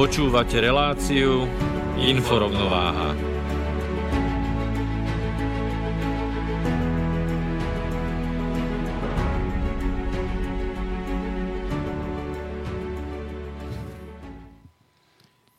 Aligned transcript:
Počúvate 0.00 0.64
reláciu 0.64 1.44
Inforovnováha. 2.00 3.12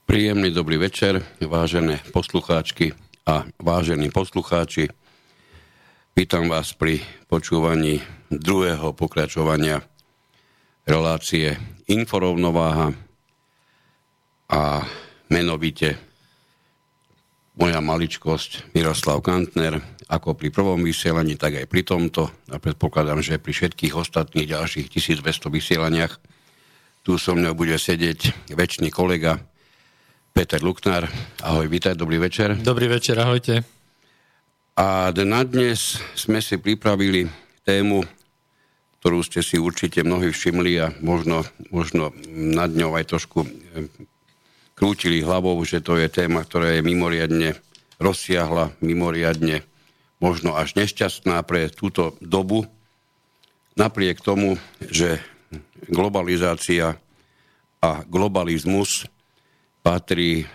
Príjemný 0.10 0.50
dobrý 0.50 0.82
večer, 0.82 1.22
vážené 1.38 2.02
poslucháčky 2.10 2.98
a 3.30 3.46
vážení 3.62 4.10
poslucháči. 4.10 4.90
Vítam 6.18 6.50
vás 6.50 6.74
pri 6.74 7.06
počúvaní 7.30 8.02
druhého 8.34 8.90
pokračovania 8.98 9.86
relácie 10.90 11.62
Inforovnováha 11.86 13.11
a 14.52 14.84
menovite 15.32 15.96
moja 17.56 17.80
maličkosť 17.80 18.76
Miroslav 18.76 19.24
Kantner, 19.24 19.80
ako 20.12 20.36
pri 20.36 20.52
prvom 20.52 20.84
vysielaní, 20.84 21.40
tak 21.40 21.56
aj 21.56 21.68
pri 21.72 21.88
tomto. 21.88 22.28
A 22.52 22.60
predpokladám, 22.60 23.24
že 23.24 23.40
pri 23.40 23.56
všetkých 23.56 23.96
ostatných 23.96 24.52
ďalších 24.52 24.92
1200 24.92 25.48
vysielaniach 25.48 26.20
tu 27.02 27.16
so 27.16 27.32
mnou 27.32 27.56
bude 27.56 27.80
sedieť 27.80 28.52
väčší 28.52 28.92
kolega 28.92 29.40
Peter 30.36 30.60
Luknár. 30.60 31.08
Ahoj, 31.44 31.68
vítaj, 31.72 31.96
dobrý 31.96 32.20
večer. 32.20 32.56
Dobrý 32.60 32.92
večer, 32.92 33.20
ahojte. 33.20 33.64
A 34.76 35.12
na 35.12 35.42
dnes 35.44 36.00
sme 36.16 36.40
si 36.40 36.56
pripravili 36.56 37.28
tému, 37.68 38.04
ktorú 39.00 39.24
ste 39.26 39.44
si 39.44 39.60
určite 39.60 40.04
mnohí 40.06 40.32
všimli 40.32 40.72
a 40.80 40.88
možno, 41.04 41.44
možno 41.74 42.16
nad 42.32 42.72
ňou 42.72 42.96
aj 42.96 43.12
trošku 43.12 43.44
krútili 44.82 45.22
hlavou, 45.22 45.62
že 45.62 45.78
to 45.78 45.94
je 45.94 46.10
téma, 46.10 46.42
ktorá 46.42 46.74
je 46.74 46.82
mimoriadne 46.82 47.54
rozsiahla, 48.02 48.74
mimoriadne 48.82 49.62
možno 50.18 50.58
až 50.58 50.74
nešťastná 50.74 51.38
pre 51.46 51.70
túto 51.70 52.18
dobu. 52.18 52.66
Napriek 53.78 54.26
tomu, 54.26 54.58
že 54.82 55.22
globalizácia 55.86 56.98
a 57.78 58.02
globalizmus 58.10 59.06
patrí, 59.86 60.50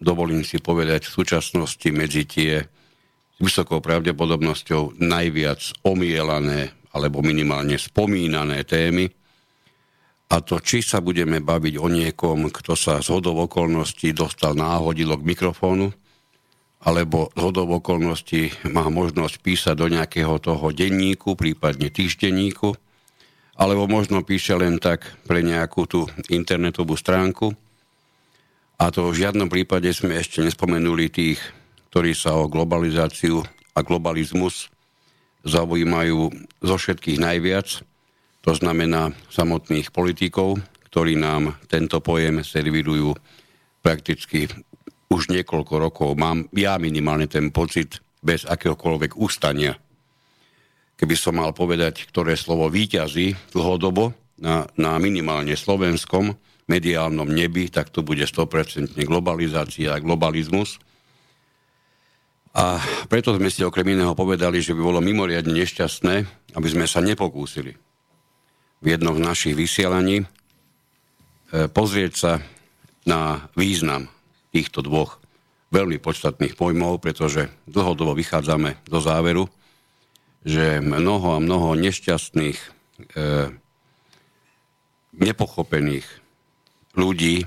dovolím 0.00 0.48
si 0.48 0.56
povedať, 0.64 1.04
v 1.04 1.16
súčasnosti 1.20 1.88
medzi 1.92 2.24
tie 2.24 2.64
s 2.64 3.38
vysokou 3.44 3.84
pravdepodobnosťou 3.84 4.96
najviac 4.96 5.84
omielané 5.84 6.72
alebo 6.96 7.20
minimálne 7.20 7.76
spomínané 7.76 8.64
témy, 8.64 9.12
a 10.28 10.44
to, 10.44 10.60
či 10.60 10.84
sa 10.84 11.00
budeme 11.00 11.40
baviť 11.40 11.74
o 11.80 11.88
niekom, 11.88 12.52
kto 12.52 12.76
sa 12.76 13.00
z 13.00 13.08
hodov 13.16 13.48
okolností 13.48 14.12
dostal 14.12 14.52
náhodilo 14.52 15.16
k 15.16 15.24
mikrofónu, 15.24 15.88
alebo 16.84 17.32
z 17.32 17.40
hodov 17.40 17.80
okolností 17.80 18.68
má 18.68 18.92
možnosť 18.92 19.34
písať 19.40 19.74
do 19.74 19.88
nejakého 19.88 20.36
toho 20.36 20.68
denníku, 20.68 21.32
prípadne 21.32 21.88
týždenníku, 21.88 22.76
alebo 23.56 23.88
možno 23.88 24.20
píše 24.20 24.52
len 24.54 24.76
tak 24.76 25.08
pre 25.24 25.40
nejakú 25.40 25.88
tú 25.88 26.00
internetovú 26.28 26.94
stránku. 26.94 27.56
A 28.78 28.94
to 28.94 29.10
v 29.10 29.18
žiadnom 29.26 29.50
prípade 29.50 29.90
sme 29.90 30.20
ešte 30.20 30.44
nespomenuli 30.44 31.10
tých, 31.10 31.40
ktorí 31.90 32.12
sa 32.14 32.36
o 32.36 32.46
globalizáciu 32.46 33.42
a 33.74 33.80
globalizmus 33.80 34.70
zaujímajú 35.42 36.30
zo 36.60 36.76
všetkých 36.76 37.16
najviac– 37.16 37.68
to 38.48 38.56
znamená 38.56 39.12
samotných 39.28 39.92
politikov, 39.92 40.56
ktorí 40.88 41.20
nám 41.20 41.60
tento 41.68 42.00
pojem 42.00 42.40
servirujú 42.40 43.12
prakticky 43.84 44.48
už 45.12 45.28
niekoľko 45.28 45.74
rokov. 45.76 46.16
Mám 46.16 46.48
ja 46.56 46.80
minimálne 46.80 47.28
ten 47.28 47.52
pocit 47.52 48.00
bez 48.24 48.48
akéhokoľvek 48.48 49.20
ústania. 49.20 49.76
Keby 50.96 51.12
som 51.12 51.36
mal 51.36 51.52
povedať, 51.52 52.08
ktoré 52.08 52.40
slovo 52.40 52.72
výťazí 52.72 53.52
dlhodobo 53.52 54.16
na, 54.40 54.64
na 54.80 54.96
minimálne 54.96 55.52
slovenskom 55.52 56.32
mediálnom 56.72 57.28
nebi, 57.28 57.68
tak 57.68 57.92
to 57.92 58.00
bude 58.00 58.24
100% 58.24 58.96
globalizácia 59.04 59.92
a 59.92 60.00
globalizmus. 60.00 60.80
A 62.56 62.80
preto 63.12 63.36
sme 63.36 63.52
si 63.52 63.60
okrem 63.60 63.92
iného 63.92 64.16
povedali, 64.16 64.64
že 64.64 64.72
by 64.72 64.80
bolo 64.80 65.04
mimoriadne 65.04 65.52
nešťastné, 65.52 66.14
aby 66.56 66.68
sme 66.72 66.88
sa 66.88 67.04
nepokúsili 67.04 67.87
v 68.78 68.86
jednom 68.94 69.18
z 69.18 69.22
našich 69.24 69.54
vysielaní 69.58 70.22
e, 70.22 70.26
pozrieť 71.66 72.12
sa 72.14 72.32
na 73.08 73.50
význam 73.58 74.06
týchto 74.54 74.84
dvoch 74.84 75.18
veľmi 75.68 76.00
podstatných 76.00 76.56
pojmov, 76.56 77.02
pretože 77.02 77.52
dlhodobo 77.68 78.16
vychádzame 78.16 78.80
do 78.88 78.98
záveru, 79.02 79.44
že 80.46 80.80
mnoho 80.80 81.36
a 81.36 81.42
mnoho 81.42 81.76
nešťastných, 81.76 82.58
e, 82.58 82.68
nepochopených 85.18 86.06
ľudí 86.94 87.44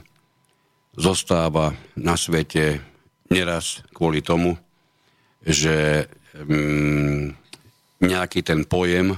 zostáva 0.99 1.73
na 1.95 2.19
svete 2.19 2.83
neraz 3.31 3.81
kvôli 3.95 4.19
tomu, 4.19 4.59
že 5.41 6.05
mm, 6.35 7.33
nejaký 8.03 8.43
ten 8.43 8.67
pojem 8.67 9.15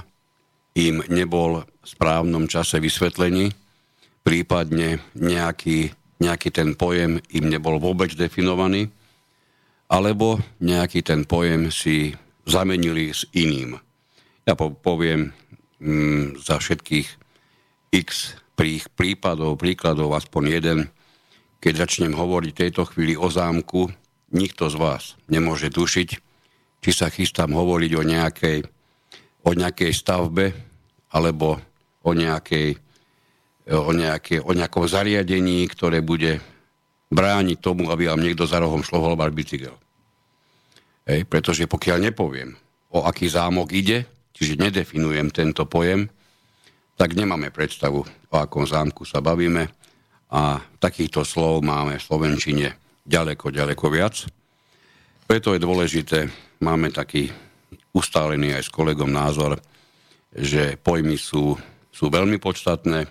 im 0.74 1.06
nebol 1.06 1.62
správnom 1.86 2.50
čase 2.50 2.82
vysvetlení, 2.82 3.54
prípadne 4.26 4.98
nejaký, 5.14 5.94
nejaký 6.18 6.48
ten 6.50 6.74
pojem 6.74 7.22
im 7.30 7.44
nebol 7.46 7.78
vôbec 7.78 8.10
definovaný, 8.14 8.90
alebo 9.86 10.42
nejaký 10.58 11.06
ten 11.06 11.22
pojem 11.22 11.70
si 11.70 12.16
zamenili 12.48 13.14
s 13.14 13.28
iným. 13.32 13.78
Ja 14.44 14.58
poviem 14.58 15.32
mm, 15.78 16.42
za 16.42 16.58
všetkých 16.58 17.08
x 17.94 18.34
prípadov, 18.98 19.58
príkladov, 19.58 20.14
aspoň 20.18 20.42
jeden. 20.50 20.78
Keď 21.62 21.86
začnem 21.86 22.12
hovoriť 22.12 22.50
v 22.52 22.60
tejto 22.66 22.82
chvíli 22.90 23.14
o 23.16 23.30
zámku, 23.30 23.88
nikto 24.34 24.68
z 24.68 24.76
vás 24.76 25.16
nemôže 25.30 25.72
tušiť, 25.72 26.08
či 26.84 26.90
sa 26.92 27.08
chystám 27.08 27.56
hovoriť 27.56 27.92
o 27.96 28.02
nejakej, 28.04 28.58
o 29.44 29.50
nejakej 29.52 29.92
stavbe, 29.92 30.56
alebo 31.12 31.60
o, 32.02 32.10
nejakej, 32.16 32.80
o, 33.70 33.92
nejaké, 33.92 34.40
o 34.40 34.50
nejakom 34.50 34.88
zariadení, 34.88 35.68
ktoré 35.68 36.00
bude 36.00 36.40
brániť 37.12 37.58
tomu, 37.60 37.92
aby 37.92 38.10
vám 38.10 38.24
niekto 38.24 38.48
za 38.48 38.58
rohom 38.58 38.82
šlohoval 38.82 39.30
bicykel. 39.30 39.76
Hej, 41.04 41.28
pretože 41.28 41.68
pokiaľ 41.68 42.10
nepoviem, 42.10 42.56
o 42.90 43.04
aký 43.04 43.28
zámok 43.28 43.68
ide, 43.76 44.08
čiže 44.32 44.56
nedefinujem 44.58 45.28
tento 45.30 45.68
pojem, 45.68 46.08
tak 46.96 47.12
nemáme 47.12 47.52
predstavu, 47.52 48.02
o 48.06 48.34
akom 48.34 48.64
zámku 48.64 49.04
sa 49.04 49.20
bavíme 49.20 49.68
a 50.32 50.62
takýchto 50.80 51.22
slov 51.22 51.60
máme 51.62 52.00
v 52.00 52.06
Slovenčine 52.06 52.68
ďaleko, 53.04 53.52
ďaleko 53.52 53.86
viac. 53.92 54.24
Preto 55.28 55.52
je 55.52 55.60
dôležité, 55.60 56.26
máme 56.64 56.90
taký 56.90 57.28
ustálený 57.94 58.58
aj 58.58 58.68
s 58.68 58.74
kolegom 58.74 59.08
názor, 59.08 59.62
že 60.34 60.74
pojmy 60.82 61.14
sú 61.14 61.54
sú 61.94 62.10
veľmi 62.10 62.42
podstatné 62.42 63.06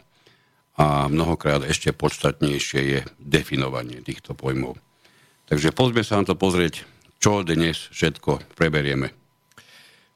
a 0.75 1.07
mnohokrát 1.07 1.63
ešte 1.63 1.95
podstatnejšie 1.95 2.81
je 2.83 2.99
definovanie 3.15 4.03
týchto 4.03 4.35
pojmov. 4.35 4.75
Takže 5.47 5.71
poďme 5.71 6.03
sa 6.03 6.19
na 6.19 6.27
to 6.27 6.35
pozrieť, 6.35 6.83
čo 7.23 7.47
dnes 7.47 7.87
všetko 7.95 8.43
preberieme. 8.59 9.15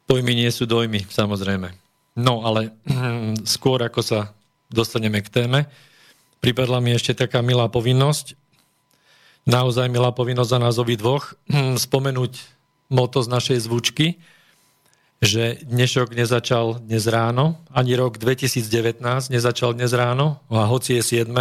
Pojmy 0.04 0.36
nie 0.36 0.52
sú 0.52 0.68
dojmy, 0.68 1.08
samozrejme. 1.08 1.72
No 2.20 2.44
ale 2.44 2.76
skôr 3.56 3.80
ako 3.80 4.04
sa 4.04 4.20
dostaneme 4.68 5.24
k 5.24 5.32
téme, 5.32 5.60
pripadla 6.44 6.84
mi 6.84 6.92
ešte 6.92 7.16
taká 7.16 7.40
milá 7.40 7.72
povinnosť, 7.72 8.36
naozaj 9.48 9.88
milá 9.88 10.12
povinnosť 10.12 10.52
za 10.52 10.60
nás 10.60 10.76
dvoch, 10.76 11.40
spomenúť 11.88 12.34
moto 12.92 13.24
z 13.24 13.32
našej 13.32 13.58
zvučky, 13.64 14.20
že 15.18 15.58
dnešok 15.66 16.14
nezačal 16.14 16.78
dnes 16.84 17.10
ráno, 17.10 17.58
ani 17.74 17.98
rok 17.98 18.22
2019 18.22 19.02
nezačal 19.34 19.74
dnes 19.74 19.90
ráno, 19.94 20.38
a 20.50 20.70
hoci 20.70 21.02
je 21.02 21.26
7. 21.26 21.34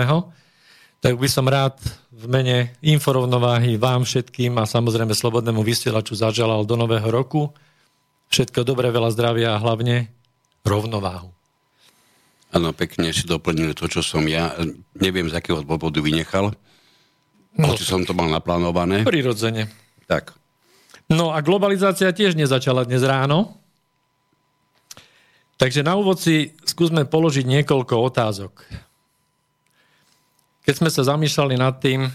Tak 1.04 1.14
by 1.20 1.28
som 1.28 1.44
rád 1.44 1.76
v 2.08 2.24
mene 2.24 2.56
inforovnováhy 2.80 3.76
vám 3.76 4.08
všetkým 4.08 4.56
a 4.56 4.64
samozrejme 4.64 5.12
Slobodnému 5.12 5.60
vysielaču 5.60 6.16
zaželal 6.16 6.64
do 6.64 6.74
nového 6.74 7.06
roku 7.12 7.52
všetko 8.30 8.66
dobré, 8.66 8.90
veľa 8.90 9.10
zdravia 9.14 9.54
a 9.54 9.62
hlavne 9.62 10.10
rovnováhu. 10.66 11.30
Áno, 12.54 12.72
pekne 12.72 13.12
si 13.12 13.26
doplnili 13.26 13.76
to, 13.76 13.90
čo 13.90 14.00
som 14.00 14.24
ja. 14.24 14.54
Neviem, 14.96 15.28
z 15.28 15.36
akého 15.36 15.60
dôvodu 15.60 15.98
vynechal. 16.00 16.54
No, 17.56 17.64
hoci 17.72 17.84
som 17.84 18.04
to 18.06 18.16
mal 18.16 18.30
naplánované. 18.30 19.04
Prirodzene. 19.04 19.68
Tak. 20.08 20.32
No 21.06 21.30
a 21.34 21.38
globalizácia 21.44 22.10
tiež 22.10 22.34
nezačala 22.34 22.86
dnes 22.86 23.04
ráno. 23.04 23.60
Takže 25.56 25.80
na 25.80 25.96
úvod 25.96 26.20
si 26.20 26.52
skúsme 26.68 27.08
položiť 27.08 27.48
niekoľko 27.48 27.94
otázok. 27.96 28.52
Keď 30.68 30.74
sme 30.76 30.90
sa 30.92 31.08
zamýšľali 31.08 31.54
nad 31.56 31.80
tým, 31.80 32.12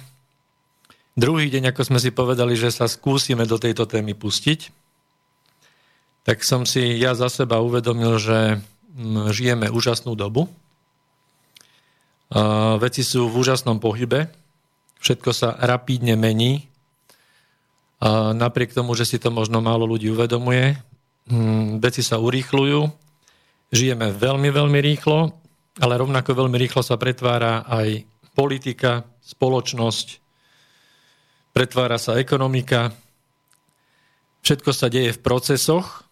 druhý 1.17 1.49
deň, 1.49 1.73
ako 1.73 1.81
sme 1.89 1.99
si 2.03 2.13
povedali, 2.13 2.53
že 2.53 2.69
sa 2.69 2.85
skúsime 2.85 3.49
do 3.49 3.57
tejto 3.57 3.89
témy 3.89 4.13
pustiť, 4.13 4.69
tak 6.21 6.45
som 6.45 6.69
si 6.69 7.01
ja 7.01 7.17
za 7.17 7.33
seba 7.33 7.57
uvedomil, 7.65 8.21
že 8.21 8.61
mm, 8.93 9.33
žijeme 9.33 9.73
úžasnú 9.73 10.13
dobu. 10.13 10.45
Veci 12.77 13.03
sú 13.03 13.27
v 13.27 13.43
úžasnom 13.43 13.81
pohybe, 13.81 14.31
všetko 15.03 15.29
sa 15.35 15.57
rapídne 15.59 16.15
mení. 16.15 16.69
Napriek 18.37 18.71
tomu, 18.71 18.95
že 18.95 19.03
si 19.03 19.17
to 19.19 19.33
možno 19.33 19.59
málo 19.59 19.83
ľudí 19.83 20.07
uvedomuje, 20.13 20.79
mm, 21.27 21.83
veci 21.83 21.99
sa 22.05 22.21
urýchľujú, 22.23 22.79
Žijeme 23.71 24.11
veľmi, 24.11 24.51
veľmi 24.51 24.79
rýchlo, 24.83 25.31
ale 25.79 25.93
rovnako 25.95 26.35
veľmi 26.35 26.59
rýchlo 26.59 26.83
sa 26.83 26.99
pretvára 26.99 27.63
aj 27.63 28.03
politika, 28.35 29.07
spoločnosť, 29.23 30.19
pretvára 31.55 31.95
sa 31.95 32.19
ekonomika. 32.19 32.91
Všetko 34.43 34.71
sa 34.75 34.91
deje 34.91 35.15
v 35.15 35.23
procesoch. 35.23 36.03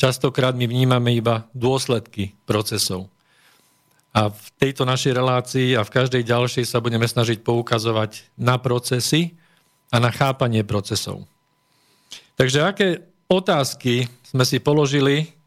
Častokrát 0.00 0.56
my 0.56 0.64
vnímame 0.64 1.12
iba 1.12 1.44
dôsledky 1.52 2.32
procesov. 2.48 3.12
A 4.16 4.32
v 4.32 4.46
tejto 4.56 4.88
našej 4.88 5.12
relácii 5.12 5.68
a 5.76 5.84
v 5.84 5.92
každej 5.92 6.24
ďalšej 6.24 6.64
sa 6.64 6.80
budeme 6.80 7.04
snažiť 7.04 7.44
poukazovať 7.44 8.32
na 8.40 8.56
procesy 8.56 9.36
a 9.92 10.00
na 10.00 10.08
chápanie 10.08 10.64
procesov. 10.64 11.28
Takže 12.40 12.64
aké 12.64 12.88
otázky 13.28 14.08
sme 14.24 14.48
si 14.48 14.56
položili 14.56 15.37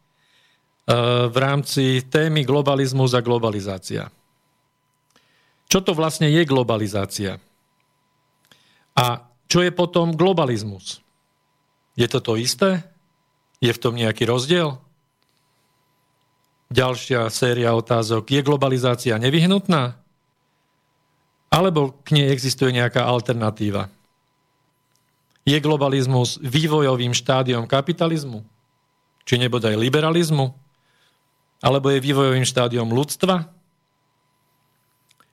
v 1.31 1.35
rámci 1.37 2.03
témy 2.09 2.43
globalizmus 2.43 3.13
a 3.13 3.21
globalizácia. 3.21 4.09
Čo 5.71 5.79
to 5.79 5.95
vlastne 5.95 6.27
je 6.27 6.43
globalizácia? 6.43 7.39
A 8.97 9.05
čo 9.47 9.63
je 9.63 9.71
potom 9.71 10.17
globalizmus? 10.17 10.99
Je 11.95 12.07
to 12.11 12.19
to 12.19 12.35
isté? 12.35 12.83
Je 13.63 13.71
v 13.71 13.81
tom 13.81 13.95
nejaký 13.95 14.27
rozdiel? 14.27 14.79
Ďalšia 16.71 17.27
séria 17.31 17.75
otázok. 17.75 18.31
Je 18.31 18.41
globalizácia 18.43 19.15
nevyhnutná? 19.19 19.95
Alebo 21.51 21.99
k 22.07 22.15
nej 22.15 22.31
existuje 22.31 22.71
nejaká 22.71 23.03
alternatíva? 23.03 23.91
Je 25.43 25.59
globalizmus 25.59 26.39
vývojovým 26.39 27.11
štádiom 27.11 27.67
kapitalizmu? 27.67 28.43
Či 29.27 29.35
nebodaj 29.35 29.75
liberalizmu? 29.75 30.55
Alebo 31.61 31.93
je 31.93 32.01
vývojovým 32.01 32.43
štádiom 32.43 32.89
ľudstva? 32.89 33.47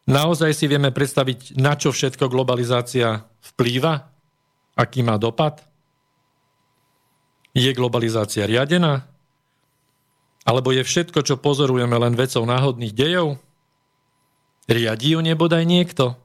Naozaj 0.08 0.56
si 0.56 0.64
vieme 0.68 0.92
predstaviť, 0.92 1.56
na 1.60 1.76
čo 1.76 1.92
všetko 1.92 2.32
globalizácia 2.32 3.28
vplýva? 3.52 4.08
Aký 4.76 5.04
má 5.04 5.16
dopad? 5.20 5.64
Je 7.52 7.68
globalizácia 7.72 8.48
riadená? 8.48 9.04
Alebo 10.48 10.72
je 10.72 10.80
všetko, 10.80 11.24
čo 11.24 11.36
pozorujeme, 11.36 11.92
len 11.96 12.16
vecou 12.16 12.44
náhodných 12.48 12.96
dejov? 12.96 13.36
Riadí 14.64 15.16
ju 15.16 15.20
nebodaj 15.20 15.64
niekto? 15.64 16.16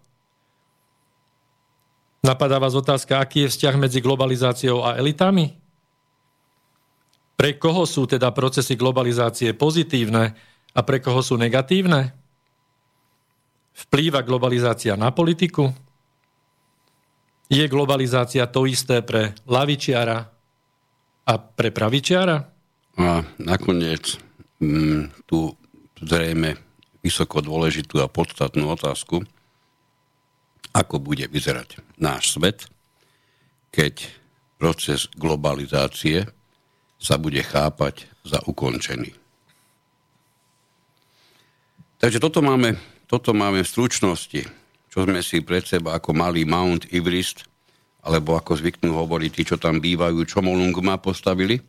Napadá 2.24 2.56
vás 2.56 2.72
otázka, 2.72 3.20
aký 3.20 3.48
je 3.48 3.52
vzťah 3.52 3.76
medzi 3.76 4.00
globalizáciou 4.00 4.80
a 4.84 4.96
elitami? 4.96 5.63
Pre 7.44 7.60
koho 7.60 7.84
sú 7.84 8.08
teda 8.08 8.32
procesy 8.32 8.80
globalizácie 8.80 9.52
pozitívne 9.52 10.32
a 10.72 10.80
pre 10.80 11.04
koho 11.04 11.20
sú 11.20 11.36
negatívne? 11.36 12.16
Vplýva 13.76 14.24
globalizácia 14.24 14.96
na 14.96 15.12
politiku? 15.12 15.68
Je 17.52 17.68
globalizácia 17.68 18.48
to 18.48 18.64
isté 18.64 19.04
pre 19.04 19.36
lavičiara 19.44 20.24
a 21.28 21.34
pre 21.36 21.76
pravičiara? 21.76 22.48
A 23.04 23.28
nakoniec 23.44 24.16
m, 24.64 24.64
mm, 24.64 25.28
tú 25.28 25.52
zrejme 26.00 26.56
vysoko 27.04 27.44
dôležitú 27.44 28.00
a 28.00 28.08
podstatnú 28.08 28.72
otázku, 28.72 29.20
ako 30.72 30.96
bude 30.96 31.28
vyzerať 31.28 31.84
náš 32.00 32.40
svet, 32.40 32.72
keď 33.76 34.08
proces 34.56 35.12
globalizácie 35.20 36.32
sa 37.04 37.20
bude 37.20 37.44
chápať 37.44 38.08
za 38.24 38.40
ukončený. 38.48 39.12
Takže 42.00 42.24
toto 42.24 42.40
máme, 42.40 42.80
toto 43.12 43.36
máme 43.36 43.60
v 43.60 43.68
stručnosti, 43.68 44.48
čo 44.88 44.98
sme 45.04 45.20
si 45.20 45.44
pred 45.44 45.68
seba 45.68 46.00
ako 46.00 46.16
malý 46.16 46.48
Mount 46.48 46.88
Everest, 46.96 47.44
alebo 48.04 48.40
ako 48.40 48.56
zvyknú 48.56 48.96
hovoriť 48.96 49.32
tí, 49.32 49.44
čo 49.44 49.60
tam 49.60 49.84
bývajú, 49.84 50.24
čo 50.24 50.44
Molungma 50.44 51.00
postavili. 51.00 51.60
E, 51.60 51.64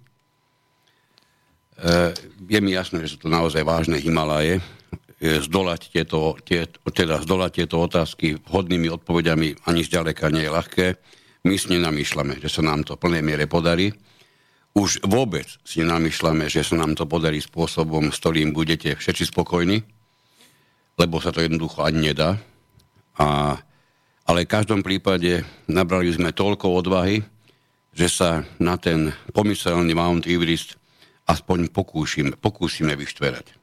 je 2.46 2.58
mi 2.58 2.74
jasné, 2.74 3.06
že 3.06 3.14
sú 3.14 3.26
to 3.26 3.28
naozaj 3.30 3.62
vážne 3.62 3.98
Himalaje. 4.02 4.58
E, 4.58 4.62
zdolať 5.38 5.94
tieto, 5.94 6.34
tie, 6.42 6.66
teda 6.90 7.22
zdolať 7.22 7.62
tieto 7.62 7.78
otázky 7.78 8.34
vhodnými 8.50 8.90
odpovediami 8.90 9.70
ani 9.70 9.80
zďaleka 9.86 10.34
nie 10.34 10.42
je 10.42 10.50
ľahké. 10.50 10.86
My 11.46 11.54
si 11.54 11.70
nenamýšľame, 11.70 12.42
že 12.42 12.50
sa 12.50 12.66
nám 12.66 12.82
to 12.82 12.98
v 12.98 13.02
plnej 13.06 13.22
miere 13.22 13.46
podarí 13.46 13.94
už 14.74 15.06
vôbec 15.06 15.46
si 15.62 15.86
namýšľame, 15.86 16.50
že 16.50 16.66
sa 16.66 16.74
nám 16.74 16.98
to 16.98 17.06
podarí 17.06 17.38
spôsobom, 17.38 18.10
s 18.10 18.18
ktorým 18.18 18.50
budete 18.50 18.98
všetci 18.98 19.30
spokojní, 19.30 19.86
lebo 20.98 21.22
sa 21.22 21.30
to 21.30 21.42
jednoducho 21.42 21.86
ani 21.86 22.10
nedá. 22.10 22.42
A, 23.14 23.54
ale 24.26 24.38
v 24.42 24.52
každom 24.52 24.82
prípade 24.82 25.46
nabrali 25.70 26.10
sme 26.10 26.34
toľko 26.34 26.74
odvahy, 26.82 27.22
že 27.94 28.10
sa 28.10 28.42
na 28.58 28.74
ten 28.74 29.14
pomyselný 29.30 29.94
Mount 29.94 30.26
Everest 30.26 30.74
aspoň 31.30 31.70
pokúšime, 31.70 32.34
pokúsime 32.34 32.98
vyštverať. 32.98 33.54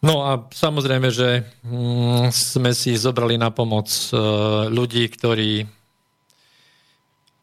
No 0.00 0.24
a 0.24 0.48
samozrejme, 0.48 1.12
že 1.12 1.44
mm, 1.60 2.32
sme 2.32 2.72
si 2.72 2.96
zobrali 2.96 3.36
na 3.36 3.52
pomoc 3.52 3.88
e, 3.88 4.16
ľudí, 4.72 5.04
ktorí 5.12 5.79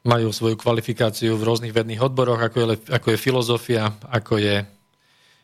majú 0.07 0.31
svoju 0.31 0.55
kvalifikáciu 0.55 1.35
v 1.35 1.43
rôznych 1.43 1.75
vedných 1.75 1.99
odboroch, 1.99 2.39
ako 2.39 2.57
je, 2.57 2.65
ako 2.87 3.07
je 3.11 3.17
filozofia, 3.19 3.91
ako 4.07 4.39
je 4.39 4.63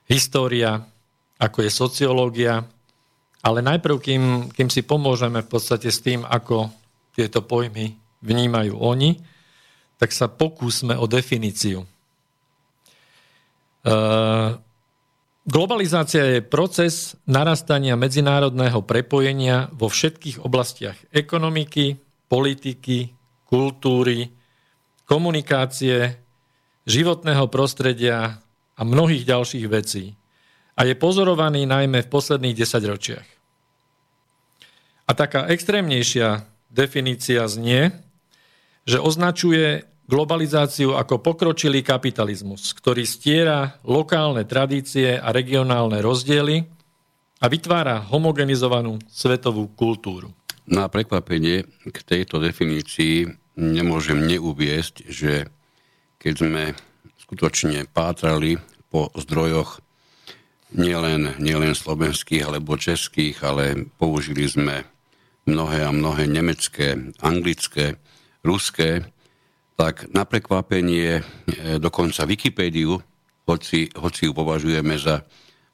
história, 0.08 0.79
ako 1.36 1.67
je 1.67 1.72
sociológia. 1.72 2.63
Ale 3.43 3.60
najprv, 3.60 3.96
kým, 4.00 4.24
kým 4.55 4.72
si 4.72 4.88
pomôžeme 4.88 5.43
v 5.43 5.51
podstate 5.51 5.91
s 5.91 6.00
tým, 6.00 6.24
ako 6.24 6.72
tieto 7.12 7.43
pojmy 7.43 7.91
vnímajú 8.24 8.79
oni, 8.79 9.20
tak 10.00 10.15
sa 10.15 10.32
pokúsme 10.32 10.96
o 10.96 11.05
definíciu. 11.12 11.84
Uh, 13.84 14.55
globalizácia 15.43 16.39
je 16.39 16.39
proces 16.39 17.20
narastania 17.27 18.00
medzinárodného 18.00 18.79
prepojenia 18.88 19.67
vo 19.75 19.91
všetkých 19.91 20.39
oblastiach 20.39 20.96
ekonomiky, 21.12 22.00
politiky, 22.32 23.12
kultúry, 23.43 24.32
komunikácie, 25.13 26.17
životného 26.89 27.46
prostredia 27.53 28.41
a 28.74 28.82
mnohých 28.82 29.29
ďalších 29.29 29.70
vecí. 29.70 30.17
a 30.74 30.89
je 30.89 30.98
pozorovaný 30.98 31.70
najmä 31.70 32.01
v 32.01 32.10
posledných 32.10 32.58
desaťročiach. 32.58 33.27
A 35.05 35.12
taká 35.13 35.46
extrémnejšia 35.53 36.50
definícia 36.74 37.46
znie, 37.46 37.93
že 38.82 38.98
označuje 38.98 39.86
globalizáciu 40.10 40.98
ako 40.98 41.22
pokročilý 41.22 41.86
kapitalizmus, 41.86 42.74
ktorý 42.74 43.05
stiera 43.05 43.77
lokálne 43.86 44.43
tradície 44.50 45.15
a 45.15 45.29
regionálne 45.29 46.01
rozdiely 46.01 46.65
a 47.38 47.46
vytvára 47.46 48.01
homogenizovanú 48.10 48.98
svetovú 49.08 49.70
kultúru. 49.77 50.34
Na 50.65 50.89
prekvapenie 50.89 51.70
k 51.91 51.98
tejto 52.01 52.39
definícii 52.39 53.43
nemôžem 53.58 54.18
neuviesť, 54.18 55.10
že 55.10 55.48
keď 56.18 56.34
sme 56.40 56.64
skutočne 57.22 57.86
pátrali 57.90 58.58
po 58.90 59.10
zdrojoch 59.18 59.82
nielen, 60.74 61.38
nielen 61.38 61.74
slovenských 61.74 62.46
alebo 62.46 62.78
českých, 62.78 63.42
ale 63.46 63.90
použili 63.98 64.46
sme 64.50 64.86
mnohé 65.46 65.86
a 65.86 65.92
mnohé 65.92 66.26
nemecké, 66.30 66.98
anglické, 67.20 68.00
ruské, 68.46 69.06
tak 69.74 70.08
na 70.14 70.24
prekvapenie 70.24 71.20
e, 71.20 71.22
dokonca 71.82 72.30
Wikipédiu, 72.30 73.02
hoci, 73.44 73.90
hoci 73.98 74.22
ju 74.30 74.32
považujeme 74.32 74.96
za, 74.96 75.26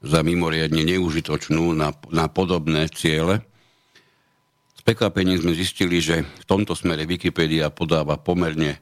za 0.02 0.20
mimoriadne 0.24 0.82
neužitočnú 0.88 1.76
na, 1.76 1.94
na 2.10 2.26
podobné 2.32 2.88
ciele, 2.90 3.44
prekvapením 4.86 5.42
sme 5.42 5.54
zistili, 5.58 6.00
že 6.00 6.24
v 6.24 6.46
tomto 6.46 6.74
smere 6.74 7.08
Wikipédia 7.10 7.74
podáva 7.74 8.16
pomerne, 8.20 8.80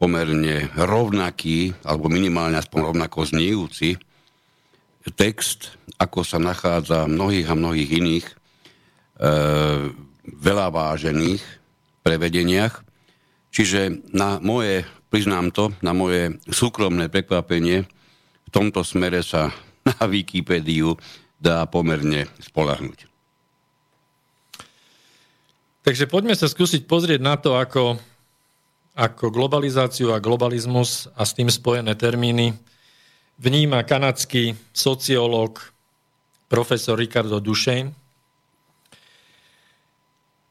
pomerne 0.00 0.70
rovnaký, 0.74 1.76
alebo 1.86 2.10
minimálne 2.10 2.58
aspoň 2.58 2.80
rovnako 2.92 3.26
zníjúci 3.26 4.00
text, 5.14 5.78
ako 6.02 6.26
sa 6.26 6.42
nachádza 6.42 7.06
mnohých 7.06 7.46
a 7.46 7.54
mnohých 7.54 7.90
iných 7.94 8.26
e, 8.26 8.34
veľa 10.26 10.66
vážených 10.74 11.42
prevedeniach. 12.02 12.82
Čiže 13.54 14.10
na 14.10 14.42
moje, 14.42 14.82
priznám 15.08 15.54
to, 15.54 15.70
na 15.78 15.94
moje 15.94 16.42
súkromné 16.50 17.06
prekvapenie 17.06 17.86
v 18.46 18.50
tomto 18.50 18.82
smere 18.82 19.22
sa 19.22 19.50
na 19.86 19.98
Wikipédiu 20.06 20.98
dá 21.38 21.66
pomerne 21.70 22.26
spolahnuť. 22.42 23.15
Takže 25.86 26.10
poďme 26.10 26.34
sa 26.34 26.50
skúsiť 26.50 26.82
pozrieť 26.90 27.22
na 27.22 27.38
to, 27.38 27.54
ako, 27.54 27.94
ako 28.98 29.30
globalizáciu 29.30 30.10
a 30.10 30.18
globalizmus 30.18 31.06
a 31.14 31.22
s 31.22 31.30
tým 31.30 31.46
spojené 31.46 31.94
termíny 31.94 32.58
vníma 33.38 33.86
kanadský 33.86 34.58
sociológ 34.74 35.62
profesor 36.50 36.98
Ricardo 36.98 37.38
Duchesne. 37.38 37.94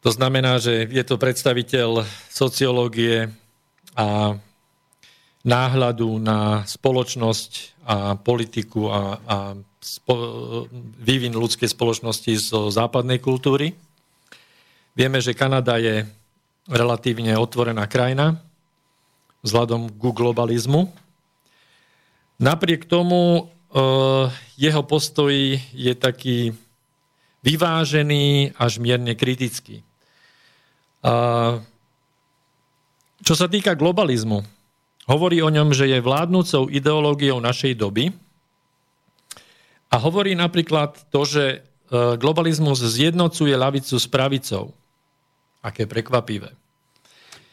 To 0.08 0.10
znamená, 0.16 0.56
že 0.56 0.88
je 0.88 1.04
to 1.04 1.20
predstaviteľ 1.20 2.08
sociológie 2.32 3.28
a 3.92 4.40
náhľadu 5.44 6.16
na 6.16 6.64
spoločnosť 6.64 7.52
a 7.84 8.16
politiku 8.16 8.88
a, 8.88 9.20
a 9.20 9.38
spo, 9.84 10.16
vývin 11.04 11.36
ľudskej 11.36 11.68
spoločnosti 11.68 12.32
zo 12.40 12.72
západnej 12.72 13.20
kultúry. 13.20 13.76
Vieme, 14.96 15.20
že 15.20 15.36
Kanada 15.36 15.76
je 15.76 16.08
relatívne 16.72 17.36
otvorená 17.36 17.84
krajina 17.86 18.40
vzhľadom 19.44 19.92
ku 20.00 20.16
globalizmu. 20.16 20.90
Napriek 22.40 22.88
tomu 22.88 23.22
e, 23.36 23.42
jeho 24.56 24.82
postoj 24.88 25.36
je 25.76 25.94
taký 26.00 26.56
vyvážený 27.46 28.58
až 28.58 28.82
mierne 28.82 29.14
kritický. 29.14 29.86
Čo 33.22 33.34
sa 33.38 33.46
týka 33.46 33.78
globalizmu, 33.78 34.42
hovorí 35.06 35.38
o 35.46 35.54
ňom, 35.54 35.70
že 35.70 35.86
je 35.86 36.02
vládnúcou 36.02 36.74
ideológiou 36.74 37.38
našej 37.38 37.78
doby 37.78 38.10
a 39.94 39.96
hovorí 40.02 40.34
napríklad 40.34 40.98
to, 41.14 41.22
že 41.22 41.44
e, 41.46 41.58
globalizmus 42.18 42.82
zjednocuje 42.82 43.54
lavicu 43.54 44.02
s 44.02 44.10
pravicou. 44.10 44.74
Aké 45.66 45.90
prekvapivé. 45.90 46.54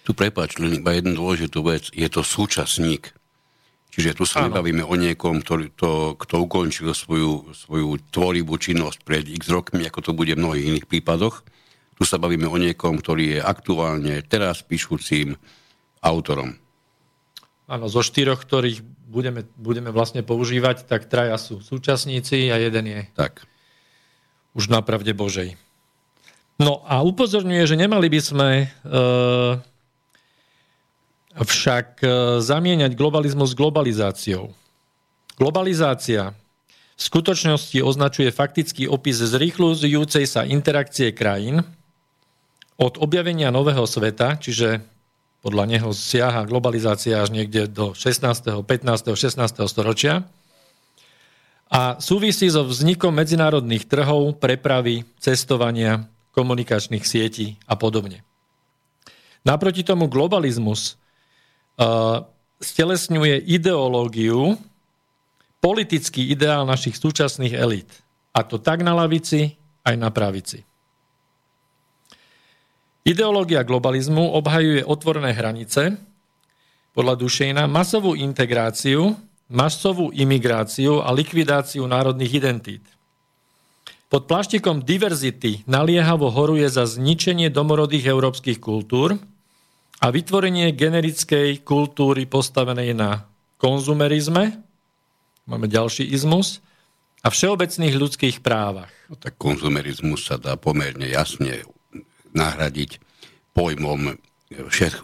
Tu 0.04 0.12
prepáč, 0.12 0.60
len 0.60 0.76
iba 0.76 0.92
jednu 0.92 1.16
dôležitú 1.16 1.64
vec. 1.64 1.88
Je 1.96 2.04
to 2.12 2.20
súčasník. 2.20 3.16
Čiže 3.92 4.16
tu 4.16 4.24
sa 4.24 4.48
nebavíme 4.48 4.84
o 4.84 4.94
niekom, 4.96 5.44
ktorý 5.44 5.72
to, 5.76 6.16
kto 6.16 6.48
ukončil 6.48 6.96
svoju, 6.96 7.52
svoju 7.52 8.00
tvorivú 8.08 8.56
činnosť 8.56 9.04
pred 9.04 9.24
x 9.28 9.52
rokmi, 9.52 9.84
ako 9.84 10.00
to 10.00 10.12
bude 10.16 10.32
v 10.32 10.40
mnohých 10.40 10.68
iných 10.68 10.88
prípadoch. 10.88 11.44
Tu 12.00 12.08
sa 12.08 12.16
bavíme 12.16 12.48
o 12.48 12.56
niekom, 12.56 12.96
ktorý 12.96 13.36
je 13.36 13.40
aktuálne 13.44 14.24
teraz 14.24 14.64
píšucím 14.64 15.36
autorom. 16.00 16.56
Áno, 17.68 17.86
zo 17.92 18.00
štyroch, 18.00 18.42
ktorých 18.42 18.80
budeme, 19.12 19.44
budeme 19.60 19.92
vlastne 19.92 20.24
používať, 20.24 20.88
tak 20.88 21.12
traja 21.12 21.36
sú 21.36 21.60
súčasníci 21.60 22.48
a 22.48 22.56
jeden 22.56 22.84
je 22.88 23.00
tak. 23.12 23.44
už 24.56 24.72
na 24.72 24.80
pravde 24.80 25.12
Božej. 25.12 25.54
No 26.60 26.84
a 26.84 27.00
upozorňuje, 27.00 27.64
že 27.64 27.80
nemali 27.80 28.12
by 28.12 28.20
sme 28.20 28.48
e, 28.60 28.66
však 31.40 31.86
e, 32.04 32.06
zamieňať 32.44 32.92
globalizmus 32.92 33.52
s 33.52 33.58
globalizáciou. 33.58 34.52
Globalizácia 35.40 36.36
v 36.92 37.02
skutočnosti 37.02 37.78
označuje 37.80 38.28
faktický 38.30 38.84
opis 38.86 39.16
zrýchlujúcej 39.18 40.28
sa 40.28 40.44
interakcie 40.44 41.10
krajín 41.16 41.64
od 42.76 43.00
objavenia 43.00 43.48
nového 43.48 43.88
sveta, 43.88 44.36
čiže 44.36 44.84
podľa 45.42 45.64
neho 45.66 45.90
siaha 45.90 46.46
globalizácia 46.46 47.18
až 47.18 47.34
niekde 47.34 47.66
do 47.66 47.96
16., 47.96 48.62
15., 48.62 49.18
16. 49.18 49.66
storočia 49.66 50.22
a 51.72 51.96
súvisí 51.98 52.46
so 52.52 52.68
vznikom 52.68 53.16
medzinárodných 53.16 53.88
trhov, 53.88 54.36
prepravy, 54.36 55.08
cestovania, 55.16 56.04
komunikačných 56.32 57.04
sietí 57.04 57.60
a 57.68 57.76
podobne. 57.76 58.24
Naproti 59.44 59.82
tomu 59.84 60.08
globalizmus 60.08 60.96
uh, 61.76 62.24
stelesňuje 62.62 63.42
ideológiu, 63.46 64.56
politický 65.62 66.30
ideál 66.30 66.66
našich 66.66 66.98
súčasných 66.98 67.54
elít. 67.54 67.90
A 68.32 68.42
to 68.42 68.56
tak 68.58 68.80
na 68.80 68.96
lavici, 68.96 69.54
aj 69.84 69.94
na 69.98 70.08
pravici. 70.08 70.64
Ideológia 73.02 73.66
globalizmu 73.66 74.30
obhajuje 74.30 74.86
otvorené 74.86 75.34
hranice, 75.34 75.98
podľa 76.94 77.18
Dušejna, 77.18 77.64
masovú 77.66 78.14
integráciu, 78.14 79.16
masovú 79.50 80.14
imigráciu 80.14 81.02
a 81.02 81.10
likvidáciu 81.10 81.82
národných 81.88 82.32
identít. 82.38 82.84
Pod 84.12 84.28
pláštikom 84.28 84.84
diverzity 84.84 85.64
naliehavo 85.64 86.28
horuje 86.28 86.68
za 86.68 86.84
zničenie 86.84 87.48
domorodých 87.48 88.12
európskych 88.12 88.60
kultúr 88.60 89.16
a 90.04 90.06
vytvorenie 90.12 90.76
generickej 90.76 91.64
kultúry 91.64 92.28
postavenej 92.28 92.92
na 92.92 93.24
konzumerizme, 93.56 94.60
máme 95.48 95.64
ďalší 95.64 96.04
izmus, 96.12 96.60
a 97.24 97.32
všeobecných 97.32 97.94
ľudských 97.96 98.36
právach. 98.44 98.92
No, 99.08 99.16
tak 99.16 99.40
konzumerizmus 99.40 100.28
sa 100.28 100.36
dá 100.36 100.60
pomerne 100.60 101.08
jasne 101.08 101.64
nahradiť 102.36 103.00
pojmom 103.56 104.20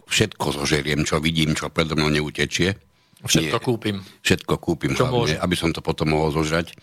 všetko 0.05 0.47
zožeriem, 0.53 1.09
čo 1.09 1.17
vidím, 1.25 1.57
čo 1.57 1.73
predo 1.73 1.97
mnou 1.97 2.13
neutečie. 2.13 2.77
Všetko 3.25 3.57
Nie, 3.57 3.65
kúpim. 3.65 3.97
Všetko 4.21 4.55
kúpim 4.61 4.93
čo 4.93 5.09
hlavne, 5.09 5.17
môžem. 5.17 5.39
aby 5.41 5.57
som 5.57 5.73
to 5.73 5.81
potom 5.81 6.13
mohol 6.13 6.29
zožrať 6.29 6.77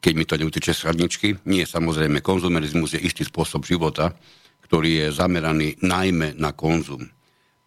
keď 0.00 0.12
mi 0.16 0.24
to 0.24 0.40
neutečie 0.40 0.72
z 0.72 0.82
chladničky. 0.88 1.28
Nie, 1.44 1.68
samozrejme, 1.68 2.24
konzumerizmus 2.24 2.96
je 2.96 3.04
istý 3.04 3.22
spôsob 3.28 3.68
života, 3.68 4.16
ktorý 4.64 5.06
je 5.06 5.06
zameraný 5.12 5.76
najmä 5.84 6.40
na 6.40 6.56
konzum. 6.56 7.04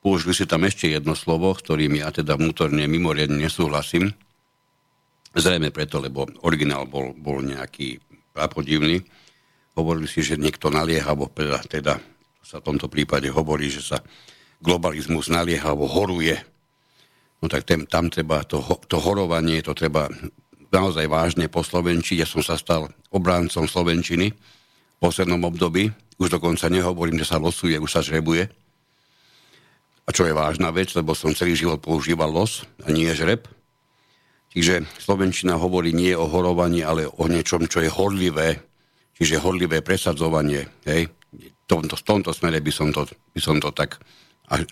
Použili 0.03 0.35
si 0.35 0.43
tam 0.43 0.67
ešte 0.67 0.91
jedno 0.91 1.15
slovo, 1.15 1.55
s 1.55 1.63
ktorým 1.63 1.95
ja 1.95 2.11
teda 2.11 2.35
vnútorne 2.35 2.83
mimoriadne 2.89 3.39
nesúhlasím. 3.39 4.11
Zrejme 5.33 5.71
preto, 5.71 6.03
lebo 6.03 6.27
originál 6.43 6.89
bol, 6.89 7.15
bol 7.15 7.39
nejaký 7.39 8.03
prapodivný. 8.35 8.99
Hovorili 9.73 10.05
si, 10.05 10.21
že 10.21 10.37
niekto 10.37 10.69
naliehavo, 10.69 11.31
teda, 11.31 11.59
teda 11.65 11.93
sa 12.43 12.59
v 12.59 12.67
tomto 12.67 12.91
prípade 12.91 13.31
hovorí, 13.31 13.71
že 13.71 13.81
sa 13.81 13.97
globalizmus 14.59 15.31
naliehavo 15.31 15.87
horuje. 15.87 16.37
No 17.39 17.47
tak 17.47 17.63
ten, 17.63 17.87
tam 17.87 18.07
treba 18.07 18.43
to, 18.43 18.59
to 18.87 18.99
horovanie, 18.99 19.63
to 19.63 19.75
treba 19.75 20.07
naozaj 20.73 21.05
vážne 21.05 21.45
po 21.45 21.61
Slovenči. 21.61 22.17
Ja 22.17 22.25
som 22.25 22.41
sa 22.41 22.57
stal 22.57 22.89
obráncom 23.13 23.69
Slovenčiny 23.69 24.33
v 24.33 24.97
poslednom 24.97 25.45
období. 25.45 25.93
Už 26.17 26.33
dokonca 26.33 26.65
nehovorím, 26.73 27.21
že 27.21 27.29
sa 27.29 27.37
losuje, 27.37 27.77
už 27.77 27.91
sa 27.93 28.01
žrebuje. 28.01 28.49
A 30.03 30.09
čo 30.11 30.27
je 30.27 30.33
vážna 30.35 30.73
vec, 30.73 30.91
lebo 30.97 31.15
som 31.15 31.31
celý 31.31 31.55
život 31.55 31.79
používal 31.79 32.27
los 32.27 32.65
a 32.83 32.91
nie 32.91 33.07
žreb. 33.13 33.45
Čiže 34.51 34.85
Slovenčina 34.99 35.57
hovorí 35.57 35.95
nie 35.95 36.13
o 36.13 36.29
horovaní, 36.29 36.85
ale 36.85 37.09
o 37.09 37.25
niečom, 37.25 37.65
čo 37.65 37.81
je 37.81 37.89
horlivé, 37.89 38.61
čiže 39.17 39.41
horlivé 39.41 39.81
presadzovanie. 39.81 40.69
Hej. 40.85 41.09
Tomto, 41.65 41.97
v 41.97 42.03
tomto 42.03 42.29
smere 42.35 42.59
by 42.61 42.69
som 42.69 42.91
to, 42.93 43.07
by 43.07 43.41
som 43.41 43.57
to 43.57 43.71
tak 43.73 43.97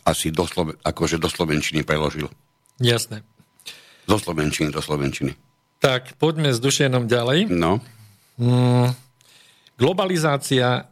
asi 0.06 0.30
do, 0.30 0.46
akože 0.86 1.18
do 1.18 1.32
Slovenčiny 1.32 1.82
preložil. 1.82 2.30
Jasné. 2.78 3.26
Zo 4.06 4.18
Slovenčiny 4.22 4.70
do 4.70 4.84
Slovenčiny. 4.84 5.34
Tak, 5.82 6.14
poďme 6.22 6.54
s 6.54 6.62
Dušenom 6.62 7.10
ďalej. 7.10 7.50
No. 7.50 7.82
Mm, 8.38 8.94
globalizácia 9.82 10.86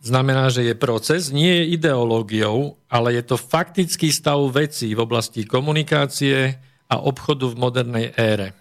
znamená, 0.00 0.48
že 0.48 0.64
je 0.64 0.72
proces, 0.72 1.28
nie 1.28 1.60
je 1.60 1.76
ideológiou, 1.76 2.80
ale 2.88 3.20
je 3.20 3.22
to 3.28 3.36
faktický 3.36 4.08
stav 4.08 4.40
vecí 4.48 4.96
v 4.96 5.04
oblasti 5.04 5.44
komunikácie 5.44 6.56
a 6.88 6.96
obchodu 7.04 7.52
v 7.52 7.60
modernej 7.60 8.06
ére. 8.16 8.56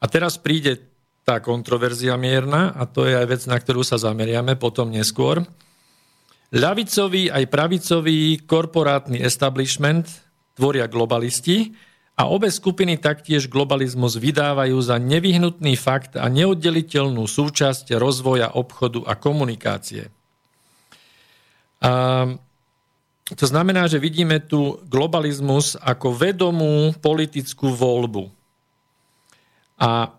A 0.00 0.08
teraz 0.08 0.40
príde 0.40 0.80
tá 1.28 1.44
kontroverzia 1.44 2.16
mierna, 2.16 2.72
a 2.72 2.88
to 2.88 3.04
je 3.04 3.12
aj 3.20 3.26
vec, 3.28 3.42
na 3.44 3.60
ktorú 3.60 3.84
sa 3.84 4.00
zameriame 4.00 4.56
potom 4.56 4.88
neskôr. 4.88 5.44
Ľavicový 6.56 7.28
aj 7.28 7.44
pravicový 7.52 8.42
korporátny 8.48 9.20
establishment 9.20 10.08
tvoria 10.56 10.88
globalisti, 10.88 11.70
a 12.20 12.28
obe 12.28 12.52
skupiny 12.52 13.00
taktiež 13.00 13.48
globalizmus 13.48 14.20
vydávajú 14.20 14.76
za 14.84 15.00
nevyhnutný 15.00 15.72
fakt 15.80 16.20
a 16.20 16.28
neoddeliteľnú 16.28 17.24
súčasť 17.24 17.96
rozvoja 17.96 18.52
obchodu 18.52 19.08
a 19.08 19.16
komunikácie. 19.16 20.12
A 21.80 22.28
to 23.32 23.44
znamená, 23.48 23.88
že 23.88 23.96
vidíme 23.96 24.36
tu 24.36 24.84
globalizmus 24.84 25.80
ako 25.80 26.12
vedomú 26.12 26.92
politickú 27.00 27.72
voľbu. 27.72 28.28
A 29.80 30.12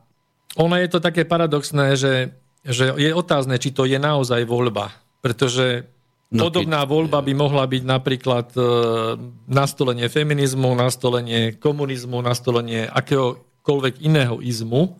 ono 0.57 0.75
je 0.81 0.89
to 0.89 0.97
také 0.97 1.21
paradoxné, 1.21 1.93
že, 2.01 2.33
že 2.65 2.97
je 2.97 3.13
otázne, 3.13 3.61
či 3.61 3.69
to 3.69 3.85
je 3.85 4.01
naozaj 4.01 4.41
voľba. 4.49 4.89
Pretože 5.21 5.85
No, 6.31 6.47
Podobná 6.47 6.87
voľba 6.87 7.19
by 7.19 7.33
mohla 7.35 7.67
byť 7.67 7.83
napríklad 7.83 8.55
e, 8.55 8.61
nastolenie 9.51 10.07
feminizmu, 10.07 10.71
nastolenie 10.79 11.59
komunizmu, 11.59 12.23
nastolenie 12.23 12.87
akéhokoľvek 12.87 13.99
iného 13.99 14.39
izmu. 14.39 14.95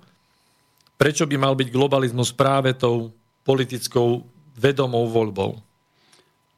Prečo 1.00 1.24
by 1.24 1.36
mal 1.40 1.56
byť 1.56 1.72
globalizmus 1.72 2.36
práve 2.36 2.76
tou 2.76 3.16
politickou 3.48 4.28
vedomou 4.60 5.08
voľbou? 5.08 5.56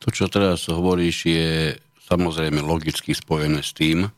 To, 0.02 0.08
čo 0.10 0.26
teraz 0.26 0.66
hovoríš, 0.66 1.18
je 1.30 1.78
samozrejme 2.10 2.66
logicky 2.66 3.14
spojené 3.14 3.62
s 3.62 3.78
tým, 3.78 4.10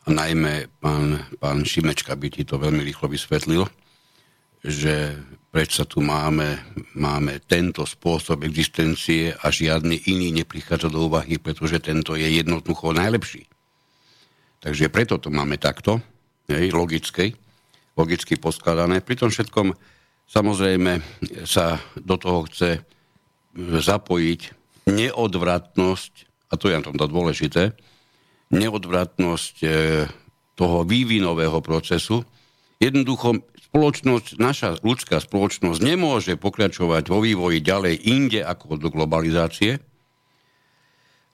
a 0.00 0.08
najmä 0.08 0.68
pán, 0.80 1.24
pán 1.36 1.60
Šimečka 1.60 2.16
by 2.16 2.28
ti 2.32 2.42
to 2.48 2.56
veľmi 2.56 2.80
rýchlo 2.80 3.08
vysvetlil, 3.12 3.68
že 4.64 5.16
prečo 5.50 5.82
tu 5.84 5.98
máme, 5.98 6.62
máme 6.94 7.42
tento 7.42 7.82
spôsob 7.82 8.46
existencie 8.46 9.34
a 9.34 9.50
žiadny 9.50 10.06
iný 10.06 10.30
neprichádza 10.30 10.86
do 10.86 11.10
úvahy, 11.10 11.42
pretože 11.42 11.82
tento 11.82 12.14
je 12.14 12.26
jednoducho 12.26 12.94
najlepší. 12.94 13.50
Takže 14.62 14.86
preto 14.88 15.18
to 15.18 15.34
máme 15.34 15.58
takto, 15.58 15.98
hej, 16.46 16.70
logicky, 16.70 17.34
logicky 17.98 18.38
poskladané. 18.38 19.02
Pri 19.02 19.18
tom 19.18 19.34
všetkom 19.34 19.74
samozrejme 20.30 21.02
sa 21.42 21.82
do 21.98 22.14
toho 22.14 22.46
chce 22.46 22.86
zapojiť 23.58 24.40
neodvratnosť, 24.86 26.12
a 26.50 26.54
to 26.54 26.70
je 26.70 26.78
na 26.78 26.86
tomto 26.86 27.06
dôležité, 27.10 27.74
neodvratnosť 28.50 29.56
e, 29.62 29.68
toho 30.58 30.82
vývinového 30.82 31.62
procesu. 31.62 32.22
Jednoducho 32.80 33.44
spoločnosť, 33.70 34.40
naša 34.40 34.68
ľudská 34.80 35.20
spoločnosť 35.20 35.78
nemôže 35.84 36.34
pokračovať 36.40 37.06
vo 37.06 37.20
vývoji 37.20 37.60
ďalej 37.60 37.94
inde 38.08 38.40
ako 38.40 38.80
do 38.80 38.88
globalizácie, 38.88 39.78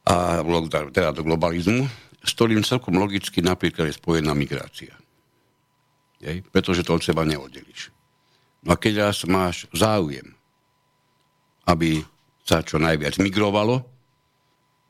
a, 0.06 0.42
teda 0.90 1.14
do 1.14 1.22
globalizmu, 1.22 1.86
s 2.20 2.30
ktorým 2.34 2.66
celkom 2.66 2.98
logicky 2.98 3.40
napríklad 3.40 3.90
je 3.90 3.98
spojená 3.98 4.34
migrácia. 4.34 4.94
Jej? 6.18 6.42
Pretože 6.50 6.82
to 6.82 6.98
od 6.98 7.02
seba 7.06 7.22
neoddelíš. 7.22 7.94
No 8.66 8.74
a 8.74 8.76
keď 8.76 9.10
raz 9.10 9.22
máš 9.30 9.70
záujem, 9.70 10.34
aby 11.66 12.02
sa 12.42 12.62
čo 12.62 12.82
najviac 12.82 13.18
migrovalo, 13.22 13.86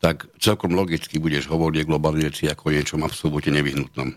tak 0.00 0.28
celkom 0.40 0.76
logicky 0.76 1.16
budeš 1.16 1.48
hovoriť 1.48 1.85
o 1.85 1.90
globalizácii 1.96 2.52
ako 2.52 2.68
o 2.68 2.74
niečom 2.76 3.00
absolútne 3.04 3.61
nevyhnutnom. 3.61 4.12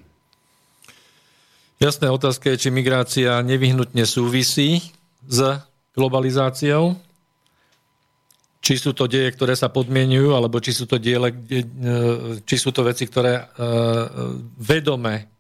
Jasná 1.80 2.12
otázka 2.12 2.52
je, 2.52 2.68
či 2.68 2.76
migrácia 2.76 3.40
nevyhnutne 3.40 4.04
súvisí 4.04 4.84
s 5.24 5.40
globalizáciou, 5.96 7.00
či 8.60 8.76
sú 8.76 8.92
to 8.92 9.08
deje, 9.08 9.32
ktoré 9.32 9.56
sa 9.56 9.72
podmienujú, 9.72 10.36
alebo 10.36 10.60
či 10.60 10.76
sú 10.76 10.84
to, 10.84 11.00
diele, 11.00 11.32
e, 11.32 11.64
či 12.44 12.56
sú 12.60 12.76
to 12.76 12.84
veci, 12.84 13.08
ktoré 13.08 13.40
uh, 13.40 13.48
vedome 14.60 15.32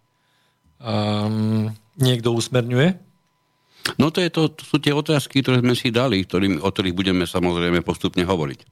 um, 0.80 1.68
niekto 2.00 2.32
usmerňuje? 2.32 2.88
No 4.00 4.08
to, 4.08 4.24
je 4.24 4.32
to, 4.32 4.48
to 4.56 4.64
sú 4.64 4.80
tie 4.80 4.96
otázky, 4.96 5.44
ktoré 5.44 5.60
sme 5.60 5.76
si 5.76 5.92
dali, 5.92 6.24
ktorým, 6.24 6.64
o 6.64 6.70
ktorých 6.72 6.96
budeme 6.96 7.28
samozrejme 7.28 7.84
postupne 7.84 8.24
hovoriť. 8.24 8.64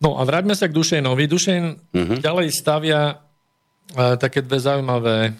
No 0.00 0.16
a 0.16 0.24
vráťme 0.24 0.56
sa 0.56 0.72
k 0.72 0.76
Dušenovi. 0.76 1.28
Dušen 1.28 1.76
uh-huh. 1.76 2.16
ďalej 2.24 2.48
stavia 2.56 3.20
uh, 3.20 4.16
také 4.16 4.40
dve 4.40 4.56
zaujímavé 4.56 5.36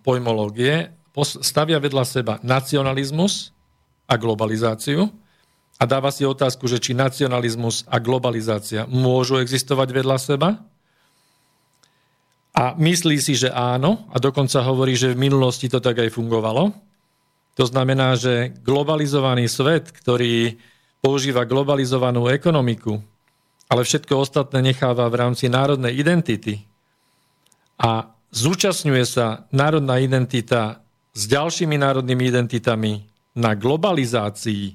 pojmológie 0.00 0.94
stavia 1.22 1.78
vedľa 1.78 2.04
seba 2.06 2.34
nacionalizmus 2.42 3.54
a 4.10 4.14
globalizáciu 4.18 5.10
a 5.78 5.84
dáva 5.86 6.10
si 6.14 6.22
otázku, 6.22 6.70
že 6.70 6.78
či 6.78 6.94
nacionalizmus 6.94 7.86
a 7.90 7.98
globalizácia 7.98 8.86
môžu 8.86 9.42
existovať 9.42 9.88
vedľa 9.90 10.16
seba 10.18 10.48
a 12.54 12.78
myslí 12.78 13.18
si, 13.18 13.34
že 13.34 13.50
áno 13.50 14.06
a 14.14 14.22
dokonca 14.22 14.62
hovorí, 14.62 14.94
že 14.94 15.10
v 15.10 15.26
minulosti 15.26 15.66
to 15.66 15.82
tak 15.82 15.98
aj 15.98 16.14
fungovalo. 16.14 16.70
To 17.58 17.64
znamená, 17.66 18.14
že 18.14 18.54
globalizovaný 18.62 19.50
svet, 19.50 19.90
ktorý 19.90 20.58
používa 21.02 21.46
globalizovanú 21.46 22.30
ekonomiku, 22.30 23.02
ale 23.66 23.82
všetko 23.82 24.14
ostatné 24.18 24.62
necháva 24.62 25.10
v 25.10 25.18
rámci 25.18 25.50
národnej 25.50 25.98
identity 25.98 26.62
a 27.78 28.13
zúčastňuje 28.34 29.04
sa 29.06 29.46
národná 29.54 30.02
identita 30.02 30.82
s 31.14 31.30
ďalšími 31.30 31.78
národnými 31.78 32.26
identitami 32.26 33.06
na 33.38 33.54
globalizácii 33.54 34.74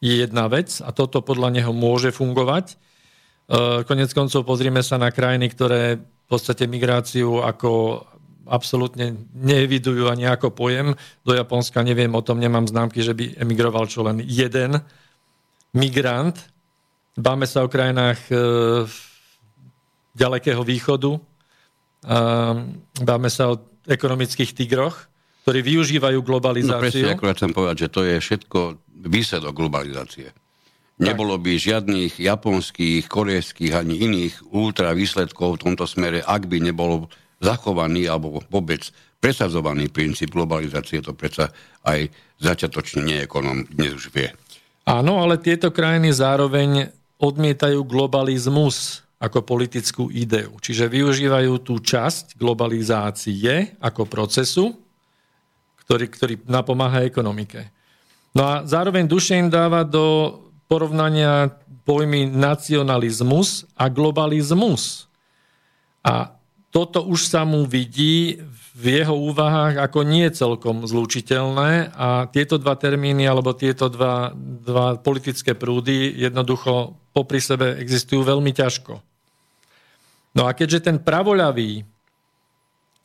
je 0.00 0.14
jedna 0.14 0.48
vec 0.48 0.80
a 0.80 0.90
toto 0.96 1.20
podľa 1.20 1.52
neho 1.52 1.72
môže 1.76 2.08
fungovať. 2.08 2.72
E, 2.72 2.74
konec 3.84 4.10
koncov 4.16 4.48
pozrieme 4.48 4.80
sa 4.80 4.96
na 4.96 5.12
krajiny, 5.12 5.52
ktoré 5.52 6.00
v 6.00 6.26
podstate 6.28 6.64
migráciu 6.64 7.44
ako 7.44 8.04
absolútne 8.48 9.28
neevidujú 9.36 10.08
ani 10.08 10.24
ako 10.24 10.56
pojem. 10.56 10.96
Do 11.20 11.36
Japonska 11.36 11.84
neviem, 11.84 12.12
o 12.16 12.24
tom 12.24 12.40
nemám 12.40 12.64
známky, 12.64 13.04
že 13.04 13.12
by 13.12 13.36
emigroval 13.36 13.84
čo 13.84 14.00
len 14.08 14.24
jeden 14.24 14.80
migrant. 15.76 16.36
Báme 17.18 17.44
sa 17.44 17.66
o 17.66 17.68
krajinách 17.68 18.20
e, 18.32 18.34
ďalekého 20.16 20.64
východu, 20.64 21.20
Báme 22.04 23.28
sa 23.30 23.50
o 23.50 23.62
ekonomických 23.88 24.52
tigroch, 24.54 25.08
ktorí 25.48 25.64
využívajú 25.64 26.18
globalizáciu. 26.20 26.76
No 26.76 26.84
presne, 26.84 27.16
akurát 27.16 27.36
chcem 27.40 27.52
povedať, 27.56 27.76
že 27.86 27.88
to 27.88 28.00
je 28.04 28.16
všetko 28.20 28.58
výsledok 29.08 29.56
globalizácie. 29.56 30.28
Nebolo 30.98 31.38
by 31.38 31.54
žiadnych 31.54 32.18
japonských, 32.18 33.06
korejských 33.06 33.70
ani 33.70 34.02
iných 34.02 34.50
ultra 34.50 34.90
výsledkov 34.92 35.56
v 35.56 35.62
tomto 35.70 35.86
smere, 35.86 36.26
ak 36.26 36.50
by 36.50 36.58
nebolo 36.58 37.06
zachovaný 37.38 38.10
alebo 38.10 38.42
vôbec 38.50 38.82
presadzovaný 39.22 39.94
princíp 39.94 40.34
globalizácie, 40.34 40.98
to 40.98 41.14
predsa 41.14 41.54
aj 41.86 42.10
začiatočne 42.42 43.06
neekonom 43.06 43.70
dnes 43.70 43.94
už 43.94 44.10
vie. 44.10 44.34
Áno, 44.90 45.22
ale 45.22 45.38
tieto 45.38 45.70
krajiny 45.70 46.10
zároveň 46.10 46.90
odmietajú 47.18 47.82
globalizmus 47.86 49.06
ako 49.18 49.42
politickú 49.42 50.14
ideu. 50.14 50.54
Čiže 50.62 50.86
využívajú 50.86 51.52
tú 51.66 51.82
časť 51.82 52.38
globalizácie 52.38 53.74
ako 53.82 54.06
procesu, 54.06 54.78
ktorý, 55.82 56.06
ktorý 56.06 56.34
napomáha 56.46 57.02
ekonomike. 57.02 57.74
No 58.38 58.46
a 58.46 58.54
zároveň 58.62 59.10
Dušein 59.10 59.50
dáva 59.50 59.82
do 59.82 60.38
porovnania 60.70 61.50
pojmy 61.82 62.28
nacionalizmus 62.30 63.66
a 63.74 63.90
globalizmus. 63.90 65.08
A 66.04 66.36
toto 66.68 67.02
už 67.08 67.26
sa 67.26 67.42
mu 67.48 67.64
vidí 67.64 68.38
v 68.78 69.02
jeho 69.02 69.16
úvahách 69.16 69.82
ako 69.82 70.06
nie 70.06 70.28
celkom 70.30 70.86
zlúčiteľné 70.86 71.90
a 71.96 72.30
tieto 72.30 72.60
dva 72.62 72.78
termíny 72.78 73.26
alebo 73.26 73.56
tieto 73.56 73.90
dva, 73.90 74.30
dva 74.36 75.00
politické 75.00 75.58
prúdy 75.58 76.14
jednoducho 76.14 76.94
popri 77.10 77.42
sebe 77.42 77.74
existujú 77.82 78.22
veľmi 78.22 78.54
ťažko. 78.54 79.07
No 80.36 80.48
a 80.48 80.52
keďže 80.52 80.88
ten 80.88 80.96
pravoľavý 81.00 81.84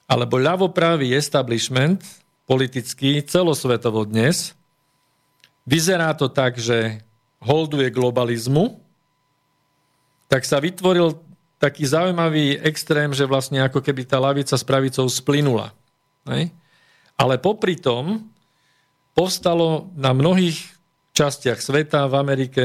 alebo 0.07 0.36
ľavopravý 0.38 1.15
establishment 1.15 2.03
politický 2.43 3.23
celosvetovo 3.23 4.03
dnes, 4.03 4.51
vyzerá 5.63 6.12
to 6.13 6.27
tak, 6.27 6.59
že 6.59 6.99
holduje 7.39 7.88
globalizmu, 7.91 8.83
tak 10.27 10.43
sa 10.43 10.59
vytvoril 10.59 11.19
taký 11.59 11.88
zaujímavý 11.88 12.59
extrém, 12.59 13.15
že 13.15 13.23
vlastne 13.23 13.63
ako 13.63 13.79
keby 13.79 14.03
tá 14.03 14.19
lavica 14.19 14.59
s 14.59 14.67
pravicou 14.67 15.07
splynula. 15.07 15.71
Ale 17.15 17.39
popri 17.39 17.79
tom 17.79 18.27
povstalo 19.15 19.93
na 19.95 20.12
mnohých 20.12 20.59
častiach 21.13 21.62
sveta, 21.62 22.09
v 22.09 22.15
Amerike 22.17 22.63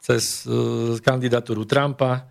cez 0.00 0.48
e, 0.48 0.96
kandidatúru 0.98 1.68
Trumpa 1.68 2.26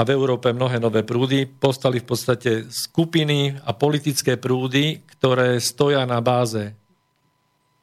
a 0.00 0.04
v 0.08 0.16
Európe 0.16 0.48
mnohé 0.48 0.80
nové 0.80 1.04
prúdy, 1.04 1.44
povstali 1.44 2.00
v 2.00 2.08
podstate 2.08 2.72
skupiny 2.72 3.52
a 3.68 3.76
politické 3.76 4.40
prúdy, 4.40 5.04
ktoré 5.04 5.60
stoja 5.60 6.08
na 6.08 6.24
báze 6.24 6.72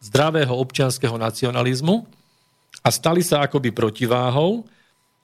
zdravého 0.02 0.50
občianského 0.58 1.14
nacionalizmu 1.14 2.10
a 2.82 2.90
stali 2.90 3.22
sa 3.22 3.46
akoby 3.46 3.70
protiváhou 3.70 4.66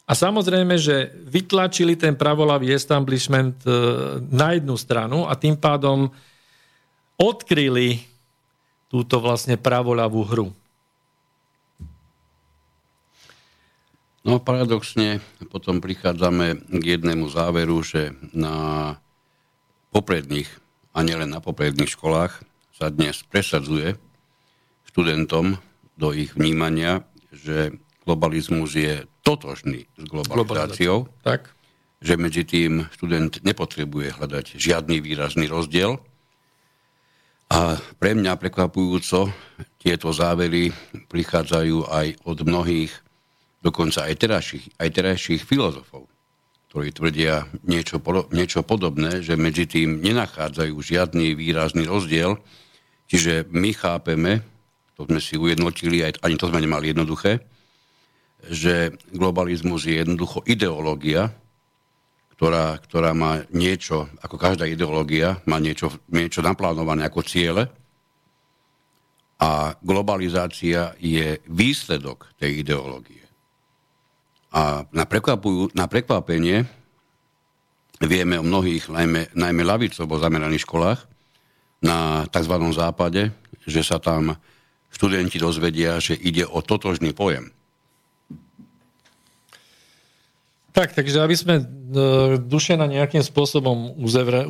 a 0.05 0.13
samozrejme, 0.13 0.77
že 0.77 1.17
vytlačili 1.25 1.97
ten 1.97 2.13
pravolavý 2.13 2.69
establishment 2.77 3.65
e, 3.65 3.69
na 4.29 4.53
jednu 4.53 4.77
stranu 4.77 5.25
a 5.25 5.33
tým 5.33 5.57
pádom 5.57 6.13
odkryli 7.17 8.05
túto 8.85 9.17
vlastne 9.17 9.57
pravoľavú 9.57 10.21
hru. 10.29 10.47
No 14.23 14.39
paradoxne 14.39 15.19
potom 15.51 15.83
prichádzame 15.83 16.55
k 16.79 16.83
jednému 16.95 17.27
záveru, 17.27 17.83
že 17.83 18.15
na 18.31 18.95
popredných, 19.91 20.47
a 20.95 21.03
nielen 21.03 21.27
na 21.27 21.43
popredných 21.43 21.91
školách, 21.91 22.39
sa 22.71 22.87
dnes 22.87 23.19
presadzuje 23.27 23.99
študentom 24.87 25.59
do 25.99 26.15
ich 26.15 26.31
vnímania, 26.39 27.03
že 27.35 27.75
globalizmus 28.07 28.79
je 28.79 29.03
totožný 29.27 29.91
s 29.99 30.03
globalizáciou, 30.07 31.11
tak. 31.19 31.51
že 31.99 32.15
medzi 32.15 32.47
tým 32.47 32.87
študent 32.95 33.43
nepotrebuje 33.43 34.15
hľadať 34.15 34.45
žiadny 34.55 35.03
výrazný 35.03 35.51
rozdiel. 35.51 35.99
A 37.51 37.75
pre 37.99 38.15
mňa 38.15 38.39
prekvapujúco 38.39 39.35
tieto 39.83 40.09
závery 40.15 40.71
prichádzajú 41.11 41.91
aj 41.91 42.07
od 42.23 42.37
mnohých, 42.47 42.93
dokonca 43.63 44.03
aj 44.03 44.15
terajších, 44.19 44.65
aj 44.75 44.89
terajších 44.91 45.41
filozofov, 45.47 46.11
ktorí 46.69 46.91
tvrdia 46.91 47.47
niečo, 47.63 48.03
niečo 48.35 48.61
podobné, 48.67 49.23
že 49.23 49.39
medzi 49.39 49.63
tým 49.63 50.03
nenachádzajú 50.03 50.75
žiadny 50.75 51.31
výrazný 51.33 51.87
rozdiel. 51.87 52.35
Čiže 53.07 53.47
my 53.47 53.71
chápeme, 53.71 54.43
to 54.99 55.07
sme 55.07 55.23
si 55.23 55.39
ujednotili, 55.39 56.03
aj, 56.03 56.19
ani 56.21 56.35
to 56.35 56.51
sme 56.51 56.59
nemali 56.59 56.91
jednoduché, 56.91 57.39
že 58.43 58.91
globalizmus 59.15 59.87
je 59.87 60.03
jednoducho 60.03 60.43
ideológia, 60.43 61.31
ktorá, 62.35 62.75
ktorá 62.83 63.15
má 63.15 63.47
niečo, 63.55 64.11
ako 64.19 64.35
každá 64.35 64.67
ideológia, 64.67 65.39
má 65.47 65.63
niečo, 65.63 65.95
niečo 66.11 66.43
naplánované 66.43 67.07
ako 67.07 67.23
ciele 67.23 67.71
a 69.39 69.71
globalizácia 69.79 70.91
je 70.99 71.39
výsledok 71.47 72.35
tej 72.35 72.67
ideológie. 72.67 73.22
A 74.53 74.85
na, 74.93 75.05
na 75.73 75.85
prekvapenie 75.89 76.57
vieme 78.03 78.35
o 78.37 78.45
mnohých, 78.45 78.87
najmä, 78.93 79.33
najmä 79.33 79.61
lavicovo 79.65 80.21
zameraných 80.21 80.65
školách 80.69 80.99
na 81.81 82.29
tzv. 82.29 82.55
západe, 82.71 83.33
že 83.65 83.81
sa 83.81 83.97
tam 83.97 84.37
študenti 84.93 85.41
dozvedia, 85.41 85.97
že 85.97 86.13
ide 86.13 86.45
o 86.45 86.61
totožný 86.61 87.11
pojem– 87.17 87.49
Tak, 90.73 90.97
takže 90.97 91.21
aby 91.21 91.35
sme 91.37 91.55
e, 91.61 91.63
Dušena 92.41 92.89
nejakým 92.89 93.21
spôsobom 93.21 93.93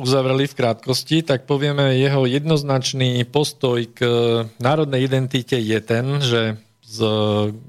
uzavreli 0.00 0.48
v 0.48 0.56
krátkosti, 0.56 1.20
tak 1.20 1.44
povieme, 1.44 2.00
jeho 2.00 2.24
jednoznačný 2.24 3.28
postoj 3.28 3.84
k 3.92 4.00
národnej 4.56 5.04
identite 5.04 5.60
je 5.60 5.78
ten, 5.84 6.24
že 6.24 6.56
s 6.94 6.98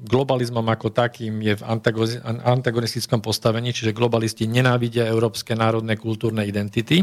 globalizmom 0.05 0.65
ako 0.69 0.93
takým 0.93 1.41
je 1.41 1.57
v 1.57 1.63
antagonistickom 2.45 3.25
postavení, 3.25 3.73
čiže 3.73 3.97
globalisti 3.97 4.45
nenávidia 4.45 5.09
európske 5.09 5.57
národné 5.57 5.97
kultúrne 5.97 6.45
identity. 6.45 7.01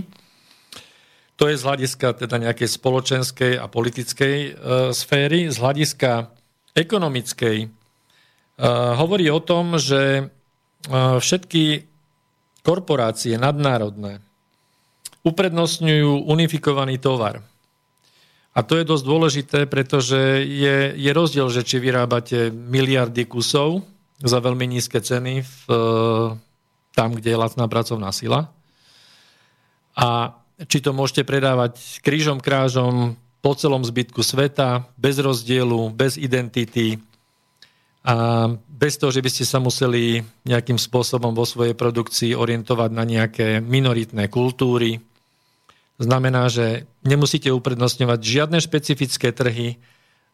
To 1.41 1.51
je 1.51 1.59
z 1.59 1.67
hľadiska 1.67 2.23
teda 2.23 2.39
nejakej 2.39 2.69
spoločenskej 2.71 3.59
a 3.59 3.67
politickej 3.67 4.37
e, 4.39 4.51
sféry. 4.95 5.51
Z 5.51 5.59
hľadiska 5.59 6.31
ekonomickej 6.79 7.59
e, 7.65 7.69
hovorí 8.95 9.27
o 9.33 9.43
tom, 9.43 9.75
že 9.81 10.31
všetky 10.91 11.87
korporácie 12.67 13.39
nadnárodné 13.39 14.19
uprednostňujú 15.23 16.27
unifikovaný 16.27 16.99
tovar. 16.99 17.43
A 18.53 18.61
to 18.61 18.77
je 18.77 18.85
dosť 18.85 19.05
dôležité, 19.09 19.59
pretože 19.65 20.45
je, 20.45 20.93
je 20.93 21.11
rozdiel, 21.17 21.49
že 21.49 21.65
či 21.65 21.81
vyrábate 21.81 22.53
miliardy 22.53 23.25
kusov 23.25 23.81
za 24.21 24.39
veľmi 24.45 24.69
nízke 24.69 25.01
ceny 25.01 25.41
v, 25.41 25.57
tam, 26.93 27.09
kde 27.17 27.33
je 27.33 27.41
lacná 27.41 27.65
pracovná 27.65 28.13
sila. 28.13 28.53
A 29.97 30.37
či 30.69 30.85
to 30.85 30.93
môžete 30.93 31.25
predávať 31.25 32.05
krížom 32.05 32.45
krážom 32.45 33.17
po 33.41 33.57
celom 33.57 33.83
zbytku 33.83 34.21
sveta, 34.21 34.85
bez 35.01 35.17
rozdielu, 35.19 35.89
bez 35.91 36.21
identity, 36.21 37.01
a 38.03 38.51
bez 38.67 38.99
toho, 38.99 39.15
že 39.15 39.23
by 39.23 39.31
ste 39.31 39.47
sa 39.47 39.63
museli 39.63 40.19
nejakým 40.43 40.75
spôsobom 40.75 41.31
vo 41.39 41.47
svojej 41.47 41.79
produkcii 41.79 42.35
orientovať 42.35 42.91
na 42.91 43.07
nejaké 43.07 43.63
minoritné 43.63 44.27
kultúry. 44.27 44.99
Znamená, 46.01 46.49
že 46.49 46.89
nemusíte 47.05 47.53
uprednostňovať 47.53 48.21
žiadne 48.21 48.59
špecifické 48.59 49.31
trhy 49.35 49.77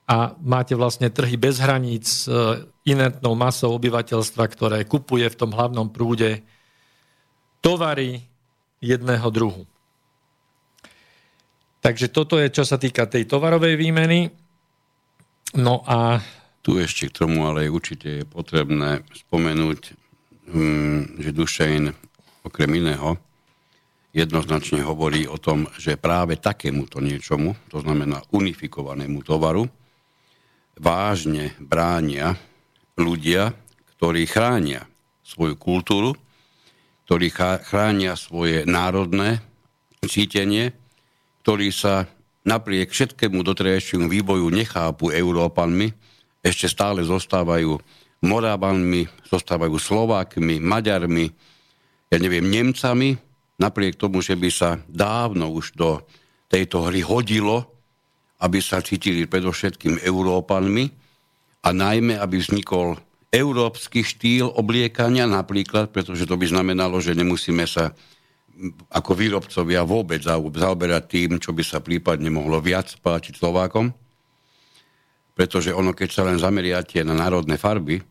a 0.08 0.32
máte 0.40 0.72
vlastne 0.72 1.12
trhy 1.12 1.36
bez 1.36 1.60
hraníc 1.60 2.24
s 2.24 2.30
e, 2.30 2.64
inertnou 2.88 3.36
masou 3.36 3.76
obyvateľstva, 3.76 4.44
ktoré 4.48 4.78
kupuje 4.88 5.28
v 5.28 5.38
tom 5.38 5.52
hlavnom 5.52 5.92
prúde 5.92 6.40
tovary 7.60 8.24
jedného 8.80 9.28
druhu. 9.28 9.68
Takže 11.84 12.08
toto 12.08 12.40
je, 12.40 12.48
čo 12.48 12.64
sa 12.64 12.80
týka 12.80 13.04
tej 13.04 13.28
tovarovej 13.28 13.76
výmeny. 13.76 14.32
No 15.60 15.84
a 15.84 16.22
tu 16.64 16.76
ešte 16.80 17.08
k 17.08 17.24
tomu 17.24 17.44
ale 17.44 17.70
určite 17.70 18.22
je 18.22 18.24
potrebné 18.24 19.04
spomenúť, 19.12 19.80
mm, 20.52 21.22
že 21.22 21.30
Dušejn 21.32 21.84
okrem 22.44 22.70
iného 22.76 23.20
jednoznačne 24.18 24.82
hovorí 24.82 25.30
o 25.30 25.38
tom, 25.38 25.70
že 25.78 25.94
práve 25.94 26.34
takémuto 26.42 26.98
niečomu, 26.98 27.54
to 27.70 27.78
znamená 27.78 28.26
unifikovanému 28.34 29.22
tovaru, 29.22 29.70
vážne 30.78 31.54
bránia 31.62 32.34
ľudia, 32.98 33.54
ktorí 33.94 34.26
chránia 34.26 34.86
svoju 35.22 35.54
kultúru, 35.54 36.14
ktorí 37.06 37.30
chránia 37.62 38.18
svoje 38.18 38.66
národné 38.66 39.40
cítenie, 40.04 40.74
ktorí 41.42 41.72
sa 41.72 42.10
napriek 42.44 42.90
všetkému 42.90 43.40
doterajšiemu 43.42 44.06
vývoju 44.10 44.46
nechápu 44.50 45.14
Európanmi, 45.14 45.94
ešte 46.42 46.70
stále 46.70 47.02
zostávajú 47.02 47.78
Morávanmi, 48.18 49.06
zostávajú 49.30 49.78
Slovákmi, 49.78 50.58
Maďarmi, 50.58 51.26
ja 52.10 52.16
neviem, 52.18 52.50
Nemcami, 52.50 53.27
napriek 53.58 53.98
tomu, 53.98 54.22
že 54.22 54.38
by 54.38 54.50
sa 54.54 54.78
dávno 54.86 55.50
už 55.50 55.74
do 55.74 56.00
tejto 56.48 56.88
hry 56.88 57.04
hodilo, 57.04 57.68
aby 58.38 58.62
sa 58.62 58.78
cítili 58.78 59.26
predovšetkým 59.26 60.00
Európanmi 60.06 60.88
a 61.66 61.74
najmä, 61.74 62.16
aby 62.16 62.38
vznikol 62.38 62.96
európsky 63.28 64.06
štýl 64.06 64.48
obliekania 64.48 65.28
napríklad, 65.28 65.92
pretože 65.92 66.24
to 66.24 66.38
by 66.38 66.48
znamenalo, 66.48 66.96
že 67.02 67.18
nemusíme 67.18 67.66
sa 67.68 67.92
ako 68.90 69.12
výrobcovia 69.14 69.86
vôbec 69.86 70.22
zaoberať 70.24 71.04
tým, 71.06 71.30
čo 71.38 71.54
by 71.54 71.62
sa 71.62 71.78
prípadne 71.78 72.30
mohlo 72.32 72.58
viac 72.58 72.94
páčiť 72.98 73.38
Slovákom. 73.38 73.92
Pretože 75.34 75.70
ono, 75.70 75.94
keď 75.94 76.08
sa 76.10 76.26
len 76.26 76.42
zameriate 76.42 77.06
na 77.06 77.14
národné 77.14 77.54
farby, 77.54 78.02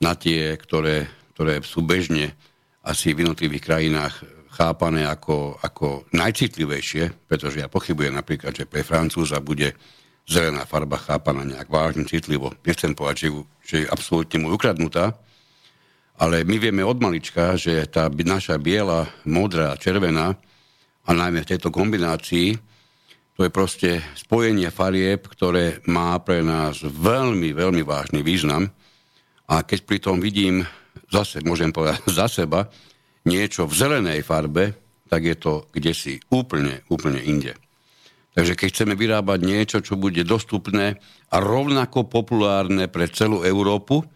na 0.00 0.12
tie, 0.16 0.56
ktoré, 0.56 1.08
ktoré 1.32 1.64
sú 1.64 1.80
bežne 1.80 2.36
asi 2.84 3.16
v 3.16 3.24
jednotlivých 3.24 3.64
krajinách 3.64 4.39
chápané 4.60 5.08
ako, 5.08 5.56
ako 5.64 6.04
najcitlivejšie, 6.12 7.24
pretože 7.24 7.64
ja 7.64 7.72
pochybujem 7.72 8.12
napríklad, 8.12 8.52
že 8.52 8.68
pre 8.68 8.84
Francúza 8.84 9.40
bude 9.40 9.72
zelená 10.28 10.68
farba 10.68 11.00
chápaná 11.00 11.48
nejak 11.48 11.72
vážne 11.72 12.04
citlivo. 12.04 12.52
Nechcem 12.68 12.92
povedať, 12.92 13.16
že, 13.24 13.28
že 13.64 13.76
je 13.80 13.88
absolútne 13.88 14.36
mu 14.44 14.52
ukradnutá, 14.52 15.16
ale 16.20 16.44
my 16.44 16.60
vieme 16.60 16.84
od 16.84 17.00
malička, 17.00 17.56
že 17.56 17.88
tá 17.88 18.12
naša 18.12 18.60
biela, 18.60 19.08
modrá, 19.24 19.72
červená 19.80 20.36
a 21.08 21.10
najmä 21.16 21.40
v 21.40 21.50
tejto 21.56 21.72
kombinácii, 21.72 22.60
to 23.40 23.48
je 23.48 23.56
proste 23.56 24.04
spojenie 24.12 24.68
farieb, 24.68 25.24
ktoré 25.24 25.80
má 25.88 26.20
pre 26.20 26.44
nás 26.44 26.84
veľmi, 26.84 27.56
veľmi 27.56 27.80
vážny 27.80 28.20
význam. 28.20 28.68
A 29.48 29.64
keď 29.64 29.88
pri 29.88 29.98
tom 30.04 30.20
vidím, 30.20 30.60
zase 31.08 31.40
môžem 31.40 31.72
povedať 31.72 32.04
za 32.20 32.28
seba, 32.28 32.68
niečo 33.26 33.68
v 33.68 33.74
zelenej 33.76 34.20
farbe, 34.24 34.76
tak 35.10 35.26
je 35.26 35.36
to 35.36 35.66
kde 35.74 35.92
si 35.92 36.12
úplne, 36.30 36.86
úplne 36.88 37.18
inde. 37.20 37.58
Takže 38.30 38.54
keď 38.54 38.68
chceme 38.70 38.94
vyrábať 38.94 39.38
niečo, 39.42 39.78
čo 39.82 39.98
bude 39.98 40.22
dostupné 40.22 41.02
a 41.34 41.36
rovnako 41.42 42.06
populárne 42.06 42.86
pre 42.86 43.10
celú 43.10 43.42
Európu, 43.42 44.06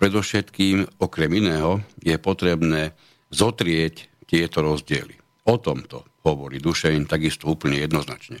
predovšetkým, 0.00 1.02
okrem 1.02 1.30
iného, 1.36 1.84
je 2.00 2.16
potrebné 2.16 2.96
zotrieť 3.28 4.08
tieto 4.24 4.64
rozdiely. 4.64 5.18
O 5.44 5.60
tomto 5.60 6.08
hovorí 6.24 6.56
Dušeň 6.60 7.04
takisto 7.08 7.52
úplne 7.52 7.84
jednoznačne. 7.84 8.40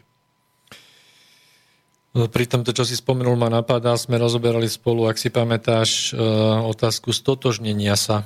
Pri 2.18 2.44
tomto, 2.48 2.72
čo 2.72 2.88
si 2.88 2.96
spomenul, 2.96 3.36
ma 3.36 3.52
napadá, 3.52 3.94
sme 3.94 4.16
rozoberali 4.16 4.66
spolu, 4.66 5.06
ak 5.06 5.20
si 5.20 5.28
pamätáš, 5.28 6.10
e, 6.10 6.18
otázku 6.64 7.12
stotožnenia 7.12 7.94
sa. 7.94 8.24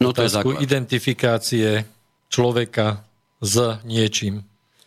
No, 0.00 0.16
to 0.16 0.24
je 0.24 0.32
identifikácie 0.64 1.84
človeka 2.32 3.04
s 3.44 3.84
niečím. 3.84 4.40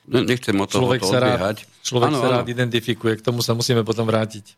Nechcem 0.09 0.57
o 0.57 0.65
toho 0.65 0.89
človek 0.89 1.01
to 1.05 1.09
odbiehať. 1.13 1.21
Sa 1.21 1.21
rád, 1.37 1.57
človek 1.85 2.09
ano, 2.11 2.17
sa 2.19 2.29
rád 2.41 2.47
identifikuje, 2.49 3.21
k 3.21 3.25
tomu 3.25 3.39
sa 3.45 3.53
musíme 3.53 3.85
potom 3.85 4.09
vrátiť. 4.09 4.57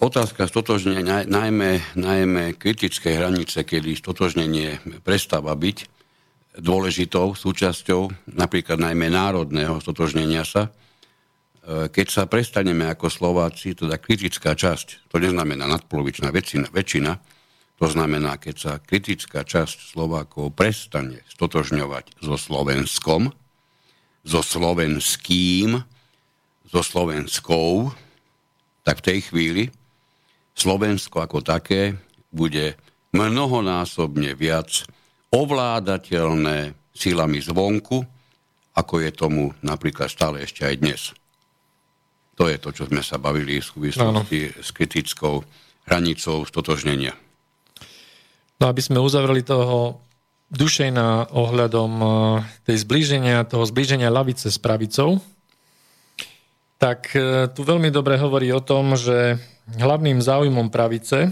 Otázka 0.00 0.46
stotožnenia, 0.46 1.26
najmä, 1.26 1.82
najmä 1.98 2.54
kritické 2.54 3.18
hranice, 3.18 3.66
kedy 3.66 3.98
stotožnenie 3.98 4.78
prestáva 5.02 5.52
byť 5.52 5.90
dôležitou 6.58 7.34
súčasťou, 7.34 8.30
napríklad 8.34 8.78
najmä 8.78 9.10
národného 9.10 9.78
stotožnenia 9.82 10.42
sa, 10.46 10.70
e, 11.62 11.90
keď 11.90 12.06
sa 12.10 12.22
prestaneme 12.26 12.86
ako 12.90 13.10
Slováci, 13.10 13.74
teda 13.74 13.98
kritická 13.98 14.54
časť, 14.54 15.10
to 15.10 15.16
neznamená 15.22 15.66
nadpolovičná 15.70 16.30
väčšina, 16.34 16.70
väčšina 16.70 17.12
to 17.80 17.86
znamená, 17.88 18.36
keď 18.36 18.56
sa 18.60 18.72
kritická 18.76 19.40
časť 19.40 19.96
Slovákov 19.96 20.52
prestane 20.52 21.24
stotožňovať 21.32 22.20
so 22.20 22.36
Slovenskom, 22.36 23.32
so 24.20 24.44
slovenským, 24.44 25.80
so 26.68 26.80
slovenskou, 26.84 27.88
tak 28.84 29.00
v 29.00 29.06
tej 29.08 29.18
chvíli 29.32 29.64
Slovensko 30.52 31.24
ako 31.24 31.40
také 31.40 31.96
bude 32.28 32.76
mnohonásobne 33.16 34.36
viac 34.36 34.84
ovládateľné 35.32 36.76
silami 36.92 37.40
zvonku, 37.40 38.04
ako 38.76 38.94
je 39.02 39.10
tomu 39.10 39.56
napríklad 39.64 40.12
stále 40.12 40.44
ešte 40.44 40.68
aj 40.68 40.74
dnes. 40.78 41.00
To 42.38 42.44
je 42.44 42.60
to, 42.60 42.70
čo 42.76 42.84
sme 42.92 43.00
sa 43.00 43.16
bavili 43.16 43.58
v 43.60 43.66
súvislosti 43.66 44.52
s 44.62 44.68
kritickou 44.70 45.42
hranicou 45.88 46.44
stotožnenia. 46.44 47.29
No 48.60 48.68
aby 48.68 48.84
sme 48.84 49.00
uzavreli 49.00 49.40
toho 49.40 50.04
Dušejna 50.50 51.30
ohľadom 51.32 51.92
eh, 52.02 52.08
tej 52.66 52.76
zblíženia, 52.82 53.46
toho 53.46 53.64
zblíženia 53.64 54.10
lavice 54.12 54.50
s 54.50 54.58
pravicou, 54.58 55.22
tak 56.76 57.14
eh, 57.16 57.46
tu 57.54 57.62
veľmi 57.62 57.88
dobre 57.88 58.20
hovorí 58.20 58.52
o 58.52 58.60
tom, 58.60 58.98
že 58.98 59.40
hlavným 59.80 60.18
záujmom 60.18 60.68
pravice 60.68 61.30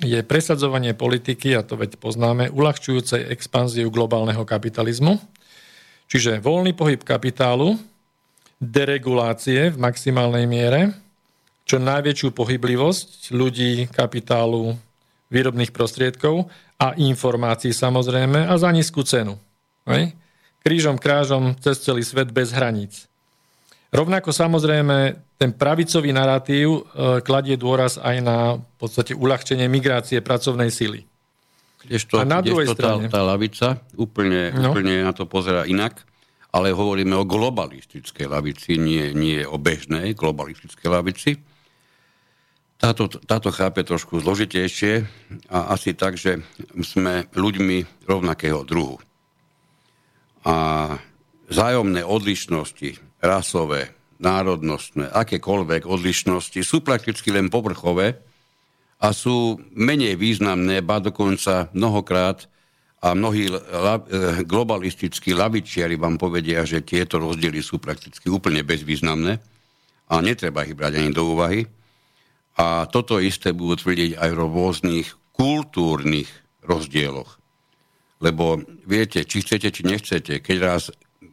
je 0.00 0.18
presadzovanie 0.26 0.96
politiky, 0.96 1.54
a 1.54 1.62
to 1.62 1.78
veď 1.78 2.00
poznáme, 2.00 2.50
uľahčujúcej 2.50 3.30
expanziu 3.30 3.92
globálneho 3.92 4.42
kapitalizmu, 4.42 5.20
čiže 6.10 6.42
voľný 6.42 6.74
pohyb 6.74 6.98
kapitálu, 7.04 7.78
deregulácie 8.58 9.70
v 9.70 9.78
maximálnej 9.78 10.48
miere, 10.48 10.96
čo 11.68 11.76
najväčšiu 11.76 12.32
pohyblivosť 12.32 13.30
ľudí, 13.30 13.92
kapitálu, 13.92 14.74
výrobných 15.32 15.72
prostriedkov 15.72 16.48
a 16.78 16.92
informácií 16.98 17.70
samozrejme 17.70 18.50
a 18.50 18.54
za 18.58 18.70
nízku 18.74 19.06
cenu. 19.06 19.38
Hej? 19.86 20.14
Krížom, 20.64 20.96
krážom 20.96 21.54
cez 21.60 21.80
celý 21.84 22.02
svet 22.02 22.32
bez 22.32 22.50
hraníc. 22.50 23.06
Rovnako 23.94 24.34
samozrejme 24.34 25.22
ten 25.38 25.54
pravicový 25.54 26.10
narratív 26.10 26.82
e, 26.82 26.82
kladie 27.22 27.54
dôraz 27.54 27.94
aj 28.02 28.16
na 28.18 28.38
v 28.58 28.76
podstate 28.80 29.14
uľahčenie 29.14 29.70
migrácie 29.70 30.18
pracovnej 30.18 30.74
sily. 30.74 31.06
Kdežto, 31.84 32.18
a 32.18 32.26
na 32.26 32.42
druhej 32.42 32.74
strane... 32.74 33.06
Tá, 33.06 33.20
tá 33.20 33.22
lavica 33.22 33.78
úplne, 33.94 34.50
no. 34.50 34.72
úplne 34.72 35.04
na 35.04 35.12
to 35.14 35.28
pozera 35.30 35.68
inak, 35.68 36.02
ale 36.50 36.74
hovoríme 36.74 37.14
o 37.14 37.28
globalistickej 37.28 38.26
lavici, 38.26 38.80
nie, 38.80 39.14
nie 39.14 39.46
o 39.46 39.60
bežnej 39.60 40.16
globalistickej 40.16 40.88
lavici 40.90 41.38
táto, 42.84 43.08
táto 43.08 43.48
chápe 43.48 43.80
trošku 43.80 44.20
zložitejšie 44.20 45.08
a 45.48 45.72
asi 45.72 45.96
tak, 45.96 46.20
že 46.20 46.44
sme 46.84 47.24
ľuďmi 47.32 48.04
rovnakého 48.04 48.60
druhu. 48.68 49.00
A 50.44 50.56
zájomné 51.48 52.04
odlišnosti, 52.04 53.00
rasové, 53.24 53.96
národnostné, 54.20 55.08
akékoľvek 55.08 55.88
odlišnosti 55.88 56.60
sú 56.60 56.84
prakticky 56.84 57.32
len 57.32 57.48
povrchové 57.48 58.20
a 59.00 59.16
sú 59.16 59.56
menej 59.72 60.20
významné, 60.20 60.84
ba 60.84 61.00
dokonca 61.00 61.72
mnohokrát 61.72 62.44
a 63.04 63.12
mnohí 63.12 63.52
la, 63.52 64.00
e, 64.00 64.02
globalistickí 64.44 65.36
lavičiari 65.36 65.96
vám 66.00 66.16
povedia, 66.16 66.64
že 66.64 66.84
tieto 66.84 67.20
rozdiely 67.20 67.60
sú 67.60 67.76
prakticky 67.76 68.32
úplne 68.32 68.64
bezvýznamné 68.64 69.40
a 70.08 70.14
netreba 70.24 70.64
ich 70.64 70.72
brať 70.72 71.00
ani 71.00 71.12
do 71.12 71.36
úvahy. 71.36 71.68
A 72.54 72.86
toto 72.86 73.18
isté 73.18 73.50
budú 73.50 73.82
tvrdiť 73.82 74.14
aj 74.14 74.30
v 74.30 74.40
rôznych 74.40 75.06
kultúrnych 75.34 76.30
rozdieloch. 76.62 77.42
Lebo 78.22 78.62
viete, 78.86 79.26
či 79.26 79.42
chcete, 79.42 79.74
či 79.74 79.82
nechcete, 79.82 80.38
keď 80.38 80.56
raz 80.62 80.82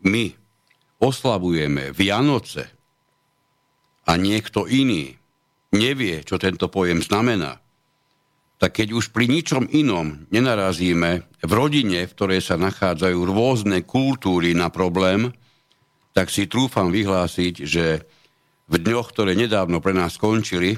my 0.02 0.34
oslavujeme 0.98 1.94
Vianoce 1.94 2.68
a 4.10 4.18
niekto 4.18 4.66
iný 4.66 5.14
nevie, 5.72 6.26
čo 6.26 6.42
tento 6.42 6.68
pojem 6.68 7.00
znamená, 7.00 7.62
tak 8.62 8.78
keď 8.78 8.94
už 8.94 9.10
pri 9.10 9.26
ničom 9.26 9.74
inom 9.74 10.30
nenarazíme 10.30 11.12
v 11.42 11.52
rodine, 11.52 12.06
v 12.06 12.14
ktorej 12.14 12.46
sa 12.46 12.62
nachádzajú 12.62 13.18
rôzne 13.26 13.82
kultúry 13.82 14.54
na 14.54 14.70
problém, 14.70 15.34
tak 16.14 16.30
si 16.30 16.46
trúfam 16.46 16.94
vyhlásiť, 16.94 17.54
že 17.66 18.06
v 18.70 18.76
dňoch, 18.78 19.08
ktoré 19.10 19.34
nedávno 19.34 19.82
pre 19.82 19.98
nás 19.98 20.14
skončili, 20.14 20.78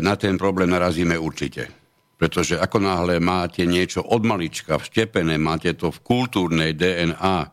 na 0.00 0.14
ten 0.16 0.40
problém 0.40 0.70
narazíme 0.70 1.18
určite. 1.18 1.68
Pretože 2.16 2.56
ako 2.56 2.80
náhle 2.80 3.20
máte 3.20 3.68
niečo 3.68 4.00
od 4.00 4.24
malička 4.24 4.80
vštepené, 4.80 5.36
máte 5.36 5.76
to 5.76 5.92
v 5.92 6.00
kultúrnej 6.00 6.72
DNA, 6.72 7.52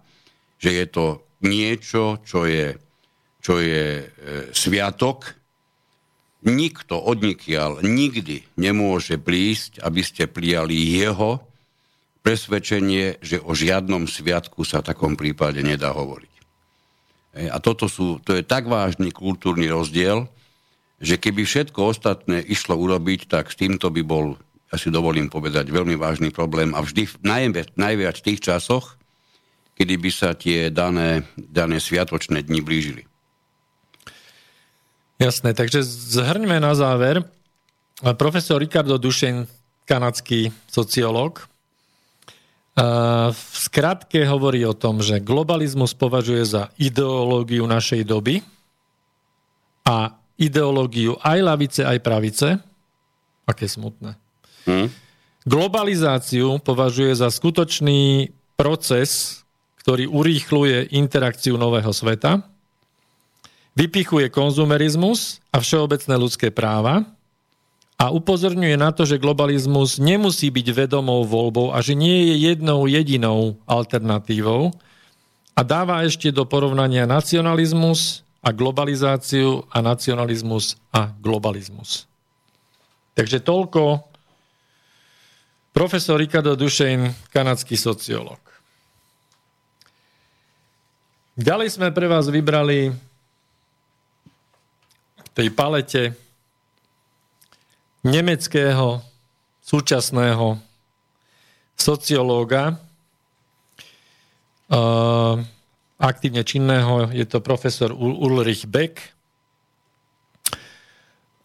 že 0.55 0.71
je 0.71 0.85
to 0.87 1.05
niečo, 1.43 2.23
čo 2.23 2.47
je, 2.47 2.71
čo 3.43 3.59
je 3.59 3.99
e, 3.99 4.05
sviatok, 4.55 5.35
nikto 6.47 6.95
odnikiaľ 6.95 7.83
nikdy 7.83 8.55
nemôže 8.55 9.19
prísť, 9.19 9.83
aby 9.83 10.01
ste 10.03 10.31
prijali 10.31 10.75
jeho 10.75 11.43
presvedčenie, 12.23 13.19
že 13.19 13.43
o 13.43 13.51
žiadnom 13.51 14.07
sviatku 14.07 14.63
sa 14.63 14.79
v 14.79 14.95
takom 14.95 15.19
prípade 15.19 15.59
nedá 15.59 15.91
hovoriť. 15.91 16.33
E, 17.35 17.51
a 17.51 17.59
toto 17.59 17.91
sú, 17.91 18.23
to 18.23 18.39
je 18.39 18.47
tak 18.47 18.71
vážny 18.71 19.11
kultúrny 19.11 19.67
rozdiel, 19.67 20.31
že 21.03 21.19
keby 21.19 21.43
všetko 21.43 21.91
ostatné 21.91 22.39
išlo 22.39 22.79
urobiť, 22.79 23.27
tak 23.27 23.51
s 23.51 23.59
týmto 23.59 23.91
by 23.91 24.01
bol, 24.07 24.39
ja 24.71 24.79
si 24.79 24.87
dovolím 24.87 25.27
povedať, 25.27 25.67
veľmi 25.67 25.99
vážny 25.99 26.31
problém 26.31 26.71
a 26.71 26.79
vždy 26.79 27.19
najviac, 27.19 27.75
najviac 27.75 28.15
v 28.23 28.25
tých 28.31 28.39
časoch, 28.39 28.95
kedy 29.75 29.99
by 29.99 30.11
sa 30.15 30.31
tie 30.31 30.71
dané, 30.71 31.27
dané 31.35 31.83
sviatočné 31.83 32.47
dni 32.47 32.63
blížili. 32.63 33.03
Jasné, 35.19 35.51
takže 35.51 35.83
zhrňme 35.83 36.63
na 36.63 36.71
záver. 36.71 37.19
Profesor 38.15 38.63
Ricardo 38.63 38.95
Dušen, 38.95 39.43
kanadský 39.83 40.55
sociológ, 40.71 41.51
v 43.29 43.53
skratke 43.53 44.25
hovorí 44.25 44.65
o 44.65 44.73
tom, 44.73 45.03
že 45.03 45.21
globalizmus 45.21 45.93
považuje 45.93 46.41
za 46.41 46.73
ideológiu 46.81 47.69
našej 47.69 48.01
doby 48.01 48.41
a 49.85 50.17
ideológiu 50.39 51.17
aj 51.21 51.39
lavice, 51.39 51.81
aj 51.85 51.99
pravice. 52.01 52.47
Aké 53.43 53.67
smutné. 53.67 54.15
Hmm. 54.63 54.87
Globalizáciu 55.43 56.63
považuje 56.63 57.11
za 57.11 57.27
skutočný 57.27 58.31
proces, 58.55 59.43
ktorý 59.83 60.07
urýchluje 60.07 60.95
interakciu 60.95 61.59
nového 61.59 61.91
sveta, 61.91 62.39
vypichuje 63.75 64.31
konzumerizmus 64.31 65.43
a 65.51 65.59
všeobecné 65.59 66.15
ľudské 66.15 66.47
práva 66.47 67.03
a 67.99 68.07
upozorňuje 68.15 68.79
na 68.79 68.95
to, 68.95 69.03
že 69.03 69.19
globalizmus 69.19 69.99
nemusí 69.99 70.47
byť 70.47 70.67
vedomou 70.71 71.27
voľbou 71.27 71.75
a 71.75 71.83
že 71.83 71.99
nie 71.99 72.31
je 72.31 72.35
jednou 72.47 72.87
jedinou 72.87 73.59
alternatívou, 73.67 74.71
a 75.53 75.61
dáva 75.61 76.01
ešte 76.01 76.33
do 76.33 76.49
porovnania 76.49 77.05
nacionalizmus 77.05 78.22
a 78.43 78.49
globalizáciu 78.51 79.63
a 79.71 79.79
nacionalizmus 79.79 80.75
a 80.91 81.07
globalizmus. 81.23 82.03
Takže 83.15 83.39
toľko 83.39 84.03
profesor 85.71 86.19
Ricardo 86.19 86.53
Dušejn, 86.59 87.31
kanadský 87.31 87.79
sociológ. 87.79 88.37
Ďalej 91.33 91.79
sme 91.79 91.89
pre 91.89 92.05
vás 92.05 92.29
vybrali 92.29 92.93
v 95.17 95.29
tej 95.33 95.49
palete 95.49 96.13
nemeckého 98.05 99.01
súčasného 99.63 100.59
sociológa, 101.73 102.77
aktívne 106.01 106.43
činného, 106.43 107.13
je 107.13 107.25
to 107.27 107.43
profesor 107.43 107.93
Ulrich 107.95 108.65
Beck. 108.67 108.99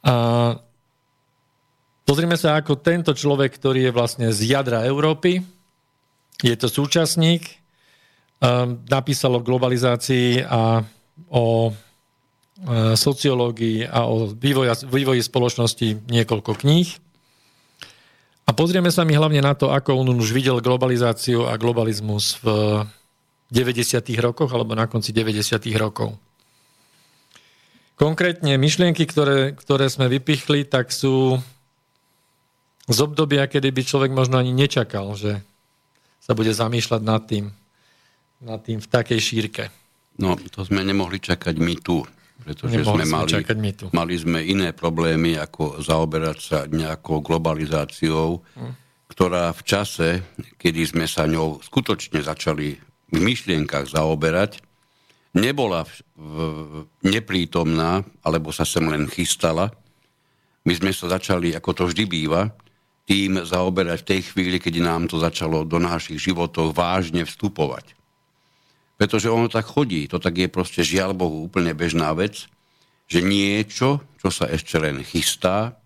A 0.03 0.15
pozrime 2.09 2.39
sa, 2.41 2.57
ako 2.57 2.81
tento 2.81 3.13
človek, 3.13 3.53
ktorý 3.53 3.91
je 3.91 3.97
vlastne 3.97 4.27
z 4.33 4.41
jadra 4.49 4.87
Európy, 4.89 5.45
je 6.39 6.55
to 6.55 6.71
súčasník, 6.71 7.59
napísal 8.87 9.35
o 9.35 9.43
globalizácii 9.43 10.47
a 10.47 10.87
o 11.35 11.75
sociológii 12.95 13.87
a 13.87 14.07
o 14.07 14.31
vývoji, 14.35 14.87
vývoji 14.87 15.23
spoločnosti 15.23 16.11
niekoľko 16.11 16.53
kníh. 16.63 16.91
A 18.49 18.51
pozrieme 18.57 18.89
sa 18.89 19.05
mi 19.05 19.13
hlavne 19.13 19.43
na 19.45 19.53
to, 19.53 19.71
ako 19.71 20.03
on 20.03 20.15
už 20.15 20.33
videl 20.33 20.63
globalizáciu 20.63 21.47
a 21.47 21.59
globalizmus 21.61 22.39
v 22.41 22.47
90. 23.49 24.05
rokoch 24.21 24.51
alebo 24.53 24.77
na 24.77 24.85
konci 24.89 25.13
90. 25.13 25.61
rokov. 25.81 26.17
Konkrétne 27.99 28.55
myšlienky, 28.61 29.09
ktoré, 29.09 29.59
ktoré 29.59 29.91
sme 29.91 30.07
vypichli, 30.07 30.69
tak 30.69 30.95
sú 30.95 31.41
z 32.89 32.99
obdobia, 33.03 33.51
kedy 33.51 33.75
by 33.75 33.83
človek 33.83 34.11
možno 34.15 34.39
ani 34.39 34.55
nečakal, 34.55 35.13
že 35.19 35.43
sa 36.23 36.33
bude 36.39 36.55
zamýšľať 36.55 37.03
nad 37.03 37.23
tým, 37.27 37.51
nad 38.45 38.61
tým 38.63 38.79
v 38.79 38.89
takej 38.89 39.21
šírke. 39.21 39.65
No, 40.21 40.39
to 40.39 40.63
sme 40.63 40.87
nemohli 40.87 41.19
čakať 41.19 41.55
my 41.59 41.75
tu 41.79 42.07
pretože 42.39 42.81
sme 42.81 43.05
mali, 43.05 43.45
mali 43.93 44.15
sme 44.17 44.41
iné 44.41 44.71
problémy, 44.73 45.37
ako 45.37 45.83
zaoberať 45.83 46.39
sa 46.39 46.59
nejakou 46.65 47.21
globalizáciou, 47.21 48.41
hm. 48.41 48.73
ktorá 49.11 49.53
v 49.53 49.63
čase, 49.67 50.09
kedy 50.57 50.81
sme 50.87 51.05
sa 51.11 51.27
ňou 51.27 51.61
skutočne 51.61 52.23
začali 52.23 52.88
v 53.09 53.19
myšlienkach 53.19 53.89
zaoberať, 53.89 54.61
nebola 55.37 55.85
v, 55.85 55.93
v, 56.17 56.37
neprítomná, 57.05 58.05
alebo 58.25 58.53
sa 58.53 58.69
sem 58.69 58.85
len 58.85 59.09
chystala. 59.09 59.73
My 60.65 60.77
sme 60.77 60.93
sa 60.93 61.09
začali, 61.09 61.57
ako 61.57 61.71
to 61.73 61.83
vždy 61.89 62.05
býva, 62.05 62.53
tým 63.09 63.41
zaoberať 63.41 64.05
v 64.05 64.09
tej 64.13 64.21
chvíli, 64.33 64.57
keď 64.61 64.85
nám 64.85 65.09
to 65.09 65.17
začalo 65.17 65.65
do 65.65 65.81
našich 65.81 66.21
životov 66.21 66.77
vážne 66.77 67.25
vstupovať. 67.25 67.97
Pretože 69.01 69.33
ono 69.33 69.49
tak 69.49 69.65
chodí, 69.65 70.05
to 70.11 70.21
tak 70.21 70.37
je 70.37 70.49
proste 70.53 70.85
žiaľ 70.85 71.17
Bohu 71.17 71.49
úplne 71.49 71.73
bežná 71.73 72.13
vec, 72.13 72.45
že 73.09 73.25
niečo, 73.25 74.05
čo 74.21 74.29
sa 74.29 74.45
ešte 74.53 74.77
len 74.77 75.01
chystá, 75.01 75.81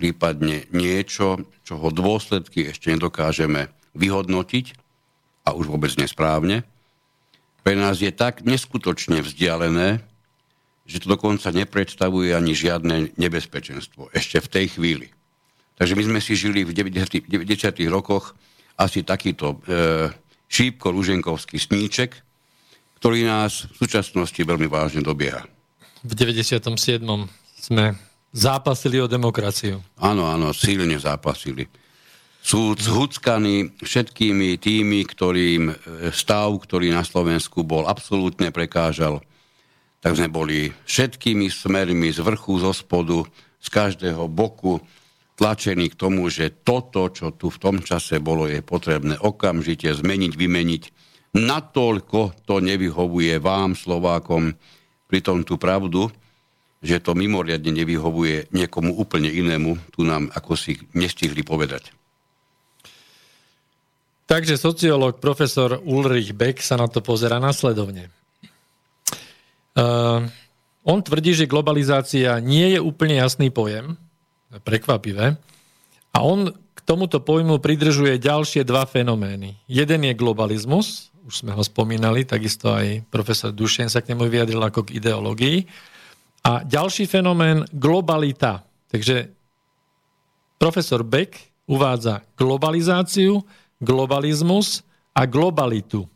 prípadne 0.00 0.64
niečo, 0.72 1.44
čoho 1.68 1.92
dôsledky 1.92 2.72
ešte 2.72 2.88
nedokážeme 2.96 3.68
vyhodnotiť, 3.92 4.81
a 5.42 5.54
už 5.54 5.70
vôbec 5.70 5.90
nesprávne, 5.98 6.62
pre 7.62 7.78
nás 7.78 8.02
je 8.02 8.10
tak 8.10 8.42
neskutočne 8.42 9.22
vzdialené, 9.22 10.02
že 10.82 10.98
to 10.98 11.14
dokonca 11.14 11.54
nepredstavuje 11.54 12.34
ani 12.34 12.52
žiadne 12.58 13.14
nebezpečenstvo 13.14 14.10
ešte 14.10 14.42
v 14.42 14.48
tej 14.50 14.66
chvíli. 14.78 15.08
Takže 15.78 15.94
my 15.94 16.02
sme 16.14 16.20
si 16.20 16.34
žili 16.34 16.66
v 16.66 16.74
90. 16.74 17.30
90. 17.30 17.86
rokoch 17.86 18.34
asi 18.74 19.06
takýto 19.06 19.62
e, 19.62 20.10
šípko 20.50 20.90
Ruženkovský 20.90 21.56
sníček, 21.58 22.18
ktorý 22.98 23.26
nás 23.26 23.66
v 23.70 23.74
súčasnosti 23.86 24.38
veľmi 24.38 24.66
vážne 24.66 25.02
dobieha. 25.02 25.46
V 26.02 26.12
97. 26.18 26.66
sme 27.56 27.94
zápasili 28.34 28.98
o 28.98 29.06
demokraciu. 29.06 29.78
Áno, 30.02 30.26
áno, 30.26 30.50
silne 30.50 30.98
zápasili. 30.98 31.66
Sú 32.42 32.74
zhuckaní 32.74 33.70
všetkými 33.78 34.58
tými, 34.58 35.06
ktorým 35.06 35.70
e, 35.70 35.74
stav, 36.10 36.50
ktorý 36.58 36.90
na 36.90 37.06
Slovensku 37.06 37.62
bol, 37.62 37.86
absolútne 37.86 38.50
prekážal. 38.50 39.22
Tak 40.02 40.18
sme 40.18 40.26
boli 40.26 40.74
všetkými 40.84 41.46
smermi 41.46 42.10
z 42.10 42.18
vrchu, 42.18 42.58
zo 42.58 42.74
spodu, 42.74 43.22
z 43.62 43.68
každého 43.70 44.26
boku 44.26 44.82
tlačení 45.38 45.86
k 45.94 45.98
tomu, 45.98 46.26
že 46.28 46.50
toto, 46.50 47.08
čo 47.14 47.30
tu 47.30 47.48
v 47.48 47.58
tom 47.62 47.76
čase 47.78 48.18
bolo, 48.18 48.50
je 48.50 48.58
potrebné 48.58 49.16
okamžite 49.22 49.94
zmeniť, 49.94 50.32
vymeniť. 50.34 50.82
Natoľko 51.38 52.44
to 52.44 52.58
nevyhovuje 52.58 53.38
vám, 53.38 53.78
Slovákom, 53.78 54.52
pritom 55.06 55.46
tú 55.46 55.56
pravdu, 55.56 56.10
že 56.82 56.98
to 56.98 57.14
mimoriadne 57.14 57.70
nevyhovuje 57.70 58.50
niekomu 58.50 58.98
úplne 58.98 59.30
inému, 59.30 59.94
tu 59.94 60.02
nám 60.02 60.28
ako 60.34 60.58
si 60.58 60.82
nestihli 60.92 61.46
povedať. 61.46 62.01
Takže 64.32 64.56
sociológ 64.56 65.20
profesor 65.20 65.84
Ulrich 65.84 66.32
Beck 66.32 66.64
sa 66.64 66.80
na 66.80 66.88
to 66.88 67.04
pozera 67.04 67.36
nasledovne. 67.36 68.08
Uh, 69.76 70.24
on 70.88 71.04
tvrdí, 71.04 71.36
že 71.36 71.44
globalizácia 71.44 72.40
nie 72.40 72.72
je 72.72 72.80
úplne 72.80 73.20
jasný 73.20 73.52
pojem, 73.52 73.92
prekvapivé. 74.64 75.36
A 76.16 76.18
on 76.24 76.48
k 76.48 76.80
tomuto 76.88 77.20
pojmu 77.20 77.60
pridržuje 77.60 78.16
ďalšie 78.16 78.64
dva 78.64 78.88
fenomény. 78.88 79.60
Jeden 79.68 80.00
je 80.08 80.16
globalizmus, 80.16 81.12
už 81.28 81.44
sme 81.44 81.52
ho 81.52 81.60
spomínali, 81.60 82.24
takisto 82.24 82.72
aj 82.72 83.04
profesor 83.12 83.52
Dušen 83.52 83.92
sa 83.92 84.00
k 84.00 84.16
nemu 84.16 84.32
vyjadril 84.32 84.64
ako 84.64 84.88
k 84.88 84.96
ideológii. 84.96 85.68
A 86.48 86.64
ďalší 86.64 87.04
fenomén 87.04 87.68
globalita. 87.68 88.64
Takže 88.88 89.28
profesor 90.56 91.04
Beck 91.04 91.36
uvádza 91.68 92.24
globalizáciu, 92.32 93.44
globalizmus 93.82 94.86
a 95.10 95.26
globalitu. 95.26 96.06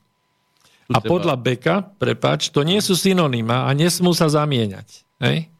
A 0.86 1.02
podľa 1.02 1.34
Beka, 1.34 1.82
prepač, 1.98 2.54
to 2.54 2.62
nie 2.62 2.78
sú 2.78 2.94
synonyma 2.94 3.66
a 3.66 3.74
nesmú 3.74 4.14
sa 4.14 4.30
zamieňať. 4.30 5.02
Hej? 5.18 5.50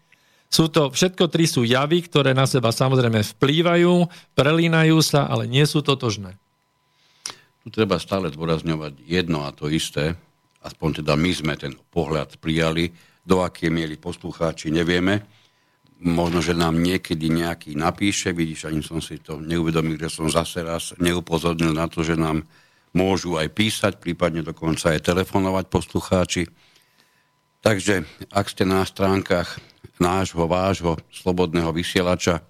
Sú 0.46 0.70
to, 0.70 0.94
všetko 0.94 1.26
tri 1.26 1.50
sú 1.50 1.66
javy, 1.66 2.06
ktoré 2.06 2.30
na 2.30 2.46
seba 2.46 2.70
samozrejme 2.70 3.26
vplývajú, 3.34 4.06
prelínajú 4.38 5.02
sa, 5.02 5.26
ale 5.26 5.50
nie 5.50 5.66
sú 5.66 5.82
totožné. 5.82 6.38
Tu 7.66 7.74
treba 7.74 7.98
stále 7.98 8.30
zdôrazňovať 8.30 9.02
jedno 9.02 9.42
a 9.42 9.50
to 9.50 9.66
isté, 9.66 10.14
aspoň 10.62 11.02
teda 11.02 11.18
my 11.18 11.30
sme 11.34 11.54
ten 11.58 11.74
pohľad 11.90 12.38
prijali, 12.38 12.94
do 13.26 13.42
aké 13.42 13.66
miery 13.66 13.98
poslucháči 13.98 14.70
nevieme. 14.70 15.26
Možno, 15.96 16.44
že 16.44 16.52
nám 16.52 16.76
niekedy 16.76 17.32
nejaký 17.32 17.72
napíše, 17.72 18.36
vidíš, 18.36 18.68
ani 18.68 18.84
som 18.84 19.00
si 19.00 19.16
to 19.16 19.40
neuvedomil, 19.40 19.96
že 19.96 20.12
som 20.12 20.28
zase 20.28 20.60
raz 20.60 20.92
neupozornil 21.00 21.72
na 21.72 21.88
to, 21.88 22.04
že 22.04 22.20
nám 22.20 22.44
môžu 22.92 23.40
aj 23.40 23.48
písať, 23.52 23.92
prípadne 23.96 24.44
dokonca 24.44 24.92
aj 24.92 25.04
telefonovať 25.04 25.64
poslucháči. 25.72 26.42
Takže 27.64 28.04
ak 28.28 28.46
ste 28.48 28.68
na 28.68 28.84
stránkach 28.84 29.56
nášho, 29.96 30.44
vášho 30.44 31.00
slobodného 31.08 31.72
vysielača, 31.72 32.44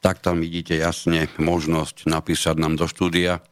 tak 0.00 0.24
tam 0.24 0.40
vidíte 0.40 0.76
jasne 0.80 1.28
možnosť 1.36 2.08
napísať 2.08 2.56
nám 2.56 2.80
do 2.80 2.88
štúdia. 2.88 3.44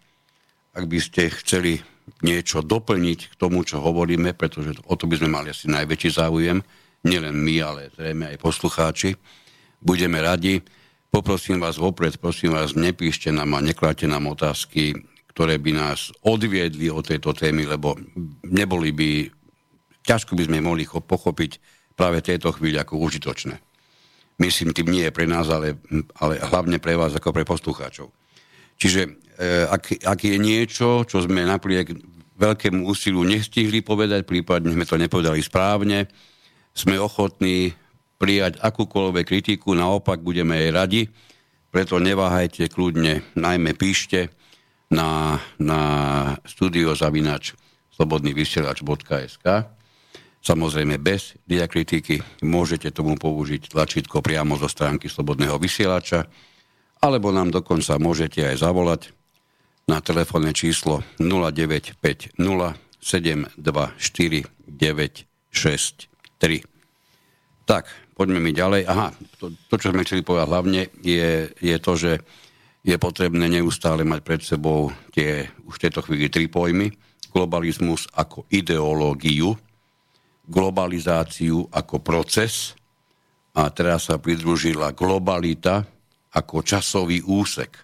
Ak 0.73 0.85
by 0.89 0.99
ste 1.01 1.29
chceli 1.37 1.85
niečo 2.25 2.65
doplniť 2.65 3.21
k 3.29 3.35
tomu, 3.37 3.61
čo 3.69 3.85
hovoríme, 3.85 4.33
pretože 4.33 4.81
o 4.89 4.97
to 4.97 5.05
by 5.05 5.21
sme 5.21 5.29
mali 5.29 5.53
asi 5.53 5.69
najväčší 5.69 6.11
záujem, 6.17 6.65
nielen 7.09 7.35
my, 7.41 7.57
ale 7.65 7.83
zrejme 7.97 8.37
aj 8.37 8.39
poslucháči. 8.39 9.17
Budeme 9.81 10.21
radi. 10.21 10.61
Poprosím 11.09 11.65
vás 11.65 11.81
vopred, 11.81 12.21
prosím 12.21 12.53
vás, 12.53 12.77
nepíšte 12.77 13.33
nám 13.33 13.57
a 13.57 13.65
nekláte 13.65 14.05
nám 14.05 14.29
otázky, 14.29 14.93
ktoré 15.33 15.57
by 15.57 15.73
nás 15.73 16.13
odviedli 16.21 16.93
od 16.93 17.09
tejto 17.09 17.33
témy, 17.33 17.65
lebo 17.65 17.97
neboli 18.45 18.93
by, 18.93 19.11
ťažko 20.05 20.37
by 20.37 20.45
sme 20.45 20.61
mohli 20.61 20.85
pochopiť, 20.85 21.79
práve 21.99 22.23
tieto 22.23 22.55
chvíli 22.55 22.79
ako 22.79 23.01
užitočné. 23.01 23.59
Myslím, 24.39 24.71
tým 24.71 24.95
nie 24.95 25.03
je 25.09 25.17
pre 25.17 25.27
nás, 25.27 25.51
ale, 25.51 25.83
ale 26.23 26.39
hlavne 26.39 26.79
pre 26.79 26.95
vás 26.95 27.11
ako 27.17 27.35
pre 27.35 27.43
poslucháčov. 27.43 28.07
Čiže 28.79 29.01
e, 29.03 29.11
ak, 29.67 30.07
ak 30.07 30.21
je 30.23 30.39
niečo, 30.39 31.03
čo 31.03 31.19
sme 31.27 31.43
napriek 31.43 31.91
veľkému 32.39 32.87
úsilu 32.87 33.27
nestihli 33.27 33.83
povedať, 33.83 34.23
prípadne 34.23 34.71
sme 34.71 34.87
to 34.87 34.95
nepovedali 34.95 35.43
správne, 35.43 36.07
sme 36.75 37.01
ochotní 37.01 37.75
prijať 38.19 38.59
akúkoľvek 38.59 39.25
kritiku, 39.25 39.73
naopak 39.79 40.21
budeme 40.21 40.59
jej 40.59 40.73
radi, 40.75 41.03
preto 41.71 42.01
neváhajte 42.01 42.67
kľudne, 42.73 43.23
najmä 43.37 43.77
píšte 43.77 44.33
na, 44.91 45.39
na 45.61 45.81
studiozavinač 46.49 47.55
slobodnyvysielač.sk. 47.95 49.47
Samozrejme 50.39 51.03
bez 51.03 51.35
diakritiky 51.45 52.23
môžete 52.47 52.95
tomu 52.95 53.19
použiť 53.19 53.75
tlačítko 53.75 54.23
priamo 54.23 54.55
zo 54.55 54.71
stránky 54.71 55.11
Slobodného 55.11 55.59
vysielača, 55.59 56.31
alebo 57.03 57.35
nám 57.35 57.51
dokonca 57.51 57.99
môžete 57.99 58.47
aj 58.47 58.63
zavolať 58.63 59.03
na 59.91 59.99
telefónne 59.99 60.55
číslo 60.55 61.03
0950 61.19 62.39
724 62.99 63.59
963. 66.41 67.67
Tak, 67.69 67.85
poďme 68.17 68.41
mi 68.41 68.57
ďalej. 68.57 68.89
Aha, 68.89 69.13
to, 69.37 69.53
to 69.69 69.75
čo 69.77 69.93
sme 69.93 70.07
chceli 70.07 70.25
povedať 70.25 70.49
hlavne, 70.49 70.83
je, 71.05 71.53
je 71.61 71.77
to, 71.77 71.93
že 72.01 72.13
je 72.81 72.97
potrebné 72.97 73.45
neustále 73.51 74.07
mať 74.09 74.21
pred 74.25 74.41
sebou 74.41 74.89
tie 75.13 75.45
už 75.69 75.77
v 75.77 75.83
tejto 75.85 76.01
chvíli 76.01 76.33
tri 76.33 76.49
pojmy. 76.49 76.89
Globalizmus 77.29 78.09
ako 78.17 78.49
ideológiu, 78.49 79.53
globalizáciu 80.49 81.69
ako 81.69 82.01
proces 82.01 82.73
a 83.53 83.69
teraz 83.69 84.09
sa 84.09 84.17
pridružila 84.17 84.97
globalita 84.97 85.85
ako 86.33 86.65
časový 86.65 87.21
úsek. 87.29 87.77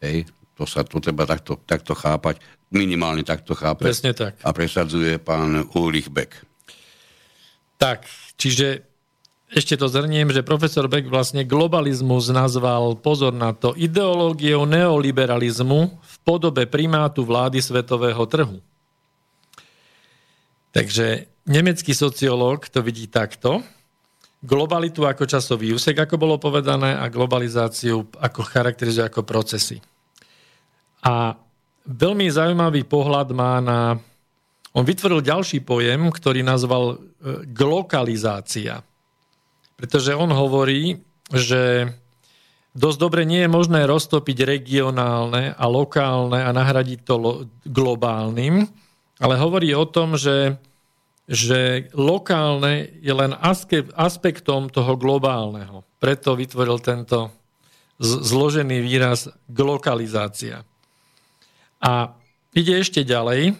Hej, 0.00 0.24
to 0.56 0.64
sa 0.64 0.88
to 0.88 1.04
treba 1.04 1.28
takto, 1.28 1.60
takto 1.68 1.92
chápať, 1.92 2.40
minimálne 2.72 3.20
takto 3.28 3.52
chápe. 3.52 3.84
Presne 3.84 4.16
tak. 4.16 4.40
A 4.40 4.56
presadzuje 4.56 5.20
pán 5.20 5.68
Ulrich 5.76 6.08
Beck. 6.08 6.47
Tak, 7.78 8.04
čiže 8.34 8.82
ešte 9.48 9.80
to 9.80 9.88
zhrniem, 9.88 10.28
že 10.28 10.44
profesor 10.44 10.90
Beck 10.92 11.08
vlastne 11.08 11.40
globalizmus 11.40 12.28
nazval, 12.28 13.00
pozor 13.00 13.32
na 13.32 13.56
to, 13.56 13.72
ideológiou 13.78 14.68
neoliberalizmu 14.68 15.80
v 15.88 16.14
podobe 16.20 16.68
primátu 16.68 17.24
vlády 17.24 17.64
svetového 17.64 18.20
trhu. 18.28 18.60
Takže 20.76 21.24
nemecký 21.48 21.96
sociológ 21.96 22.68
to 22.68 22.84
vidí 22.84 23.08
takto. 23.08 23.64
Globalitu 24.44 25.08
ako 25.08 25.24
časový 25.24 25.72
úsek, 25.74 25.96
ako 25.96 26.20
bolo 26.20 26.36
povedané, 26.36 26.94
a 26.94 27.08
globalizáciu 27.08 28.04
ako 28.20 28.44
charakterizuje 28.44 29.08
ako 29.08 29.24
procesy. 29.24 29.80
A 31.02 31.34
veľmi 31.88 32.28
zaujímavý 32.28 32.84
pohľad 32.84 33.32
má 33.32 33.64
na... 33.64 33.96
On 34.76 34.84
vytvoril 34.84 35.24
ďalší 35.24 35.64
pojem, 35.64 36.12
ktorý 36.12 36.44
nazval 36.44 36.84
e, 36.92 36.96
glokalizácia. 37.48 38.84
Pretože 39.78 40.12
on 40.12 40.28
hovorí, 40.34 41.00
že 41.32 41.92
dosť 42.76 42.98
dobre 42.98 43.22
nie 43.24 43.46
je 43.46 43.50
možné 43.50 43.88
roztopiť 43.88 44.44
regionálne 44.44 45.56
a 45.56 45.64
lokálne 45.70 46.44
a 46.44 46.50
nahradiť 46.52 47.00
to 47.06 47.14
lo- 47.16 47.40
globálnym, 47.64 48.68
ale 49.18 49.34
hovorí 49.40 49.72
o 49.74 49.86
tom, 49.88 50.14
že, 50.14 50.58
že 51.26 51.90
lokálne 51.96 52.86
je 53.02 53.14
len 53.14 53.34
aspektom 53.96 54.70
toho 54.70 54.94
globálneho. 54.94 55.82
Preto 55.98 56.38
vytvoril 56.38 56.78
tento 56.78 57.34
zložený 57.98 58.78
výraz 58.78 59.26
glokalizácia. 59.50 60.62
A 61.82 62.14
ide 62.54 62.78
ešte 62.78 63.02
ďalej, 63.02 63.58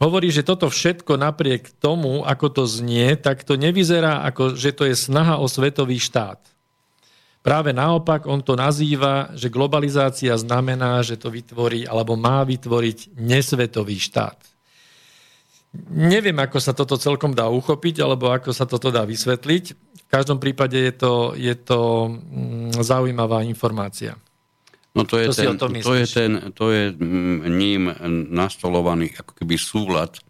hovorí, 0.00 0.32
že 0.32 0.42
toto 0.42 0.72
všetko 0.72 1.20
napriek 1.20 1.76
tomu, 1.76 2.24
ako 2.24 2.46
to 2.50 2.62
znie, 2.64 3.14
tak 3.20 3.44
to 3.44 3.60
nevyzerá 3.60 4.24
ako, 4.26 4.56
že 4.56 4.72
to 4.72 4.88
je 4.88 4.96
snaha 4.96 5.36
o 5.36 5.46
svetový 5.46 6.00
štát. 6.00 6.40
Práve 7.40 7.72
naopak, 7.72 8.28
on 8.28 8.44
to 8.44 8.52
nazýva, 8.52 9.32
že 9.32 9.48
globalizácia 9.52 10.36
znamená, 10.36 11.00
že 11.00 11.16
to 11.16 11.32
vytvorí, 11.32 11.88
alebo 11.88 12.12
má 12.16 12.44
vytvoriť 12.44 13.16
nesvetový 13.16 13.96
štát. 13.96 14.36
Neviem, 15.88 16.36
ako 16.36 16.58
sa 16.58 16.74
toto 16.74 16.98
celkom 17.00 17.32
dá 17.32 17.48
uchopiť, 17.48 18.02
alebo 18.04 18.28
ako 18.28 18.50
sa 18.52 18.68
toto 18.68 18.92
dá 18.92 19.06
vysvetliť. 19.08 19.64
V 19.72 20.06
každom 20.10 20.36
prípade 20.42 20.76
je 20.76 20.92
to, 20.92 21.32
je 21.38 21.54
to 21.54 22.10
mm, 22.10 22.82
zaujímavá 22.82 23.46
informácia. 23.46 24.18
No 25.00 25.08
to 25.08 25.16
je, 25.16 25.32
ten, 25.32 25.56
to, 25.56 25.92
je 25.96 26.04
ten, 26.04 26.32
to 26.52 26.66
je 26.68 26.92
ním 27.48 27.88
nastolovaný 28.28 29.16
ako 29.16 29.32
keby 29.32 29.56
súlad 29.56 30.20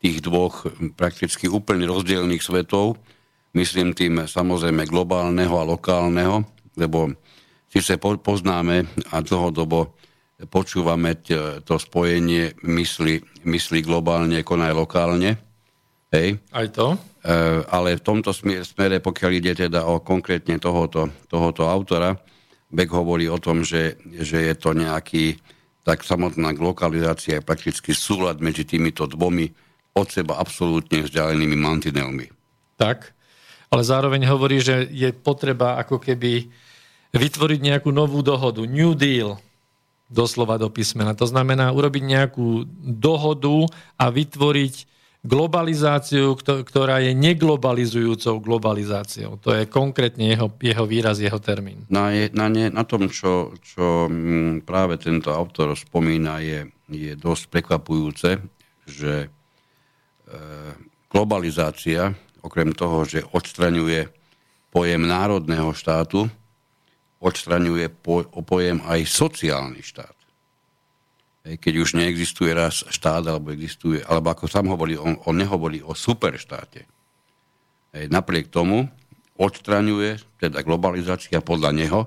tých 0.00 0.24
dvoch 0.24 0.64
prakticky 0.96 1.44
úplne 1.44 1.84
rozdielných 1.84 2.40
svetov, 2.40 2.96
myslím 3.52 3.92
tým 3.92 4.24
samozrejme 4.24 4.88
globálneho 4.88 5.52
a 5.52 5.68
lokálneho, 5.68 6.40
lebo 6.80 7.12
síce 7.68 8.00
poznáme 8.00 8.88
a 9.12 9.20
dlhodobo 9.20 9.92
počúvame 10.46 11.18
to 11.66 11.74
spojenie 11.76 12.54
mysli, 12.64 13.18
mysli 13.44 13.82
globálne, 13.82 14.40
konaj 14.46 14.72
lokálne. 14.72 15.34
Hej. 16.14 16.38
Aj 16.54 16.66
to? 16.70 16.94
E, 16.94 16.98
ale 17.66 17.98
v 17.98 18.06
tomto 18.06 18.30
smere, 18.32 19.02
pokiaľ 19.02 19.30
ide 19.34 19.52
teda 19.66 19.84
o 19.90 20.00
konkrétne 20.00 20.56
tohoto, 20.62 21.10
tohoto 21.26 21.66
autora, 21.66 22.14
Beck 22.68 22.92
hovorí 22.92 23.28
o 23.32 23.40
tom, 23.40 23.64
že, 23.64 23.96
že 24.04 24.44
je 24.44 24.54
to 24.54 24.76
nejaký, 24.76 25.40
tak 25.84 26.04
samotná 26.04 26.52
lokalizácia 26.52 27.40
je 27.40 27.46
prakticky 27.46 27.96
súlad 27.96 28.44
medzi 28.44 28.68
týmito 28.68 29.08
dvomi 29.08 29.48
od 29.96 30.06
seba 30.12 30.36
absolútne 30.36 31.02
vzdialenými 31.02 31.56
mantinelmi. 31.56 32.28
Tak, 32.76 33.16
ale 33.72 33.82
zároveň 33.82 34.28
hovorí, 34.28 34.60
že 34.60 34.84
je 34.92 35.10
potreba 35.16 35.80
ako 35.80 35.96
keby 35.98 36.48
vytvoriť 37.16 37.60
nejakú 37.64 37.88
novú 37.88 38.20
dohodu, 38.20 38.60
New 38.68 38.92
Deal, 38.92 39.40
doslova 40.08 40.56
do 40.56 40.72
písmena. 40.72 41.16
To 41.16 41.28
znamená 41.28 41.72
urobiť 41.72 42.02
nejakú 42.04 42.64
dohodu 42.80 43.68
a 44.00 44.08
vytvoriť 44.08 44.74
globalizáciu, 45.26 46.38
ktorá 46.38 47.02
je 47.02 47.10
neglobalizujúcou 47.10 48.38
globalizáciou. 48.38 49.34
To 49.42 49.50
je 49.50 49.66
konkrétne 49.66 50.30
jeho, 50.30 50.46
jeho 50.62 50.84
výraz, 50.86 51.18
jeho 51.18 51.42
termín. 51.42 51.82
Na, 51.90 52.14
na, 52.30 52.46
ne, 52.46 52.70
na 52.70 52.84
tom, 52.86 53.10
čo, 53.10 53.50
čo 53.58 54.06
mm, 54.06 54.62
práve 54.62 54.94
tento 55.02 55.34
autor 55.34 55.74
spomína, 55.74 56.38
je, 56.38 56.70
je 56.86 57.12
dosť 57.18 57.50
prekvapujúce, 57.50 58.38
že 58.86 59.14
e, 59.26 59.28
globalizácia, 61.10 62.14
okrem 62.38 62.70
toho, 62.70 63.02
že 63.02 63.26
odstraňuje 63.34 64.06
pojem 64.70 65.02
národného 65.02 65.74
štátu, 65.74 66.30
odstraňuje 67.18 67.90
po, 67.90 68.22
pojem 68.46 68.78
aj 68.86 69.02
sociálny 69.02 69.82
štát 69.82 70.17
keď 71.56 71.74
už 71.80 71.96
neexistuje 71.96 72.52
raz 72.52 72.84
štát, 72.84 73.24
alebo 73.24 73.48
existuje, 73.56 74.04
alebo 74.04 74.28
ako 74.36 74.44
sám 74.44 74.68
hovorí, 74.68 75.00
on, 75.00 75.16
on 75.24 75.32
nehovorí 75.32 75.80
o 75.80 75.96
superštáte. 75.96 76.84
Napriek 78.12 78.52
tomu 78.52 78.84
odstraňuje, 79.40 80.20
teda 80.36 80.60
globalizácia 80.60 81.40
podľa 81.40 81.72
neho, 81.72 82.00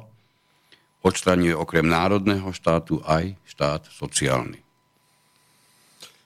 odstraňuje 1.02 1.58
okrem 1.58 1.88
národného 1.90 2.54
štátu 2.54 3.02
aj 3.02 3.34
štát 3.50 3.90
sociálny. 3.90 4.62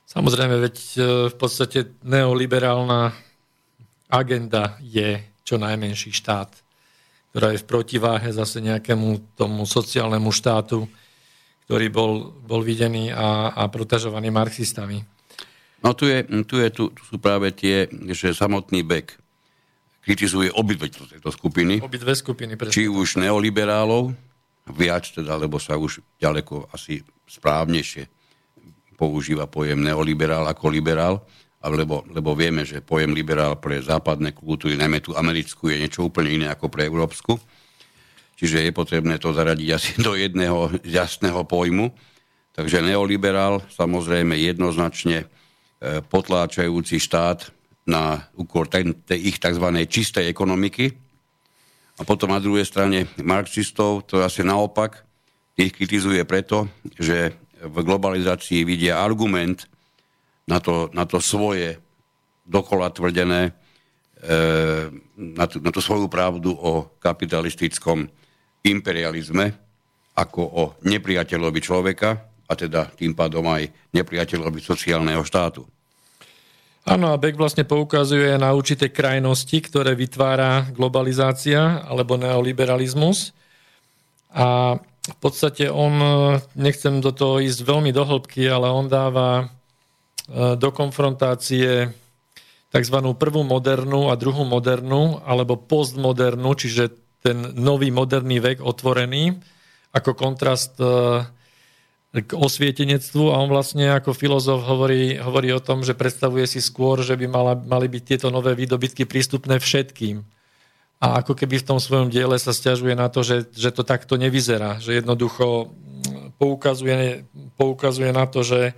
Samozrejme, 0.06 0.56
veď 0.60 0.76
e, 0.76 1.00
v 1.32 1.36
podstate 1.36 1.96
neoliberálna 2.04 3.12
agenda 4.12 4.80
je 4.80 5.20
čo 5.44 5.60
najmenší 5.60 6.12
štát, 6.16 6.52
ktorá 7.32 7.52
je 7.52 7.60
v 7.60 7.68
protiváhe 7.68 8.30
zase 8.32 8.64
nejakému 8.64 9.36
tomu 9.36 9.68
sociálnemu 9.68 10.32
štátu, 10.32 10.88
ktorý 11.66 11.88
bol, 11.90 12.12
bol 12.46 12.62
videný 12.62 13.10
a, 13.10 13.54
a 13.54 13.64
protažovaný 13.68 14.30
marxistami. 14.30 15.02
No 15.82 15.94
tu, 15.94 16.10
je, 16.10 16.26
tu, 16.46 16.58
je, 16.62 16.70
tu, 16.74 16.90
tu 16.94 17.02
sú 17.06 17.18
práve 17.22 17.54
tie, 17.54 17.86
že 18.14 18.34
samotný 18.34 18.82
Beck 18.82 19.14
kritizuje 20.02 20.54
obidve 20.54 20.90
tieto 20.90 21.30
skupiny. 21.34 21.82
Obidve 21.82 22.14
skupiny, 22.14 22.58
presne. 22.58 22.74
Či 22.74 22.90
už 22.90 23.22
neoliberálov, 23.22 24.14
viac 24.74 25.10
teda, 25.10 25.38
lebo 25.38 25.58
sa 25.62 25.78
už 25.78 26.02
ďaleko 26.22 26.70
asi 26.74 27.02
správnejšie 27.26 28.10
používa 28.96 29.46
pojem 29.46 29.84
neoliberál 29.84 30.48
ako 30.48 30.72
liberál, 30.72 31.22
lebo, 31.62 32.08
lebo 32.10 32.32
vieme, 32.34 32.64
že 32.64 32.82
pojem 32.82 33.12
liberál 33.12 33.60
pre 33.60 33.84
západné 33.84 34.32
kultúry, 34.32 34.80
najmä 34.80 35.04
tú 35.04 35.12
americkú, 35.14 35.68
je 35.68 35.82
niečo 35.82 36.08
úplne 36.08 36.32
iné 36.32 36.48
ako 36.48 36.72
pre 36.72 36.88
európsku. 36.88 37.36
Čiže 38.36 38.68
je 38.68 38.72
potrebné 38.76 39.16
to 39.16 39.32
zaradiť 39.32 39.70
asi 39.72 39.92
do 40.00 40.14
jedného 40.16 40.76
jasného 40.84 41.48
pojmu. 41.48 41.96
Takže 42.56 42.84
neoliberál, 42.84 43.64
samozrejme 43.68 44.36
jednoznačne 44.40 45.24
e, 45.24 45.26
potláčajúci 46.04 47.00
štát 47.00 47.52
na 47.88 48.28
úkor 48.36 48.68
ich 49.12 49.38
tzv. 49.40 49.68
čistej 49.88 50.32
ekonomiky. 50.32 50.92
A 51.96 52.04
potom 52.04 52.32
na 52.32 52.44
druhej 52.44 52.68
strane 52.68 53.08
marxistov, 53.24 54.04
to 54.08 54.20
asi 54.20 54.44
naopak, 54.44 55.04
ich 55.56 55.72
kritizuje 55.72 56.20
preto, 56.28 56.68
že 57.00 57.32
v 57.64 57.78
globalizácii 57.88 58.68
vidia 58.68 59.00
argument 59.00 59.72
na 60.44 60.60
to, 60.60 60.92
na 60.92 61.08
to 61.08 61.24
svoje 61.24 61.80
dokola 62.44 62.92
tvrdené, 62.92 63.52
e, 64.20 64.32
na, 65.16 65.46
tú, 65.48 65.64
na 65.64 65.72
tú 65.72 65.80
svoju 65.80 66.12
pravdu 66.12 66.52
o 66.52 66.92
kapitalistickom 67.00 68.12
imperializme 68.66 69.46
ako 70.16 70.42
o 70.42 70.64
nepriateľovi 70.84 71.60
človeka 71.62 72.10
a 72.46 72.54
teda 72.54 72.94
tým 72.94 73.14
pádom 73.14 73.46
aj 73.50 73.70
nepriateľovi 73.94 74.60
sociálneho 74.62 75.22
štátu. 75.26 75.66
Áno, 76.86 77.10
a 77.10 77.18
Beck 77.18 77.34
vlastne 77.34 77.66
poukazuje 77.66 78.38
na 78.38 78.54
určité 78.54 78.94
krajnosti, 78.94 79.58
ktoré 79.58 79.98
vytvára 79.98 80.70
globalizácia 80.70 81.82
alebo 81.82 82.14
neoliberalizmus. 82.14 83.34
A 84.30 84.78
v 85.06 85.18
podstate 85.18 85.66
on, 85.66 85.98
nechcem 86.54 87.02
do 87.02 87.10
toho 87.10 87.42
ísť 87.42 87.66
veľmi 87.66 87.90
do 87.90 88.06
hĺbky, 88.06 88.46
ale 88.46 88.70
on 88.70 88.86
dáva 88.86 89.30
e, 89.42 89.46
do 90.54 90.70
konfrontácie 90.70 91.90
tzv. 92.70 92.98
prvú 93.18 93.42
modernú 93.42 94.14
a 94.14 94.20
druhú 94.20 94.46
modernú, 94.46 95.26
alebo 95.26 95.58
postmodernú, 95.58 96.54
čiže 96.54 97.05
ten 97.26 97.58
nový 97.58 97.90
moderný 97.90 98.38
vek 98.38 98.62
otvorený, 98.62 99.34
ako 99.90 100.14
kontrast 100.14 100.78
e, 100.78 101.26
k 102.14 102.30
osvietenectvu 102.38 103.34
a 103.34 103.42
on 103.42 103.50
vlastne 103.50 103.90
ako 103.90 104.14
filozof 104.14 104.62
hovorí, 104.62 105.18
hovorí 105.18 105.50
o 105.50 105.64
tom, 105.64 105.82
že 105.82 105.98
predstavuje 105.98 106.46
si 106.46 106.62
skôr, 106.62 107.02
že 107.02 107.18
by 107.18 107.26
mala, 107.26 107.58
mali 107.58 107.90
byť 107.90 108.04
tieto 108.06 108.28
nové 108.30 108.54
výdobytky 108.54 109.10
prístupné 109.10 109.58
všetkým. 109.58 110.22
A 111.02 111.26
ako 111.26 111.34
keby 111.34 111.60
v 111.60 111.68
tom 111.74 111.80
svojom 111.82 112.14
diele 112.14 112.38
sa 112.38 112.54
stiažuje 112.54 112.94
na 112.94 113.10
to, 113.10 113.26
že, 113.26 113.50
že 113.52 113.74
to 113.74 113.82
takto 113.82 114.16
nevyzerá, 114.22 114.78
že 114.78 115.02
jednoducho 115.02 115.68
mm, 115.68 116.38
poukazuje, 116.38 117.26
poukazuje 117.58 118.14
na 118.14 118.30
to, 118.30 118.46
že 118.46 118.78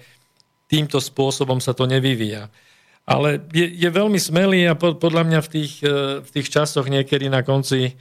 týmto 0.71 1.03
spôsobom 1.03 1.59
sa 1.59 1.75
to 1.75 1.83
nevyvíja. 1.83 2.47
Ale 3.07 3.39
je, 3.51 3.67
je 3.69 3.89
veľmi 3.91 4.19
smelý 4.19 4.67
a 4.67 4.75
podľa 4.75 5.23
mňa 5.23 5.39
v 5.43 5.49
tých, 5.51 5.73
e, 5.83 6.19
v 6.23 6.29
tých 6.31 6.47
časoch 6.51 6.87
niekedy 6.89 7.31
na 7.31 7.43
konci 7.43 7.95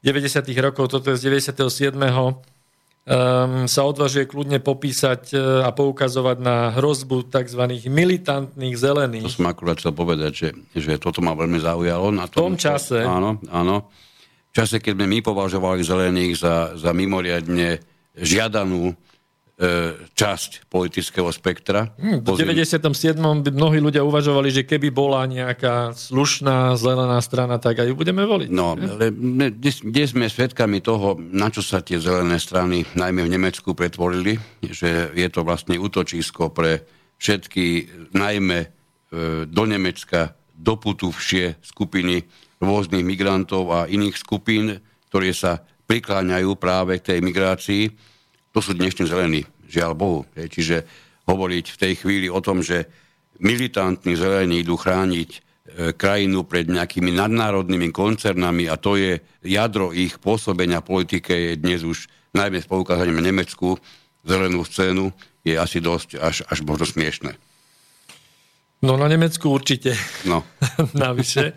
90. 0.00 0.48
rokov, 0.60 0.88
toto 0.88 1.12
je 1.12 1.16
z 1.20 1.28
97 1.28 1.92
um, 1.92 3.68
sa 3.68 3.82
odvažuje 3.84 4.24
kľudne 4.24 4.58
popísať 4.64 5.22
uh, 5.36 5.40
a 5.66 5.70
poukazovať 5.76 6.36
na 6.40 6.72
hrozbu 6.72 7.28
tzv. 7.28 7.62
militantných 7.84 8.76
zelených. 8.76 9.28
To 9.28 9.38
som 9.44 9.50
akurát 9.52 9.76
chcel 9.76 9.92
povedať, 9.92 10.32
že, 10.32 10.48
že 10.72 10.92
toto 10.96 11.20
ma 11.20 11.36
veľmi 11.36 11.60
zaujalo. 11.60 12.08
Na 12.12 12.24
tom, 12.30 12.56
v 12.56 12.56
tom 12.56 12.56
čase. 12.56 13.04
Áno, 13.04 13.36
áno. 13.52 13.92
V 14.50 14.52
čase, 14.56 14.82
keď 14.82 14.98
sme 14.98 15.06
my 15.06 15.18
považovali 15.22 15.84
zelených 15.84 16.34
za, 16.40 16.54
za 16.74 16.90
mimoriadne 16.90 17.78
žiadanú 18.18 18.90
E, 18.90 19.09
časť 20.16 20.72
politického 20.72 21.28
spektra. 21.28 21.92
Hmm, 22.00 22.24
v 22.24 22.32
97. 22.32 22.80
by 23.20 23.50
mnohí 23.52 23.76
ľudia 23.76 24.00
uvažovali, 24.00 24.48
že 24.48 24.64
keby 24.64 24.88
bola 24.88 25.28
nejaká 25.28 25.92
slušná 25.92 26.80
zelená 26.80 27.20
strana, 27.20 27.60
tak 27.60 27.84
aj 27.84 27.92
ju 27.92 27.94
budeme 27.94 28.24
voliť. 28.24 28.48
No, 28.48 28.72
ale 28.72 29.12
kde 29.12 30.04
sme 30.08 30.32
svedkami 30.32 30.80
toho, 30.80 31.20
na 31.20 31.52
čo 31.52 31.60
sa 31.60 31.84
tie 31.84 32.00
zelené 32.00 32.40
strany, 32.40 32.88
najmä 32.96 33.20
v 33.20 33.32
Nemecku, 33.36 33.76
pretvorili, 33.76 34.40
že 34.64 35.12
je 35.12 35.28
to 35.28 35.44
vlastne 35.44 35.76
útočisko 35.76 36.48
pre 36.56 36.80
všetky, 37.20 37.64
najmä 38.16 38.58
e, 38.64 38.68
do 39.44 39.64
Nemecka 39.68 40.32
doputuvšie 40.56 41.60
skupiny 41.60 42.24
rôznych 42.64 43.04
migrantov 43.04 43.68
a 43.76 43.84
iných 43.84 44.16
skupín, 44.16 44.80
ktoré 45.12 45.36
sa 45.36 45.60
prikláňajú 45.84 46.56
práve 46.56 46.96
k 46.96 47.12
tej 47.12 47.18
migrácii 47.20 47.84
to 48.50 48.58
sú 48.58 48.74
dnešní 48.74 49.06
zelení, 49.06 49.46
žiaľ 49.70 49.92
Bohu. 49.94 50.20
Čiže 50.34 50.86
hovoriť 51.30 51.64
v 51.70 51.80
tej 51.80 51.92
chvíli 52.02 52.26
o 52.26 52.42
tom, 52.42 52.62
že 52.64 52.90
militantní 53.40 54.18
zelení 54.18 54.60
idú 54.60 54.76
chrániť 54.76 55.30
e, 55.32 55.38
krajinu 55.96 56.44
pred 56.44 56.68
nejakými 56.68 57.14
nadnárodnými 57.14 57.88
koncernami 57.94 58.68
a 58.68 58.76
to 58.76 59.00
je 59.00 59.22
jadro 59.40 59.96
ich 59.96 60.20
pôsobenia 60.20 60.84
politike 60.84 61.32
je 61.32 61.52
dnes 61.56 61.80
už 61.80 62.10
najmä 62.36 62.60
s 62.60 62.68
poukázaním 62.68 63.24
Nemecku 63.24 63.80
zelenú 64.26 64.66
scénu 64.66 65.08
je 65.40 65.56
asi 65.56 65.80
dosť 65.80 66.20
až, 66.20 66.44
až 66.44 66.58
možno 66.68 66.84
smiešne. 66.84 67.32
No 68.84 68.96
na 68.96 69.08
Nemecku 69.08 69.48
určite. 69.48 69.96
No. 70.28 70.44
Navyše. 70.96 71.52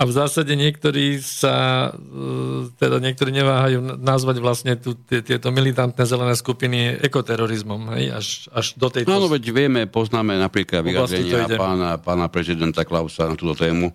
A 0.00 0.08
v 0.08 0.12
zásade 0.12 0.56
niektorí 0.56 1.20
sa, 1.20 1.88
e, 1.92 2.72
teda 2.80 2.96
niektorí 2.96 3.28
neváhajú 3.28 4.00
nazvať 4.00 4.36
vlastne 4.40 4.72
tu, 4.80 4.96
tieto 4.96 5.52
militantné 5.52 6.02
zelené 6.08 6.32
skupiny 6.32 6.96
ekoterorizmom, 6.96 7.92
hej, 8.00 8.04
až, 8.10 8.26
až 8.56 8.72
do 8.80 8.88
tejto... 8.88 9.12
No, 9.12 9.20
no 9.20 9.28
veď 9.28 9.52
vieme, 9.52 9.84
poznáme 9.84 10.40
napríklad 10.40 10.82
vyjadrenia 10.88 11.44
pána, 11.60 12.00
pána 12.00 12.26
prezidenta 12.32 12.88
Klausa 12.88 13.28
na 13.28 13.36
túto 13.36 13.52
tému, 13.52 13.92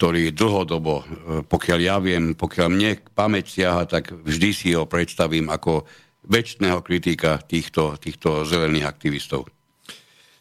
ktorý 0.00 0.32
dlhodobo, 0.32 0.94
e, 0.96 1.04
pokiaľ 1.44 1.78
ja 1.78 1.96
viem, 2.00 2.32
pokiaľ 2.32 2.68
mne 2.72 2.90
pamäť 3.12 3.52
siaha, 3.52 3.84
tak 3.84 4.16
vždy 4.16 4.50
si 4.56 4.68
ho 4.72 4.88
predstavím 4.88 5.52
ako 5.52 5.84
väčšného 6.24 6.80
kritika 6.80 7.36
týchto, 7.44 8.00
týchto 8.00 8.48
zelených 8.48 8.88
aktivistov. 8.88 9.44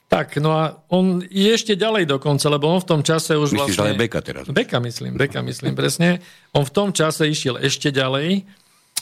Tak, 0.07 0.39
no 0.39 0.55
a 0.55 0.79
on 0.87 1.19
je 1.19 1.51
ešte 1.51 1.75
ďalej 1.75 2.07
dokonca, 2.07 2.47
lebo 2.47 2.71
on 2.71 2.79
v 2.79 2.87
tom 2.87 3.01
čase 3.03 3.35
už 3.35 3.51
Myslíš, 3.51 3.75
vlastne... 3.75 3.91
ale 3.91 3.99
Beka 3.99 4.23
teraz. 4.23 4.47
Beka 4.47 4.79
myslím, 4.79 5.19
Beka 5.19 5.43
myslím, 5.43 5.75
presne. 5.75 6.23
On 6.55 6.63
v 6.63 6.71
tom 6.71 6.95
čase 6.95 7.27
išiel 7.27 7.59
ešte 7.59 7.91
ďalej 7.91 8.47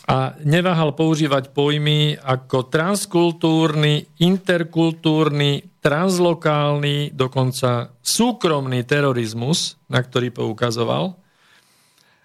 a 0.10 0.34
neváhal 0.42 0.98
používať 0.98 1.54
pojmy 1.54 2.18
ako 2.18 2.74
transkultúrny, 2.74 4.18
interkultúrny, 4.18 5.78
translokálny, 5.78 7.14
dokonca 7.14 7.94
súkromný 8.02 8.82
terorizmus, 8.82 9.78
na 9.86 10.02
ktorý 10.02 10.34
poukazoval. 10.34 11.14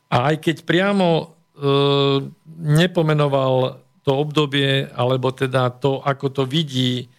A 0.08 0.16
aj 0.32 0.40
keď 0.40 0.56
priamo 0.64 1.08
e, 1.20 1.24
nepomenoval 2.64 3.76
to 4.00 4.12
obdobie, 4.16 4.88
alebo 4.88 5.36
teda 5.36 5.68
to, 5.76 6.00
ako 6.00 6.32
to 6.32 6.42
vidí 6.48 7.12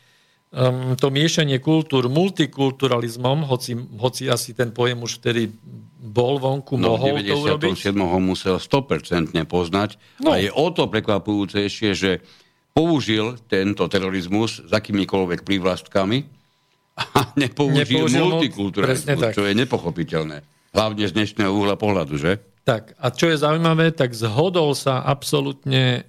um, 0.52 0.94
to 1.00 1.08
miešanie 1.10 1.58
kultúr 1.64 2.12
multikulturalizmom, 2.12 3.48
hoci, 3.48 3.76
hoci 3.98 4.28
asi 4.28 4.52
ten 4.52 4.76
pojem 4.76 5.00
už 5.04 5.24
vtedy 5.24 5.52
bol 6.02 6.42
vonku, 6.42 6.76
no, 6.76 7.00
mohol 7.00 7.24
to 7.24 7.36
urobiť. 7.38 7.78
ho 7.96 8.20
musel 8.20 8.60
100% 8.60 9.32
poznať 9.48 9.96
no. 10.20 10.36
a 10.36 10.42
je 10.42 10.52
o 10.52 10.68
to 10.76 10.92
prekvapujúcejšie, 10.92 11.90
že 11.96 12.12
použil 12.76 13.40
tento 13.48 13.88
terorizmus 13.88 14.64
s 14.64 14.72
akýmikoľvek 14.72 15.48
prívlastkami 15.48 16.28
a 17.00 17.20
nepoužil, 17.42 17.88
nepoužil 17.88 18.26
multikulturalizmus, 18.28 19.32
čo 19.32 19.44
je 19.48 19.54
nepochopiteľné. 19.56 20.38
Hlavne 20.72 21.04
z 21.04 21.12
dnešného 21.16 21.52
úhla 21.52 21.76
pohľadu, 21.76 22.16
že? 22.16 22.40
Tak, 22.64 22.96
a 22.96 23.12
čo 23.12 23.28
je 23.28 23.42
zaujímavé, 23.42 23.92
tak 23.92 24.16
zhodol 24.16 24.72
sa 24.78 25.04
absolútne 25.04 26.08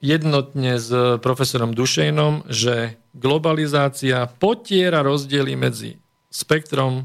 jednotne 0.00 0.80
s 0.80 0.88
profesorom 1.20 1.74
Dušejnom, 1.74 2.48
že 2.48 2.99
globalizácia 3.14 4.26
potiera 4.26 5.02
rozdiely 5.02 5.54
medzi 5.58 5.98
spektrom 6.30 7.02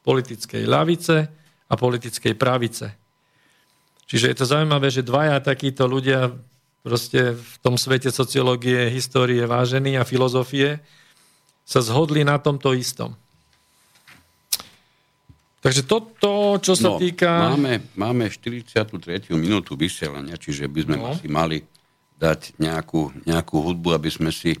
politickej 0.00 0.64
ľavice 0.64 1.16
a 1.68 1.74
politickej 1.76 2.34
pravice. 2.34 2.86
Čiže 4.08 4.32
je 4.32 4.36
to 4.40 4.46
zaujímavé, 4.48 4.88
že 4.88 5.04
dvaja 5.04 5.36
takíto 5.44 5.84
ľudia 5.84 6.32
proste 6.80 7.36
v 7.36 7.54
tom 7.60 7.76
svete 7.76 8.08
sociológie, 8.08 8.88
histórie, 8.88 9.44
vážení 9.44 10.00
a 10.00 10.08
filozofie 10.08 10.80
sa 11.68 11.84
zhodli 11.84 12.24
na 12.24 12.40
tomto 12.40 12.72
istom. 12.72 13.12
Takže 15.58 15.84
toto, 15.84 16.56
čo 16.62 16.72
sa 16.72 16.96
no, 16.96 17.02
týka... 17.02 17.52
Máme, 17.52 17.92
máme 17.98 18.32
43. 18.32 19.28
minútu 19.36 19.76
vysielania, 19.76 20.40
čiže 20.40 20.70
by 20.70 20.80
sme 20.86 20.96
no. 20.96 21.12
asi 21.12 21.26
mali 21.28 21.60
dať 22.16 22.56
nejakú, 22.56 23.12
nejakú 23.26 23.56
hudbu, 23.60 23.92
aby 23.92 24.08
sme 24.08 24.30
si, 24.32 24.56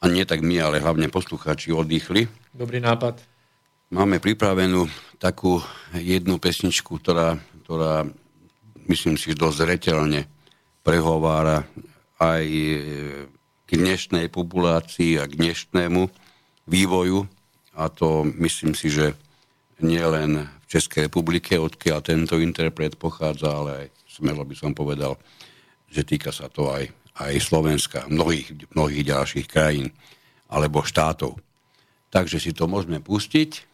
a 0.00 0.08
nie 0.08 0.24
tak 0.24 0.40
my, 0.40 0.56
ale 0.56 0.80
hlavne 0.80 1.12
poslucháči, 1.12 1.76
oddychli. 1.76 2.24
Dobrý 2.56 2.80
nápad. 2.80 3.20
Máme 3.92 4.16
pripravenú 4.16 4.88
takú 5.20 5.60
jednu 5.92 6.40
pesničku, 6.40 6.96
ktorá, 6.96 7.36
ktorá 7.68 8.08
myslím 8.88 9.20
si, 9.20 9.36
dosť 9.36 9.56
zretelne 9.68 10.24
prehovára 10.80 11.68
aj 12.16 12.44
k 13.68 13.70
dnešnej 13.76 14.32
populácii 14.32 15.20
a 15.20 15.28
k 15.28 15.36
dnešnému 15.36 16.08
vývoju. 16.64 17.28
A 17.76 17.92
to 17.92 18.24
myslím 18.40 18.72
si, 18.72 18.88
že 18.88 19.12
nie 19.84 20.00
len 20.00 20.48
v 20.48 20.66
Českej 20.70 21.12
republike, 21.12 21.60
odkiaľ 21.60 22.00
tento 22.00 22.40
interpret 22.40 22.96
pochádza, 22.96 23.52
ale 23.52 23.70
aj 23.84 23.86
smelo 24.08 24.48
by 24.48 24.54
som 24.56 24.72
povedal, 24.72 25.20
že 25.92 26.06
týka 26.08 26.32
sa 26.32 26.48
to 26.48 26.72
aj, 26.72 26.88
aj 27.20 27.36
Slovenska, 27.44 28.08
mnohých, 28.08 28.72
mnohých 28.72 29.04
ďalších 29.04 29.46
krajín 29.46 29.92
alebo 30.48 30.80
štátov. 30.80 31.36
Takže 32.10 32.40
si 32.42 32.50
to 32.56 32.66
môžeme 32.66 32.98
pustiť. 32.98 33.68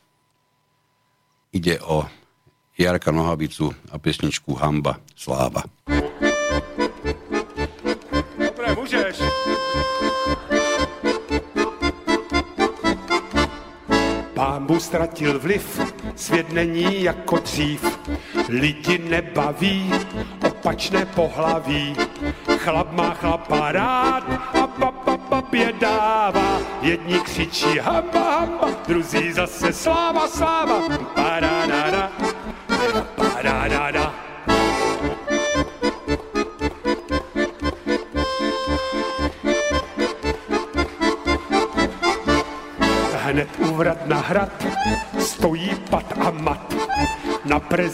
Ide 1.55 1.81
o 1.87 2.05
Jarka 2.77 3.09
Nohavicu 3.09 3.73
a 3.89 3.97
pesničku 3.97 4.53
Hamba 4.61 5.01
Sláva. 5.17 5.65
Dobre, 8.37 8.67
môžeš. 8.77 9.17
Pámbu 14.37 14.77
ztratil 14.77 15.41
vliv, 15.41 15.65
svět 16.17 16.53
není 16.53 17.03
jako 17.03 17.39
dřív, 17.39 17.81
lidi 18.49 18.99
nebaví, 18.99 19.93
opačné 20.67 21.07
pohlaví. 21.15 21.95
Chlap 22.59 22.91
má 22.93 23.15
chlapa 23.15 23.73
rád 23.73 24.25
a 24.51 24.67
pa, 24.67 24.91
pa, 24.91 24.91
pa 24.91 25.17
papě 25.17 25.73
dává. 25.79 26.59
Jedni 26.83 27.21
křičí 27.21 27.79
hamba, 27.79 28.31
hamba, 28.31 28.69
druzí 28.87 29.33
zase 29.33 29.73
sláva, 29.73 30.29
sláva. 30.29 30.83
Paradada, 31.15 32.11
paradada. 33.15 34.06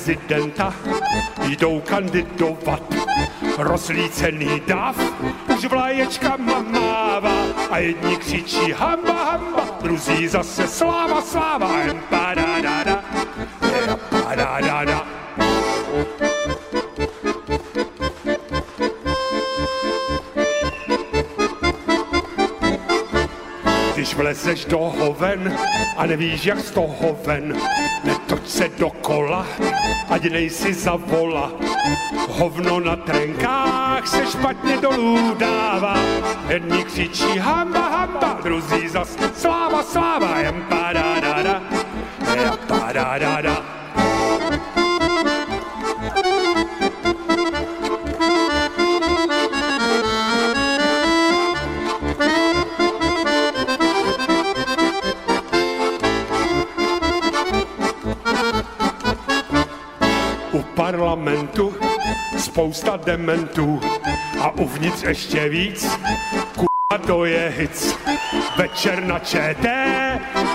Prezidenta 0.02 0.74
jdou 1.48 1.80
kandidovat. 1.80 2.82
Rozlícený 3.58 4.62
dav 4.66 4.96
už 5.56 5.64
vlaječka 5.64 6.36
mává 6.36 7.44
a 7.70 7.78
jedni 7.78 8.16
křičí 8.16 8.72
hamba, 8.72 9.24
hamba, 9.24 9.64
druzí 9.82 10.28
zase 10.28 10.66
sláva, 10.66 11.22
sláva, 11.22 11.80
empadadada, 11.80 13.04
empadadada. 13.88 15.06
Když 23.94 24.14
vlezeš 24.14 24.64
do 24.64 24.78
hoven 24.78 25.56
a 25.96 26.06
nevíš, 26.06 26.44
jak 26.44 26.60
z 26.60 26.70
toho 26.70 27.18
ven, 27.24 27.56
se 28.46 28.68
dokola, 28.78 29.46
ať 30.10 30.22
nejsi 30.30 30.74
za 30.74 30.96
vola. 30.96 31.52
Hovno 32.28 32.80
na 32.80 32.96
trenkách 32.96 34.08
se 34.08 34.26
špatně 34.26 34.76
dolů 34.76 35.34
dává, 35.34 35.96
jedni 36.48 36.84
křičí 36.84 37.38
hamba, 37.38 37.88
hamba, 37.88 38.38
druzí 38.42 38.88
zas 38.88 39.16
sláva, 39.34 39.82
sláva, 39.82 40.38
jem 40.38 40.64
padadada, 40.68 41.62
jem 42.34 42.58
padadada. 42.66 43.56
U 43.78 43.81
spousta 62.52 62.96
dementů 62.96 63.80
a 64.40 64.50
uvnitř 64.50 65.02
ještě 65.02 65.48
víc. 65.48 65.98
Kurva, 66.54 67.06
to 67.06 67.24
je 67.24 67.54
hic. 67.56 67.98
Večer 68.56 69.04
na 69.04 69.18
ČT, 69.18 69.66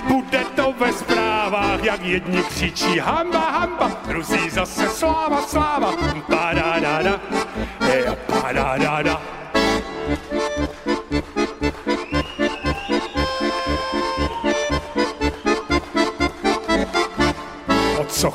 bude 0.08 0.44
to 0.56 0.74
ve 0.80 0.94
zprávách, 0.94 1.84
jak 1.84 2.06
jedni 2.06 2.44
křičí 2.44 3.00
hamba, 3.00 3.40
hamba, 3.40 3.92
druzí 4.08 4.50
zase 4.50 4.90
sláva, 4.90 5.42
sláva, 5.42 5.92
padadada, 6.28 7.22
je 7.94 8.18
padadada. 8.42 9.22
Pod 9.47 9.47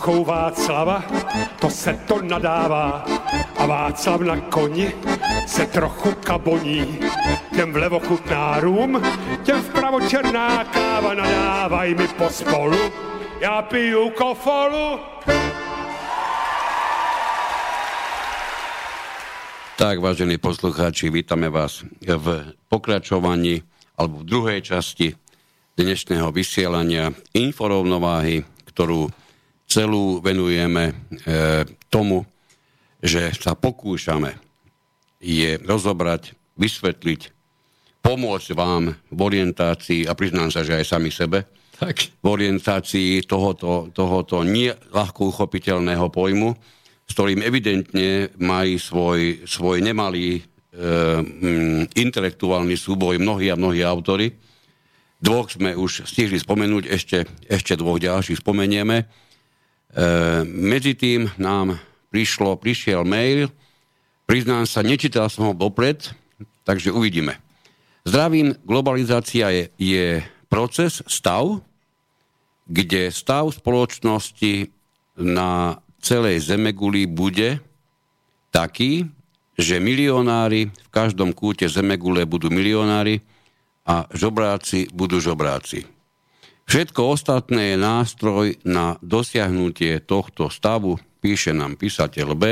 sochou 0.02 0.24
Václava, 0.24 0.98
to 1.62 1.70
se 1.70 1.94
to 2.10 2.22
nadává. 2.22 3.06
A 3.54 3.66
Václav 3.66 4.20
na 4.20 4.36
koni 4.50 4.90
se 5.46 5.66
trochu 5.66 6.10
kaboní. 6.26 6.98
Těm 7.54 7.72
vlevo 7.72 8.00
chutná 8.00 8.60
rum, 8.60 8.98
těm 9.42 9.62
vpravo 9.62 10.00
černá 10.10 10.64
káva. 10.64 11.14
Nadávaj 11.14 11.94
mi 11.94 12.08
pospolu, 12.18 12.78
já 13.40 13.62
piju 13.62 14.10
kofolu. 14.10 14.98
Tak, 19.78 19.98
vážení 20.02 20.38
poslucháči, 20.38 21.10
vítame 21.10 21.46
vás 21.46 21.86
v 22.02 22.26
pokračovaní 22.66 23.62
alebo 23.94 24.18
v 24.18 24.24
druhej 24.26 24.60
časti 24.66 25.14
dnešného 25.78 26.26
vysielania 26.34 27.14
inforovnováhy, 27.34 28.42
ktorú 28.66 29.21
celú 29.72 30.20
venujeme 30.20 30.92
e, 30.92 30.94
tomu, 31.88 32.28
že 33.00 33.32
sa 33.32 33.56
pokúšame 33.56 34.36
je 35.22 35.56
rozobrať, 35.64 36.36
vysvetliť, 36.60 37.32
pomôcť 38.04 38.48
vám 38.52 38.92
v 39.08 39.20
orientácii, 39.22 40.04
a 40.04 40.12
priznám 40.12 40.50
sa, 40.52 40.66
že 40.66 40.76
aj 40.76 40.84
sami 40.84 41.08
sebe, 41.08 41.46
Tak. 41.78 42.20
v 42.20 42.26
orientácii 42.26 43.24
tohoto, 43.24 43.88
tohoto 43.94 44.42
ľahko 44.92 45.30
uchopiteľného 45.32 46.10
pojmu, 46.10 46.50
s 47.06 47.10
ktorým 47.14 47.40
evidentne 47.40 48.34
majú 48.42 48.76
svoj, 48.76 49.46
svoj 49.46 49.78
nemalý 49.80 50.38
e, 50.38 50.42
mm, 51.22 51.94
intelektuálny 51.94 52.74
súboj 52.74 53.22
mnohí 53.22 53.48
a 53.48 53.58
mnohí 53.58 53.86
autory. 53.86 54.34
Dvoch 55.22 55.54
sme 55.54 55.78
už 55.78 56.02
stihli 56.02 56.34
spomenúť, 56.34 56.90
ešte, 56.90 57.30
ešte 57.46 57.78
dvoch 57.78 58.02
ďalších 58.02 58.42
spomenieme. 58.42 59.06
E, 59.92 60.04
medzi 60.48 60.96
tým 60.96 61.28
nám 61.36 61.76
prišlo, 62.08 62.56
prišiel 62.56 63.04
mail, 63.04 63.52
priznám 64.24 64.64
sa, 64.64 64.80
nečítal 64.80 65.28
som 65.28 65.52
ho 65.52 65.54
dopred, 65.56 66.00
takže 66.64 66.88
uvidíme. 66.88 67.36
Zdravím, 68.08 68.56
globalizácia 68.64 69.52
je, 69.52 69.64
je 69.76 70.24
proces, 70.48 71.04
stav, 71.04 71.60
kde 72.66 73.12
stav 73.12 73.52
spoločnosti 73.52 74.72
na 75.20 75.76
celej 76.00 76.48
Zemeguli 76.48 77.04
bude 77.04 77.60
taký, 78.48 79.06
že 79.60 79.78
milionári 79.78 80.72
v 80.72 80.88
každom 80.88 81.36
kúte 81.36 81.68
Zemegule 81.68 82.24
budú 82.24 82.48
milionári 82.48 83.20
a 83.84 84.08
žobráci 84.16 84.88
budú 84.88 85.20
žobráci. 85.20 85.84
Všetko 86.66 87.00
ostatné 87.12 87.74
je 87.74 87.78
nástroj 87.78 88.46
na 88.64 88.96
dosiahnutie 89.02 90.00
tohto 90.02 90.48
stavu, 90.48 90.96
píše 91.20 91.52
nám 91.52 91.76
písateľ 91.76 92.28
B. 92.34 92.44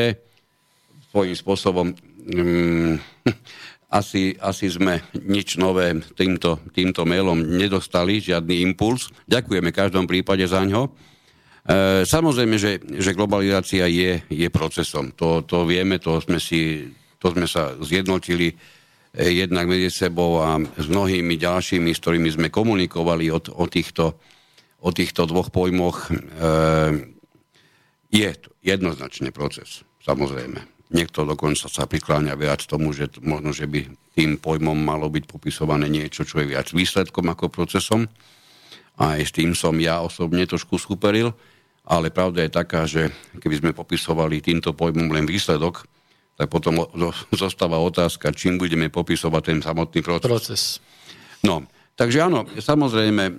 Svojím 1.10 1.36
spôsobom 1.36 1.86
mm, 2.30 2.94
asi, 4.00 4.38
asi 4.38 4.70
sme 4.70 5.02
nič 5.14 5.58
nové 5.58 5.98
týmto, 6.14 6.62
týmto 6.70 7.02
mailom 7.02 7.42
nedostali, 7.42 8.22
žiadny 8.22 8.62
impuls. 8.62 9.10
Ďakujeme 9.26 9.74
každom 9.74 10.06
prípade 10.06 10.46
za 10.46 10.62
ňo. 10.62 10.86
E, 10.86 10.90
samozrejme, 12.06 12.54
že, 12.54 12.78
že 13.02 13.16
globalizácia 13.18 13.90
je, 13.90 14.22
je 14.30 14.48
procesom. 14.48 15.10
To, 15.18 15.42
to 15.42 15.66
vieme, 15.66 15.98
to 15.98 16.22
sme, 16.22 16.38
si, 16.38 16.86
to 17.18 17.34
sme 17.34 17.50
sa 17.50 17.74
zjednotili 17.82 18.54
jednak 19.14 19.66
medzi 19.66 19.90
sebou 19.90 20.38
a 20.38 20.62
s 20.62 20.86
mnohými 20.86 21.34
ďalšími, 21.34 21.90
s 21.90 22.02
ktorými 22.02 22.30
sme 22.30 22.48
komunikovali 22.48 23.26
o, 23.34 23.42
o, 23.42 23.64
týchto, 23.66 24.14
o 24.82 24.90
týchto 24.94 25.26
dvoch 25.26 25.50
pojmoch. 25.50 26.06
E, 26.06 26.10
je 28.10 28.30
jednoznačne 28.62 29.34
proces, 29.34 29.82
samozrejme. 30.02 30.62
Niekto 30.90 31.22
dokonca 31.22 31.70
sa 31.70 31.86
prikláňa 31.86 32.34
viac 32.34 32.66
tomu, 32.66 32.90
že 32.90 33.06
možno, 33.22 33.54
že 33.54 33.70
by 33.70 33.86
tým 34.18 34.42
pojmom 34.42 34.74
malo 34.74 35.06
byť 35.06 35.24
popisované 35.30 35.86
niečo, 35.86 36.26
čo 36.26 36.42
je 36.42 36.50
viac 36.50 36.74
výsledkom 36.74 37.30
ako 37.30 37.46
procesom. 37.46 38.10
A 38.98 39.18
aj 39.18 39.30
s 39.30 39.32
tým 39.34 39.54
som 39.54 39.78
ja 39.78 40.02
osobne 40.02 40.42
trošku 40.50 40.82
superil, 40.82 41.30
ale 41.86 42.10
pravda 42.10 42.42
je 42.42 42.50
taká, 42.50 42.90
že 42.90 43.14
keby 43.38 43.54
sme 43.62 43.70
popisovali 43.70 44.42
týmto 44.42 44.74
pojmom 44.74 45.14
len 45.14 45.30
výsledok, 45.30 45.86
tak 46.40 46.48
potom 46.48 46.88
zostáva 47.36 47.76
otázka, 47.84 48.32
čím 48.32 48.56
budeme 48.56 48.88
popisovať 48.88 49.42
ten 49.44 49.58
samotný 49.60 50.00
proces. 50.00 50.24
Proces. 50.24 50.62
No, 51.44 51.68
takže 52.00 52.24
áno, 52.24 52.48
samozrejme, 52.48 53.24
e, 53.28 53.32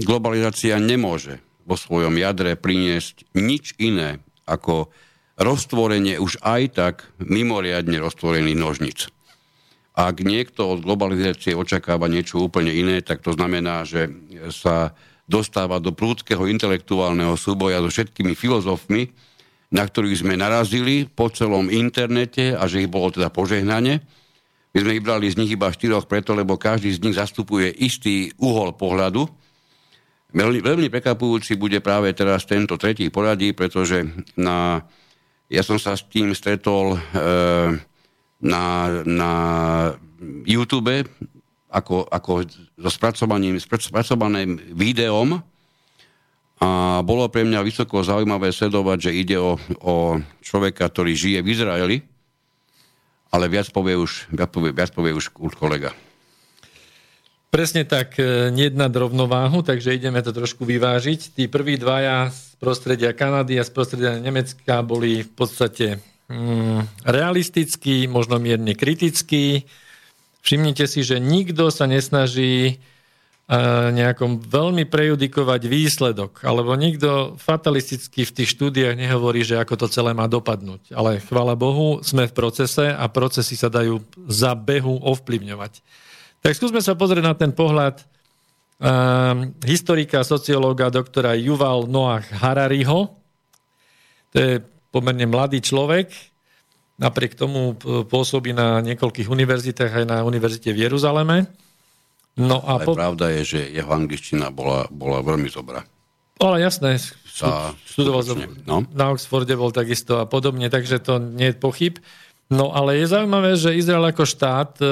globalizácia 0.00 0.80
nemôže 0.80 1.44
vo 1.68 1.76
svojom 1.76 2.16
jadre 2.16 2.56
priniesť 2.56 3.36
nič 3.36 3.76
iné 3.76 4.24
ako 4.48 4.88
roztvorenie 5.36 6.16
už 6.16 6.40
aj 6.40 6.62
tak 6.72 6.96
mimoriadne 7.20 8.00
roztvorených 8.00 8.56
nožnic. 8.56 8.98
Ak 9.92 10.24
niekto 10.24 10.72
od 10.72 10.88
globalizácie 10.88 11.52
očakáva 11.52 12.08
niečo 12.08 12.40
úplne 12.40 12.72
iné, 12.72 13.04
tak 13.04 13.20
to 13.20 13.36
znamená, 13.36 13.84
že 13.84 14.08
sa 14.48 14.96
dostáva 15.28 15.84
do 15.84 15.92
prúdkeho 15.92 16.48
intelektuálneho 16.48 17.36
súboja 17.36 17.84
so 17.84 17.92
všetkými 17.92 18.32
filozofmi, 18.32 19.12
na 19.74 19.82
ktorých 19.82 20.22
sme 20.22 20.38
narazili 20.38 21.10
po 21.10 21.26
celom 21.34 21.66
internete 21.66 22.54
a 22.54 22.70
že 22.70 22.86
ich 22.86 22.90
bolo 22.90 23.10
teda 23.10 23.34
požehnanie. 23.34 23.98
My 24.70 24.78
sme 24.78 25.02
vybrali 25.02 25.26
z 25.26 25.38
nich 25.42 25.50
iba 25.58 25.74
štyroch 25.74 26.06
preto, 26.06 26.30
lebo 26.30 26.54
každý 26.54 26.94
z 26.94 27.02
nich 27.02 27.18
zastupuje 27.18 27.74
istý 27.82 28.30
uhol 28.38 28.78
pohľadu. 28.78 29.26
Veľmi, 30.34 30.90
prekvapujúci 30.90 31.58
bude 31.58 31.78
práve 31.78 32.10
teraz 32.14 32.42
tento 32.46 32.74
tretí 32.74 33.06
poradí, 33.10 33.54
pretože 33.54 34.02
na, 34.34 34.82
ja 35.46 35.62
som 35.62 35.78
sa 35.78 35.94
s 35.94 36.06
tým 36.10 36.34
stretol 36.34 36.94
e, 36.94 36.98
na, 38.42 38.64
na 39.06 39.32
YouTube 40.42 41.06
ako, 41.70 42.10
ako 42.10 42.46
so 42.78 42.90
spracovaným, 42.90 43.62
spracovaným 43.62 44.74
videom 44.74 45.38
a 46.62 47.02
bolo 47.02 47.26
pre 47.26 47.42
mňa 47.42 47.66
vysoko 47.66 48.06
zaujímavé 48.06 48.54
sledovať, 48.54 49.10
že 49.10 49.16
ide 49.16 49.36
o, 49.42 49.58
o 49.82 50.22
človeka, 50.38 50.86
ktorý 50.86 51.12
žije 51.18 51.38
v 51.42 51.50
Izraeli, 51.50 51.96
ale 53.34 53.50
viac 53.50 53.66
povie 53.74 53.98
už, 53.98 54.30
viac 54.30 54.54
povie, 54.54 54.70
viac 54.70 54.94
povie 54.94 55.10
už, 55.10 55.34
kolega. 55.58 55.90
Presne 57.50 57.86
tak, 57.86 58.18
e, 58.18 58.50
nejednať 58.50 58.90
rovnováhu, 58.94 59.62
takže 59.62 59.94
ideme 59.94 60.18
to 60.22 60.34
trošku 60.34 60.66
vyvážiť. 60.66 61.38
Tí 61.38 61.46
prví 61.46 61.78
dvaja 61.78 62.30
z 62.30 62.58
prostredia 62.58 63.14
Kanady 63.14 63.58
a 63.58 63.66
z 63.66 63.70
prostredia 63.70 64.18
Nemecka 64.18 64.82
boli 64.82 65.22
v 65.22 65.30
podstate 65.34 66.02
mm, 66.30 67.06
realistickí, 67.06 68.10
možno 68.10 68.42
mierne 68.42 68.74
kritickí. 68.74 69.70
Všimnite 70.42 70.90
si, 70.90 71.06
že 71.06 71.22
nikto 71.22 71.70
sa 71.70 71.86
nesnaží 71.86 72.82
nejakom 73.92 74.40
veľmi 74.40 74.88
prejudikovať 74.88 75.68
výsledok, 75.68 76.48
alebo 76.48 76.72
nikto 76.80 77.36
fatalisticky 77.36 78.24
v 78.24 78.34
tých 78.40 78.56
štúdiách 78.56 78.96
nehovorí, 78.96 79.44
že 79.44 79.60
ako 79.60 79.84
to 79.84 79.86
celé 79.92 80.16
má 80.16 80.24
dopadnúť. 80.24 80.96
Ale 80.96 81.20
chvála 81.20 81.52
Bohu, 81.52 82.00
sme 82.00 82.24
v 82.24 82.32
procese 82.32 82.88
a 82.88 83.04
procesy 83.12 83.52
sa 83.52 83.68
dajú 83.68 84.00
za 84.32 84.56
behu 84.56 84.96
ovplyvňovať. 84.96 85.84
Tak 86.40 86.56
skúsme 86.56 86.80
sa 86.80 86.96
pozrieť 86.96 87.24
na 87.24 87.36
ten 87.36 87.52
pohľad 87.52 88.00
uh, 88.00 89.44
historika, 89.68 90.24
sociológa, 90.24 90.88
doktora 90.88 91.36
Yuval 91.36 91.84
Noah 91.84 92.24
Harariho. 92.24 93.12
To 94.32 94.36
je 94.40 94.64
pomerne 94.88 95.28
mladý 95.28 95.60
človek, 95.60 96.08
napriek 96.96 97.36
tomu 97.36 97.76
pôsobí 98.08 98.56
na 98.56 98.80
niekoľkých 98.80 99.28
univerzitách, 99.28 99.92
aj 100.00 100.04
na 100.08 100.18
univerzite 100.24 100.72
v 100.72 100.88
Jeruzaleme. 100.88 101.63
No 102.34 102.58
a 102.62 102.82
Ale 102.82 102.84
po... 102.86 102.98
pravda 102.98 103.30
je, 103.40 103.42
že 103.56 103.60
jeho 103.70 103.90
angličtina 103.90 104.50
bola, 104.50 104.90
bola 104.90 105.22
veľmi 105.22 105.46
dobrá. 105.50 105.86
Ale 106.42 106.66
jasné, 106.66 106.98
študoval 107.86 108.26
no. 108.66 108.82
na 108.90 109.14
Oxforde 109.14 109.54
bol 109.54 109.70
takisto 109.70 110.18
a 110.18 110.26
podobne, 110.26 110.66
takže 110.66 110.98
to 110.98 111.22
nie 111.22 111.54
je 111.54 111.58
pochyb. 111.62 112.02
No 112.50 112.74
ale 112.74 112.98
je 112.98 113.06
zaujímavé, 113.06 113.54
že 113.54 113.78
Izrael 113.78 114.02
ako 114.10 114.26
štát 114.26 114.82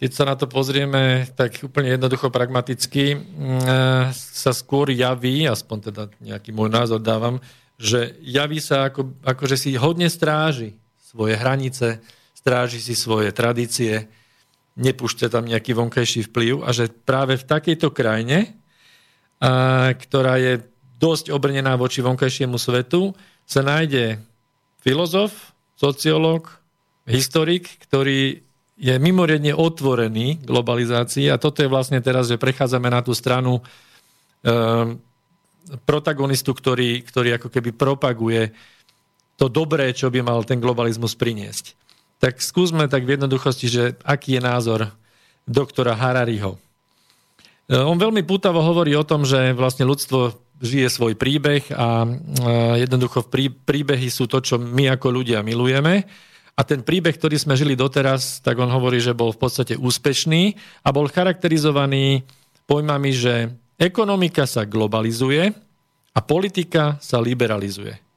keď 0.00 0.10
sa 0.16 0.24
na 0.24 0.32
to 0.32 0.48
pozrieme 0.48 1.28
tak 1.36 1.60
úplne 1.60 1.92
jednoducho 1.92 2.32
pragmaticky, 2.32 3.04
e, 3.12 3.18
sa 4.16 4.52
skôr 4.56 4.88
javí, 4.88 5.44
aspoň 5.44 5.92
teda 5.92 6.02
nejaký 6.24 6.56
môj 6.56 6.72
názor 6.72 7.04
dávam, 7.04 7.36
že 7.76 8.16
javí 8.24 8.64
sa 8.64 8.88
ako, 8.88 9.12
ako 9.20 9.44
že 9.44 9.56
si 9.60 9.76
hodne 9.76 10.08
stráži 10.08 10.72
svoje 11.04 11.36
hranice, 11.36 12.00
stráži 12.32 12.80
si 12.80 12.96
svoje 12.96 13.28
tradície, 13.36 14.08
nepúšťa 14.80 15.28
tam 15.28 15.44
nejaký 15.44 15.76
vonkajší 15.76 16.32
vplyv 16.32 16.64
a 16.64 16.72
že 16.72 16.88
práve 16.88 17.36
v 17.36 17.44
takejto 17.44 17.92
krajine, 17.92 18.56
a, 19.38 19.92
ktorá 19.92 20.40
je 20.40 20.64
dosť 21.00 21.32
obrnená 21.32 21.76
voči 21.76 22.00
vonkajšiemu 22.00 22.56
svetu, 22.56 23.12
sa 23.44 23.60
nájde 23.64 24.20
filozof, 24.80 25.52
sociológ, 25.76 26.48
historik, 27.08 27.68
ktorý 27.88 28.44
je 28.80 28.94
mimoriadne 28.96 29.52
otvorený 29.52 30.40
globalizácii 30.44 31.28
a 31.28 31.36
toto 31.36 31.60
je 31.60 31.68
vlastne 31.68 32.00
teraz, 32.00 32.32
že 32.32 32.40
prechádzame 32.40 32.88
na 32.88 33.04
tú 33.04 33.12
stranu 33.12 33.60
e, 33.60 33.62
protagonistu, 35.84 36.56
ktorý, 36.56 37.04
ktorý 37.04 37.36
ako 37.36 37.48
keby 37.52 37.76
propaguje 37.76 38.56
to 39.36 39.52
dobré, 39.52 39.92
čo 39.92 40.08
by 40.08 40.24
mal 40.24 40.44
ten 40.48 40.60
globalizmus 40.60 41.12
priniesť. 41.16 41.76
Tak 42.20 42.44
skúsme 42.44 42.84
tak 42.86 43.08
v 43.08 43.16
jednoduchosti, 43.16 43.66
že 43.66 43.84
aký 44.04 44.36
je 44.36 44.42
názor 44.44 44.80
doktora 45.48 45.96
Harariho. 45.96 46.60
E, 47.66 47.74
on 47.80 47.96
veľmi 47.96 48.20
pútavo 48.28 48.60
hovorí 48.60 48.92
o 48.92 49.08
tom, 49.08 49.24
že 49.24 49.56
vlastne 49.56 49.88
ľudstvo 49.88 50.36
žije 50.60 50.92
svoj 50.92 51.16
príbeh 51.16 51.64
a 51.72 52.04
e, 52.04 52.08
jednoducho 52.84 53.24
príbehy 53.64 54.12
sú 54.12 54.28
to, 54.28 54.44
čo 54.44 54.60
my 54.60 54.92
ako 54.92 55.08
ľudia 55.08 55.40
milujeme 55.40 56.04
a 56.60 56.60
ten 56.60 56.84
príbeh, 56.84 57.16
ktorý 57.16 57.40
sme 57.40 57.56
žili 57.56 57.72
doteraz, 57.72 58.44
tak 58.44 58.60
on 58.60 58.68
hovorí, 58.68 59.00
že 59.00 59.16
bol 59.16 59.32
v 59.32 59.40
podstate 59.40 59.80
úspešný 59.80 60.60
a 60.84 60.92
bol 60.92 61.08
charakterizovaný 61.08 62.28
pojmami, 62.68 63.10
že 63.16 63.48
ekonomika 63.80 64.44
sa 64.44 64.68
globalizuje 64.68 65.56
a 66.12 66.18
politika 66.20 67.00
sa 67.00 67.16
liberalizuje. 67.16 68.09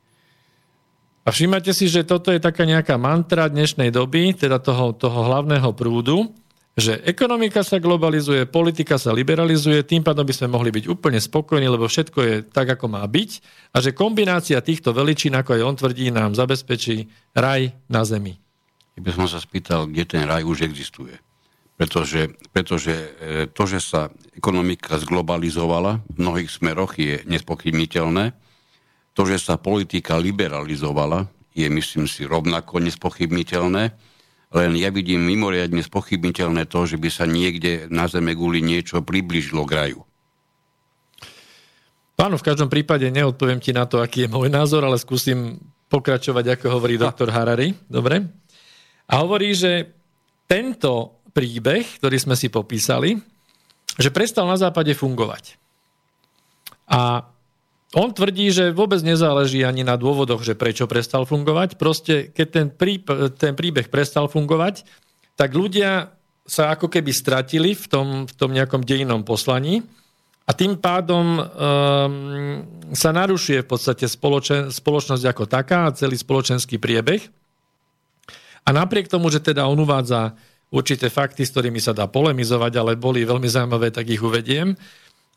A 1.24 1.32
všímate 1.32 1.72
si, 1.72 1.88
že 1.88 2.04
toto 2.04 2.36
je 2.36 2.44
taká 2.44 2.68
nejaká 2.68 3.00
mantra 3.00 3.48
dnešnej 3.48 3.96
doby, 3.96 4.36
teda 4.36 4.60
toho, 4.60 4.92
toho 4.92 5.24
hlavného 5.24 5.72
prúdu, 5.72 6.36
že 6.74 7.00
ekonomika 7.06 7.62
sa 7.62 7.78
globalizuje, 7.78 8.50
politika 8.50 8.98
sa 8.98 9.14
liberalizuje, 9.14 9.86
tým 9.86 10.02
pádom 10.02 10.26
by 10.26 10.34
sme 10.34 10.50
mohli 10.50 10.74
byť 10.74 10.90
úplne 10.90 11.22
spokojní, 11.22 11.70
lebo 11.70 11.86
všetko 11.86 12.20
je 12.26 12.36
tak, 12.50 12.76
ako 12.76 12.90
má 12.90 13.06
byť 13.06 13.30
a 13.72 13.78
že 13.78 13.94
kombinácia 13.94 14.58
týchto 14.58 14.90
veličín, 14.90 15.38
ako 15.38 15.54
aj 15.54 15.62
on 15.62 15.76
tvrdí, 15.78 16.10
nám 16.10 16.34
zabezpečí 16.34 17.08
raj 17.38 17.78
na 17.86 18.02
zemi. 18.04 18.42
Ja 18.98 19.02
by 19.06 19.10
som 19.14 19.30
sa 19.30 19.38
spýtal, 19.38 19.86
kde 19.90 20.04
ten 20.06 20.26
raj 20.26 20.42
už 20.44 20.66
existuje. 20.66 21.14
Pretože, 21.74 22.30
pretože 22.54 22.94
e, 22.94 23.10
to, 23.50 23.66
že 23.66 23.82
sa 23.82 24.14
ekonomika 24.38 24.98
zglobalizovala 25.02 26.06
v 26.06 26.18
mnohých 26.22 26.50
smeroch 26.50 26.94
je 26.98 27.26
nespochybniteľné. 27.26 28.34
To, 29.14 29.22
že 29.30 29.38
sa 29.38 29.62
politika 29.62 30.18
liberalizovala 30.18 31.30
je, 31.54 31.70
myslím 31.70 32.10
si, 32.10 32.26
rovnako 32.26 32.82
nespochybniteľné 32.82 34.14
len 34.54 34.78
ja 34.78 34.94
vidím 34.94 35.26
mimoriadne 35.26 35.82
spochybniteľné 35.82 36.70
to, 36.70 36.86
že 36.86 37.02
by 37.02 37.10
sa 37.10 37.26
niekde 37.26 37.90
na 37.90 38.06
Zeme 38.06 38.38
guli 38.38 38.62
niečo 38.62 39.02
približilo 39.02 39.66
k 39.66 39.74
raju. 39.74 40.02
V 42.14 42.46
každom 42.46 42.70
prípade 42.72 43.10
neodpoviem 43.10 43.60
ti 43.60 43.74
na 43.74 43.90
to, 43.90 44.00
aký 44.00 44.30
je 44.30 44.32
môj 44.32 44.48
názor, 44.48 44.86
ale 44.86 45.02
skúsim 45.02 45.60
pokračovať, 45.90 46.56
ako 46.56 46.80
hovorí 46.80 46.96
doktor 46.96 47.34
Harari. 47.34 47.74
Dobre? 47.90 48.24
A 49.10 49.14
hovorí, 49.26 49.52
že 49.58 49.92
tento 50.48 51.20
príbeh, 51.34 52.00
ktorý 52.00 52.16
sme 52.22 52.38
si 52.38 52.48
popísali, 52.48 53.18
že 53.98 54.14
prestal 54.14 54.48
na 54.48 54.56
západe 54.56 54.94
fungovať. 54.94 55.58
A 56.88 57.26
on 57.94 58.10
tvrdí, 58.10 58.50
že 58.50 58.74
vôbec 58.74 59.00
nezáleží 59.06 59.62
ani 59.62 59.86
na 59.86 59.94
dôvodoch, 59.94 60.42
že 60.42 60.58
prečo 60.58 60.90
prestal 60.90 61.30
fungovať. 61.30 61.78
Proste, 61.78 62.34
keď 62.34 62.48
ten, 62.50 62.68
prí, 62.74 63.00
ten 63.38 63.54
príbeh 63.54 63.88
prestal 63.94 64.26
fungovať, 64.26 64.82
tak 65.38 65.54
ľudia 65.54 66.10
sa 66.44 66.74
ako 66.74 66.90
keby 66.90 67.14
stratili 67.14 67.72
v 67.78 67.86
tom, 67.88 68.08
v 68.28 68.34
tom 68.34 68.52
nejakom 68.52 68.84
dejinom 68.84 69.24
poslaní 69.24 69.86
a 70.44 70.52
tým 70.52 70.76
pádom 70.76 71.40
um, 71.40 71.44
sa 72.92 73.16
narušuje 73.16 73.64
v 73.64 73.70
podstate 73.70 74.06
spoločen, 74.12 74.68
spoločnosť 74.68 75.24
ako 75.24 75.44
taká 75.48 75.88
a 75.88 75.96
celý 75.96 76.20
spoločenský 76.20 76.84
priebeh. 76.84 77.24
A 78.68 78.70
napriek 78.76 79.08
tomu, 79.08 79.32
že 79.32 79.40
teda 79.40 79.64
on 79.70 79.80
uvádza 79.80 80.36
určité 80.74 81.08
fakty, 81.08 81.48
s 81.48 81.54
ktorými 81.56 81.80
sa 81.80 81.96
dá 81.96 82.12
polemizovať, 82.12 82.74
ale 82.76 83.00
boli 83.00 83.24
veľmi 83.24 83.48
zaujímavé, 83.48 83.94
tak 83.94 84.12
ich 84.12 84.20
uvediem, 84.20 84.76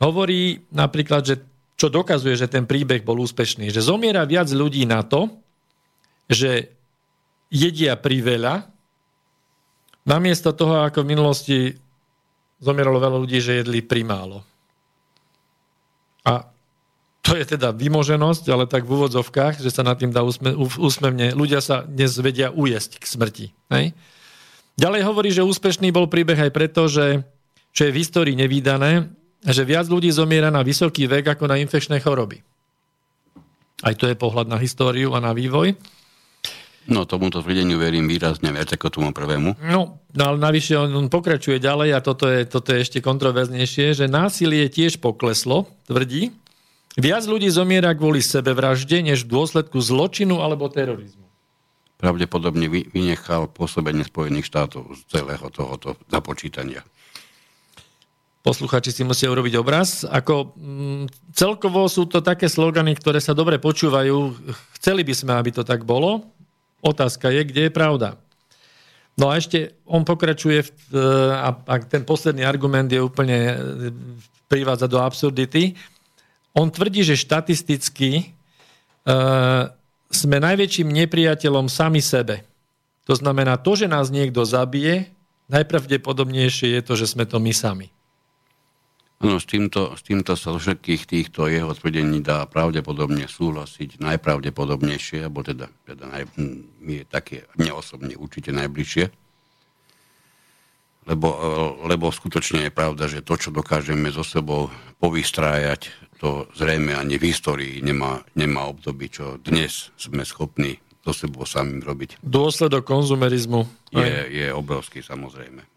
hovorí 0.02 0.66
napríklad, 0.74 1.22
že 1.22 1.34
čo 1.76 1.92
dokazuje, 1.92 2.34
že 2.34 2.48
ten 2.48 2.64
príbeh 2.64 3.04
bol 3.04 3.20
úspešný. 3.20 3.68
Že 3.68 3.84
zomiera 3.84 4.24
viac 4.24 4.48
ľudí 4.48 4.88
na 4.88 5.04
to, 5.04 5.28
že 6.26 6.72
jedia 7.52 7.94
priveľa, 7.94 8.66
namiesto 10.08 10.56
toho, 10.56 10.82
ako 10.82 11.04
v 11.04 11.10
minulosti 11.12 11.56
zomieralo 12.58 12.96
veľa 12.96 13.18
ľudí, 13.20 13.38
že 13.38 13.60
jedli 13.60 13.84
primálo. 13.84 14.40
A 16.26 16.48
to 17.20 17.34
je 17.36 17.58
teda 17.58 17.74
vymoženosť, 17.74 18.44
ale 18.50 18.64
tak 18.70 18.86
v 18.86 18.96
úvodzovkách, 18.96 19.58
že 19.58 19.70
sa 19.70 19.82
nad 19.82 19.98
tým 19.98 20.14
dá 20.14 20.22
úsmevne. 20.78 21.34
Ľudia 21.34 21.58
sa 21.58 21.82
dnes 21.82 22.14
vedia 22.22 22.54
ujesť 22.54 23.02
k 23.02 23.04
smrti. 23.04 23.46
Hej? 23.70 23.92
Ďalej 24.78 25.02
hovorí, 25.04 25.30
že 25.34 25.46
úspešný 25.46 25.90
bol 25.90 26.06
príbeh 26.06 26.38
aj 26.38 26.54
preto, 26.54 26.86
že 26.86 27.26
čo 27.74 27.84
je 27.86 27.92
v 27.92 28.00
histórii 28.00 28.38
nevýdané, 28.38 29.10
že 29.54 29.62
viac 29.62 29.86
ľudí 29.86 30.10
zomiera 30.10 30.50
na 30.50 30.66
vysoký 30.66 31.06
vek 31.06 31.38
ako 31.38 31.46
na 31.46 31.60
infekčné 31.62 32.02
choroby. 32.02 32.42
Aj 33.84 33.94
to 33.94 34.08
je 34.10 34.16
pohľad 34.18 34.50
na 34.50 34.58
históriu 34.58 35.12
a 35.14 35.20
na 35.20 35.36
vývoj. 35.36 35.76
No, 36.86 37.02
tomuto 37.02 37.42
tvrdeniu 37.42 37.82
verím 37.82 38.06
výrazne 38.06 38.54
viac 38.54 38.70
ako 38.70 38.86
tomu 38.94 39.10
prvému. 39.10 39.58
No, 39.58 39.98
no 40.14 40.22
ale 40.22 40.38
navyše 40.38 40.78
on, 40.78 40.94
on 40.94 41.10
pokračuje 41.10 41.58
ďalej 41.58 41.98
a 41.98 42.00
toto 42.00 42.30
je, 42.30 42.46
toto 42.46 42.70
je 42.70 42.86
ešte 42.86 42.98
kontroverznejšie, 43.02 43.98
že 43.98 44.06
násilie 44.06 44.70
tiež 44.70 45.02
pokleslo, 45.02 45.66
tvrdí. 45.90 46.30
Viac 46.94 47.26
ľudí 47.26 47.50
zomiera 47.50 47.90
kvôli 47.92 48.22
sebevražde, 48.22 49.02
než 49.02 49.26
v 49.26 49.34
dôsledku 49.34 49.82
zločinu 49.82 50.40
alebo 50.40 50.70
terorizmu. 50.70 51.26
Pravdepodobne 51.98 52.70
vynechal 52.70 53.50
pôsobenie 53.50 54.06
Spojených 54.06 54.46
štátov 54.46 54.94
z 54.94 55.00
celého 55.10 55.46
tohoto 55.50 55.98
započítania 56.06 56.86
posluchači 58.46 58.94
si 58.94 59.02
musia 59.02 59.26
urobiť 59.26 59.58
obraz. 59.58 60.06
Ako, 60.06 60.54
mm, 60.54 61.34
celkovo 61.34 61.90
sú 61.90 62.06
to 62.06 62.22
také 62.22 62.46
slogany, 62.46 62.94
ktoré 62.94 63.18
sa 63.18 63.34
dobre 63.34 63.58
počúvajú. 63.58 64.38
Chceli 64.78 65.02
by 65.02 65.14
sme, 65.18 65.32
aby 65.34 65.50
to 65.50 65.66
tak 65.66 65.82
bolo. 65.82 66.22
Otázka 66.78 67.34
je, 67.34 67.42
kde 67.42 67.66
je 67.66 67.72
pravda. 67.74 68.14
No 69.18 69.34
a 69.34 69.42
ešte 69.42 69.74
on 69.82 70.06
pokračuje 70.06 70.62
v, 70.62 70.70
a, 71.34 71.58
a 71.58 71.74
ten 71.82 72.06
posledný 72.06 72.46
argument 72.46 72.86
je 72.86 73.02
úplne 73.02 73.58
privádza 74.46 74.86
do 74.86 75.02
absurdity. 75.02 75.74
On 76.54 76.70
tvrdí, 76.70 77.02
že 77.02 77.18
štatisticky 77.18 78.30
uh, 79.08 79.72
sme 80.12 80.36
najväčším 80.38 80.92
nepriateľom 80.92 81.66
sami 81.66 82.04
sebe. 82.04 82.44
To 83.08 83.16
znamená, 83.16 83.56
to, 83.56 83.74
že 83.74 83.88
nás 83.88 84.12
niekto 84.12 84.44
zabije, 84.44 85.08
najpravdepodobnejšie 85.48 86.76
je 86.76 86.82
to, 86.84 86.92
že 86.94 87.16
sme 87.16 87.24
to 87.24 87.40
my 87.40 87.56
sami. 87.56 87.95
Áno, 89.16 89.40
s 89.40 89.48
týmto, 89.48 89.96
s 89.96 90.04
týmto 90.04 90.36
sa 90.36 90.52
všetkých 90.52 91.08
týchto 91.08 91.48
jeho 91.48 91.72
tvrdení 91.72 92.20
dá 92.20 92.44
pravdepodobne 92.44 93.24
súhlasiť 93.24 93.96
najpravdepodobnejšie, 93.96 95.24
alebo 95.24 95.40
teda, 95.40 95.72
teda 95.88 96.04
naj, 96.04 96.28
je 96.84 97.02
také 97.08 97.48
neosobne 97.56 98.12
určite 98.12 98.52
najbližšie. 98.52 99.08
Lebo, 101.06 101.28
lebo 101.86 102.10
skutočne 102.10 102.68
je 102.68 102.72
pravda, 102.74 103.06
že 103.06 103.22
to, 103.22 103.38
čo 103.38 103.54
dokážeme 103.54 104.10
so 104.10 104.26
sebou 104.26 104.68
povystrájať, 104.98 105.94
to 106.18 106.50
zrejme 106.58 106.92
ani 106.92 107.16
v 107.16 107.30
histórii 107.30 107.78
nemá, 107.80 108.26
nemá 108.34 108.68
období, 108.68 109.08
čo 109.08 109.38
dnes 109.40 109.94
sme 109.96 110.26
schopní 110.26 110.82
so 111.06 111.14
sebou 111.14 111.46
samým 111.46 111.80
robiť. 111.80 112.20
Dôsledok 112.26 112.82
konzumerizmu. 112.82 113.64
Je, 113.94 114.12
je 114.28 114.46
obrovský, 114.50 115.00
samozrejme. 115.00 115.75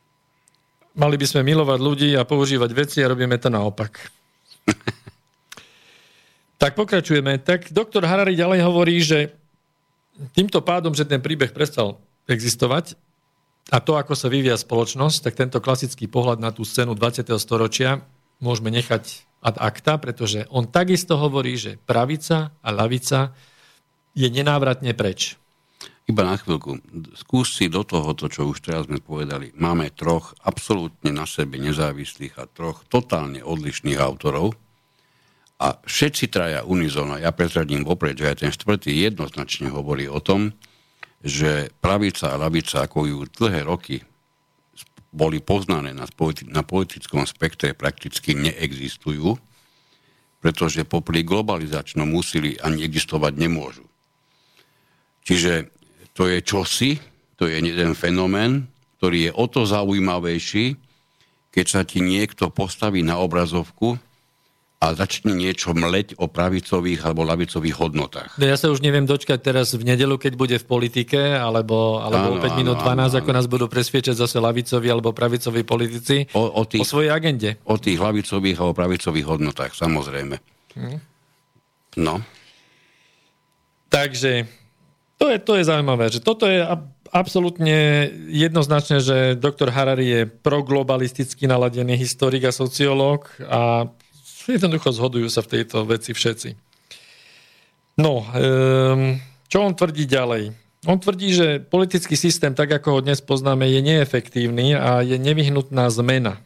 Mali 0.99 1.15
by 1.15 1.27
sme 1.31 1.47
milovať 1.47 1.79
ľudí 1.79 2.09
a 2.19 2.27
používať 2.27 2.75
veci 2.75 2.99
a 2.99 3.07
robíme 3.07 3.39
to 3.39 3.47
naopak. 3.47 4.11
tak 6.61 6.75
pokračujeme. 6.75 7.39
Tak 7.39 7.71
doktor 7.71 8.03
Harari 8.03 8.35
ďalej 8.35 8.59
hovorí, 8.67 8.99
že 8.99 9.31
týmto 10.35 10.59
pádom, 10.59 10.91
že 10.91 11.07
ten 11.07 11.23
príbeh 11.23 11.55
prestal 11.55 12.03
existovať 12.27 12.99
a 13.71 13.79
to, 13.79 13.95
ako 13.95 14.11
sa 14.11 14.27
vyvíja 14.27 14.59
spoločnosť, 14.59 15.17
tak 15.23 15.39
tento 15.39 15.63
klasický 15.63 16.11
pohľad 16.11 16.43
na 16.43 16.51
tú 16.51 16.67
scénu 16.67 16.99
20. 16.99 17.31
storočia 17.39 18.03
môžeme 18.43 18.67
nechať 18.67 19.23
ad 19.39 19.55
acta, 19.55 19.95
pretože 20.03 20.51
on 20.51 20.67
takisto 20.67 21.15
hovorí, 21.15 21.55
že 21.55 21.79
pravica 21.79 22.51
a 22.59 22.69
lavica 22.75 23.31
je 24.19 24.27
nenávratne 24.27 24.91
preč. 24.91 25.39
Iba 26.09 26.25
na 26.25 26.41
chvíľku. 26.41 26.81
Skús 27.13 27.53
si 27.53 27.69
do 27.69 27.85
tohoto, 27.85 28.25
čo 28.25 28.49
už 28.49 28.65
teraz 28.65 28.89
sme 28.89 28.97
povedali. 28.97 29.53
Máme 29.53 29.93
troch 29.93 30.33
absolútne 30.41 31.13
na 31.13 31.29
sebe 31.29 31.61
nezávislých 31.61 32.33
a 32.41 32.49
troch 32.49 32.81
totálne 32.89 33.45
odlišných 33.45 34.01
autorov 34.01 34.57
a 35.59 35.75
všetci 35.75 36.31
traja 36.31 36.63
unizóna, 36.63 37.19
ja 37.19 37.35
prezradím 37.35 37.83
vopred, 37.83 38.15
že 38.15 38.31
aj 38.31 38.37
ten 38.41 38.51
štvrtý 38.55 38.95
jednoznačne 38.95 39.67
hovorí 39.67 40.07
o 40.07 40.23
tom, 40.23 40.55
že 41.19 41.75
pravica 41.83 42.31
a 42.31 42.39
lavica, 42.39 42.87
ako 42.87 42.99
ju 43.03 43.19
dlhé 43.27 43.67
roky 43.67 43.99
boli 45.11 45.43
poznané 45.43 45.91
na, 45.91 46.07
politi- 46.07 46.47
na 46.47 46.63
politickom 46.63 47.27
spektre, 47.27 47.75
prakticky 47.75 48.39
neexistujú, 48.39 49.35
pretože 50.39 50.87
popri 50.87 51.27
globalizačnom 51.27 52.07
úsilí 52.15 52.55
ani 52.63 52.87
existovať 52.87 53.33
nemôžu. 53.35 53.83
Čiže 55.27 55.78
to 56.13 56.27
je 56.27 56.39
čosi, 56.43 56.99
to 57.39 57.47
je 57.47 57.59
jeden 57.59 57.95
fenomén, 57.95 58.67
ktorý 58.99 59.29
je 59.29 59.31
o 59.31 59.45
to 59.47 59.63
zaujímavejší, 59.63 60.75
keď 61.49 61.65
sa 61.65 61.81
ti 61.87 62.03
niekto 62.03 62.51
postaví 62.51 63.01
na 63.01 63.17
obrazovku 63.17 63.97
a 64.79 64.95
začne 64.95 65.35
niečo 65.35 65.75
mleť 65.75 66.15
o 66.23 66.31
pravicových 66.31 67.03
alebo 67.03 67.27
lavicových 67.27 67.75
hodnotách. 67.75 68.31
No 68.39 68.47
ja 68.47 68.55
sa 68.55 68.71
už 68.71 68.79
neviem 68.79 69.03
dočkať 69.03 69.39
teraz 69.43 69.75
v 69.75 69.83
nedelu, 69.83 70.15
keď 70.15 70.39
bude 70.39 70.55
v 70.55 70.63
politike, 70.63 71.19
alebo, 71.35 71.99
alebo 71.99 72.39
áno, 72.39 72.43
5 72.43 72.59
minút 72.63 72.79
12, 72.79 72.87
áno, 72.87 73.03
ako 73.19 73.31
nás 73.35 73.47
budú 73.51 73.67
presviečať 73.67 74.15
zase 74.15 74.39
lavicoví 74.39 74.87
alebo 74.87 75.11
pravicoví 75.11 75.67
politici 75.67 76.31
o, 76.31 76.63
o, 76.63 76.63
tých, 76.63 76.79
o 76.79 76.87
svojej 76.87 77.11
agende. 77.11 77.59
O 77.67 77.75
tých 77.75 77.99
lavicových 77.99 78.55
alebo 78.55 78.71
pravicových 78.71 79.27
hodnotách, 79.27 79.75
samozrejme. 79.75 80.39
Hm. 80.79 80.99
No. 81.99 82.23
Takže 83.91 84.58
to 85.19 85.27
je, 85.27 85.37
to 85.43 85.53
je 85.59 85.67
zaujímavé, 85.67 86.07
že 86.07 86.23
toto 86.23 86.47
je 86.47 86.63
absolútne 87.11 88.07
jednoznačné, 88.31 89.03
že 89.03 89.17
doktor 89.35 89.67
Harari 89.69 90.07
je 90.07 90.21
proglobalisticky 90.25 91.43
naladený 91.43 91.99
historik 91.99 92.47
a 92.47 92.55
sociológ 92.55 93.27
a 93.43 93.91
jednoducho 94.47 94.95
zhodujú 94.95 95.27
sa 95.27 95.43
v 95.43 95.59
tejto 95.59 95.83
veci 95.83 96.15
všetci. 96.15 96.55
No, 97.99 98.23
um, 98.23 99.19
čo 99.51 99.57
on 99.59 99.75
tvrdí 99.75 100.07
ďalej? 100.07 100.55
On 100.87 100.95
tvrdí, 100.95 101.35
že 101.35 101.47
politický 101.59 102.15
systém, 102.15 102.55
tak 102.55 102.71
ako 102.71 102.87
ho 102.95 102.99
dnes 103.03 103.19
poznáme, 103.19 103.67
je 103.67 103.83
neefektívny 103.83 104.79
a 104.79 105.03
je 105.03 105.19
nevyhnutná 105.19 105.91
zmena. 105.91 106.39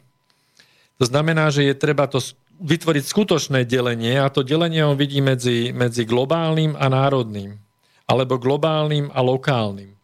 To 0.98 1.06
znamená, 1.06 1.54
že 1.54 1.62
je 1.70 1.74
treba 1.78 2.10
to 2.10 2.18
vytvoriť 2.58 3.04
skutočné 3.06 3.62
delenie 3.70 4.18
a 4.18 4.26
to 4.34 4.42
delenie 4.42 4.82
on 4.82 4.98
vidí 4.98 5.22
medzi, 5.22 5.70
medzi 5.70 6.02
globálnym 6.02 6.74
a 6.74 6.90
národným 6.90 7.63
alebo 8.04 8.36
globálnym 8.36 9.08
a 9.12 9.20
lokálnym. 9.24 9.94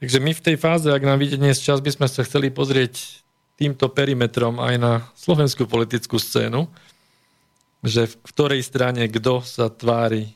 Takže 0.00 0.18
my 0.20 0.32
v 0.32 0.44
tej 0.44 0.56
fáze, 0.56 0.88
ak 0.88 1.04
nám 1.04 1.20
vidie 1.20 1.36
dnes 1.36 1.60
čas, 1.60 1.84
by 1.84 1.92
sme 1.92 2.08
sa 2.08 2.24
chceli 2.24 2.48
pozrieť 2.48 3.20
týmto 3.60 3.92
perimetrom 3.92 4.56
aj 4.56 4.74
na 4.80 4.92
slovenskú 5.12 5.68
politickú 5.68 6.16
scénu, 6.16 6.64
že 7.84 8.08
v 8.08 8.14
ktorej 8.24 8.64
strane 8.64 9.04
kto 9.12 9.44
sa 9.44 9.68
tvári. 9.68 10.32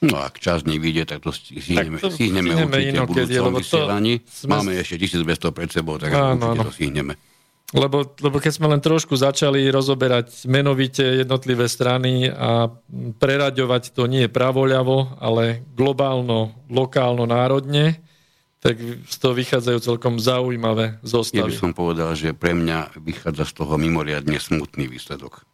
No 0.00 0.16
ak 0.16 0.40
čas 0.40 0.64
nevíde, 0.64 1.04
tak 1.04 1.20
to 1.20 1.28
stihneme, 1.28 2.00
tak 2.00 2.08
to 2.08 2.16
stihneme, 2.16 2.56
stihneme 2.56 3.04
určite 3.04 3.04
v 3.04 3.12
budúcom 3.12 3.52
vysielaní. 3.60 4.12
Sme... 4.24 4.56
Máme 4.56 4.72
ešte 4.80 4.96
1200 4.96 5.52
pred 5.52 5.68
sebou, 5.68 6.00
tak 6.00 6.08
áno, 6.16 6.40
určite 6.40 6.56
áno. 6.56 6.62
to 6.64 6.72
stihneme. 6.72 7.14
Lebo, 7.70 8.02
lebo 8.18 8.42
keď 8.42 8.52
sme 8.58 8.66
len 8.66 8.82
trošku 8.82 9.14
začali 9.14 9.62
rozoberať 9.70 10.50
menovite 10.50 11.22
jednotlivé 11.22 11.70
strany 11.70 12.26
a 12.26 12.66
preraďovať 13.22 13.94
to 13.94 14.10
nie 14.10 14.26
pravoľavo, 14.26 15.22
ale 15.22 15.62
globálno, 15.78 16.50
lokálno, 16.66 17.30
národne, 17.30 18.02
tak 18.58 18.76
z 19.06 19.16
toho 19.22 19.32
vychádzajú 19.38 19.78
celkom 19.80 20.18
zaujímavé 20.18 20.98
zostavy. 21.00 21.46
Ja 21.46 21.48
by 21.48 21.62
som 21.62 21.72
povedal, 21.72 22.10
že 22.18 22.34
pre 22.34 22.52
mňa 22.58 23.00
vychádza 23.00 23.48
z 23.48 23.52
toho 23.62 23.78
mimoriadne 23.78 24.36
smutný 24.36 24.90
výsledok. 24.90 25.46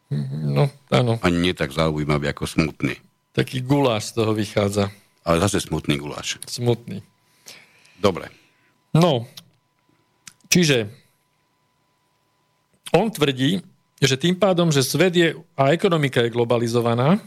No, 0.43 0.67
áno. 0.91 1.21
Ani 1.21 1.37
nie 1.39 1.53
tak 1.53 1.69
zaujímavý 1.71 2.33
ako 2.33 2.49
smutný. 2.49 2.99
Taký 3.31 3.61
guláš 3.61 4.11
z 4.11 4.13
toho 4.17 4.33
vychádza. 4.33 4.89
Ale 5.21 5.37
zase 5.37 5.61
smutný 5.63 6.01
guláš. 6.01 6.41
Smutný. 6.49 6.99
Dobre. 8.01 8.33
No, 8.91 9.29
čiže 10.49 10.89
on 12.97 13.13
tvrdí, 13.13 13.61
že 14.01 14.17
tým 14.17 14.37
pádom, 14.37 14.69
že 14.73 14.85
svet 14.85 15.13
je 15.13 15.37
a 15.57 15.73
ekonomika 15.73 16.21
je 16.21 16.33
globalizovaná, 16.33 17.21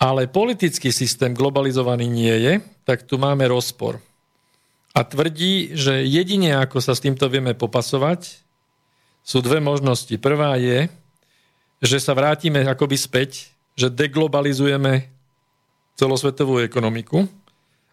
ale 0.00 0.30
politický 0.30 0.90
systém 0.94 1.34
globalizovaný 1.36 2.08
nie 2.08 2.32
je, 2.32 2.52
tak 2.88 3.04
tu 3.04 3.20
máme 3.20 3.44
rozpor. 3.50 4.00
A 4.90 5.06
tvrdí, 5.06 5.76
že 5.76 6.02
jedine 6.02 6.58
ako 6.58 6.82
sa 6.82 6.96
s 6.96 7.04
týmto 7.04 7.30
vieme 7.30 7.54
popasovať, 7.54 8.42
sú 9.22 9.38
dve 9.44 9.60
možnosti. 9.60 10.16
Prvá 10.18 10.56
je, 10.56 10.88
že 11.84 12.02
sa 12.02 12.16
vrátime 12.16 12.64
akoby 12.66 12.96
späť, 12.96 13.52
že 13.76 13.92
deglobalizujeme 13.92 15.06
celosvetovú 15.94 16.64
ekonomiku 16.64 17.28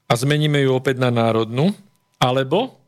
a 0.07 0.13
zmeníme 0.15 0.63
ju 0.63 0.71
opäť 0.73 1.03
na 1.03 1.11
národnú, 1.11 1.75
alebo 2.17 2.79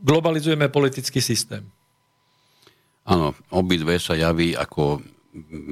globalizujeme 0.00 0.72
politický 0.72 1.20
systém. 1.20 1.62
Áno, 3.08 3.32
obidve 3.56 3.96
sa 3.96 4.12
javí 4.12 4.52
ako 4.52 5.00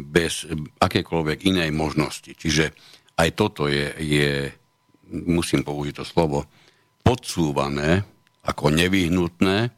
bez 0.08 0.48
akékoľvek 0.80 1.44
inej 1.44 1.70
možnosti. 1.74 2.32
Čiže 2.32 2.72
aj 3.20 3.28
toto 3.36 3.68
je, 3.68 3.92
je 4.00 4.48
musím 5.12 5.60
použiť 5.60 6.00
to 6.00 6.04
slovo, 6.08 6.48
podsúvané 7.04 8.02
ako 8.46 8.72
nevyhnutné, 8.72 9.68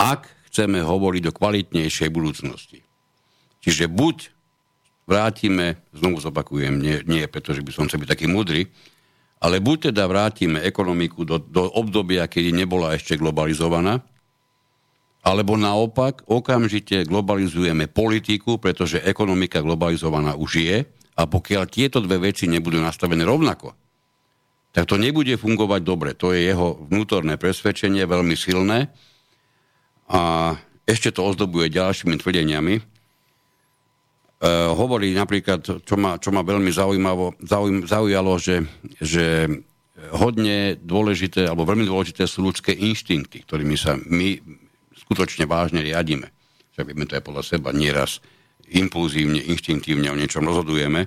ak 0.00 0.20
chceme 0.48 0.80
hovoriť 0.80 1.22
o 1.28 1.36
kvalitnejšej 1.36 2.08
budúcnosti. 2.08 2.80
Čiže 3.60 3.92
buď 3.92 4.16
vrátime, 5.04 5.84
znovu 5.92 6.22
zopakujem, 6.22 6.80
nie, 6.80 6.96
nie 7.04 7.28
preto, 7.28 7.52
že 7.52 7.62
by 7.62 7.70
som 7.76 7.84
chcel 7.86 8.02
byť 8.02 8.10
taký 8.10 8.26
mudrý, 8.30 8.66
ale 9.42 9.60
buď 9.60 9.92
teda 9.92 10.08
vrátime 10.08 10.64
ekonomiku 10.64 11.28
do, 11.28 11.36
do 11.36 11.68
obdobia, 11.76 12.24
kedy 12.24 12.56
nebola 12.56 12.96
ešte 12.96 13.20
globalizovaná, 13.20 14.00
alebo 15.26 15.58
naopak 15.58 16.22
okamžite 16.30 17.02
globalizujeme 17.02 17.90
politiku, 17.90 18.62
pretože 18.62 19.02
ekonomika 19.02 19.58
globalizovaná 19.58 20.38
už 20.38 20.62
je 20.62 20.78
a 21.18 21.22
pokiaľ 21.26 21.66
tieto 21.66 21.98
dve 21.98 22.30
veci 22.30 22.46
nebudú 22.46 22.78
nastavené 22.78 23.26
rovnako, 23.26 23.74
tak 24.70 24.86
to 24.86 24.94
nebude 24.94 25.34
fungovať 25.34 25.80
dobre. 25.82 26.14
To 26.14 26.30
je 26.30 26.46
jeho 26.46 26.78
vnútorné 26.86 27.42
presvedčenie, 27.42 28.06
veľmi 28.06 28.38
silné 28.38 28.94
a 30.06 30.54
ešte 30.86 31.10
to 31.10 31.26
ozdobuje 31.26 31.74
ďalšími 31.74 32.14
tvrdeniami. 32.22 32.74
E, 32.78 32.82
hovorí 34.78 35.10
napríklad, 35.10 35.82
čo 35.82 35.94
ma, 35.98 36.22
čo 36.22 36.30
ma 36.30 36.46
veľmi 36.46 36.70
zaujímavo, 36.70 37.34
zaujím, 37.42 37.82
zaujalo, 37.82 38.38
že, 38.38 38.62
že 39.02 39.50
hodne 40.14 40.78
dôležité, 40.78 41.50
alebo 41.50 41.66
veľmi 41.66 41.88
dôležité 41.88 42.28
sú 42.30 42.46
ľudské 42.46 42.70
inštinkty, 42.70 43.42
ktorými 43.42 43.74
sa 43.74 43.98
my 43.98 44.38
skutočne 45.06 45.46
vážne 45.46 45.86
riadíme. 45.86 46.28
Však 46.74 46.92
vieme 46.92 47.06
to 47.06 47.16
aj 47.16 47.24
podľa 47.24 47.44
seba, 47.46 47.70
nieraz 47.70 48.18
impulzívne, 48.68 49.38
inštinktívne 49.38 50.10
o 50.10 50.18
niečom 50.18 50.42
rozhodujeme. 50.42 51.06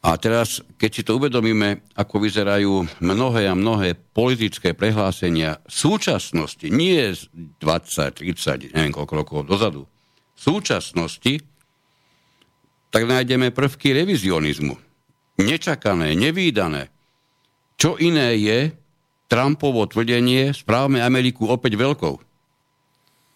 A 0.00 0.16
teraz, 0.16 0.64
keď 0.80 0.90
si 0.90 1.02
to 1.04 1.20
uvedomíme, 1.20 1.84
ako 1.92 2.24
vyzerajú 2.24 3.04
mnohé 3.04 3.52
a 3.52 3.54
mnohé 3.54 3.92
politické 3.94 4.72
prehlásenia 4.72 5.60
súčasnosti, 5.68 6.66
nie 6.72 7.12
20, 7.36 7.60
30, 8.24 8.72
neviem 8.72 8.96
koľko 8.96 9.14
rokov 9.14 9.38
dozadu, 9.44 9.84
súčasnosti, 10.32 11.44
tak 12.88 13.02
nájdeme 13.04 13.52
prvky 13.52 13.92
revizionizmu. 13.92 14.74
Nečakané, 15.40 16.16
nevýdané. 16.16 16.88
Čo 17.76 18.00
iné 18.00 18.36
je 18.40 18.72
Trumpovo 19.28 19.84
tvrdenie, 19.84 20.56
správame 20.56 21.04
Ameriku 21.04 21.46
opäť 21.46 21.76
veľkou. 21.76 22.29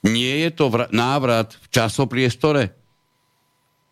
Nie 0.05 0.49
je 0.49 0.51
to 0.53 0.69
návrat 0.93 1.57
v 1.57 1.67
časopriestore? 1.73 2.77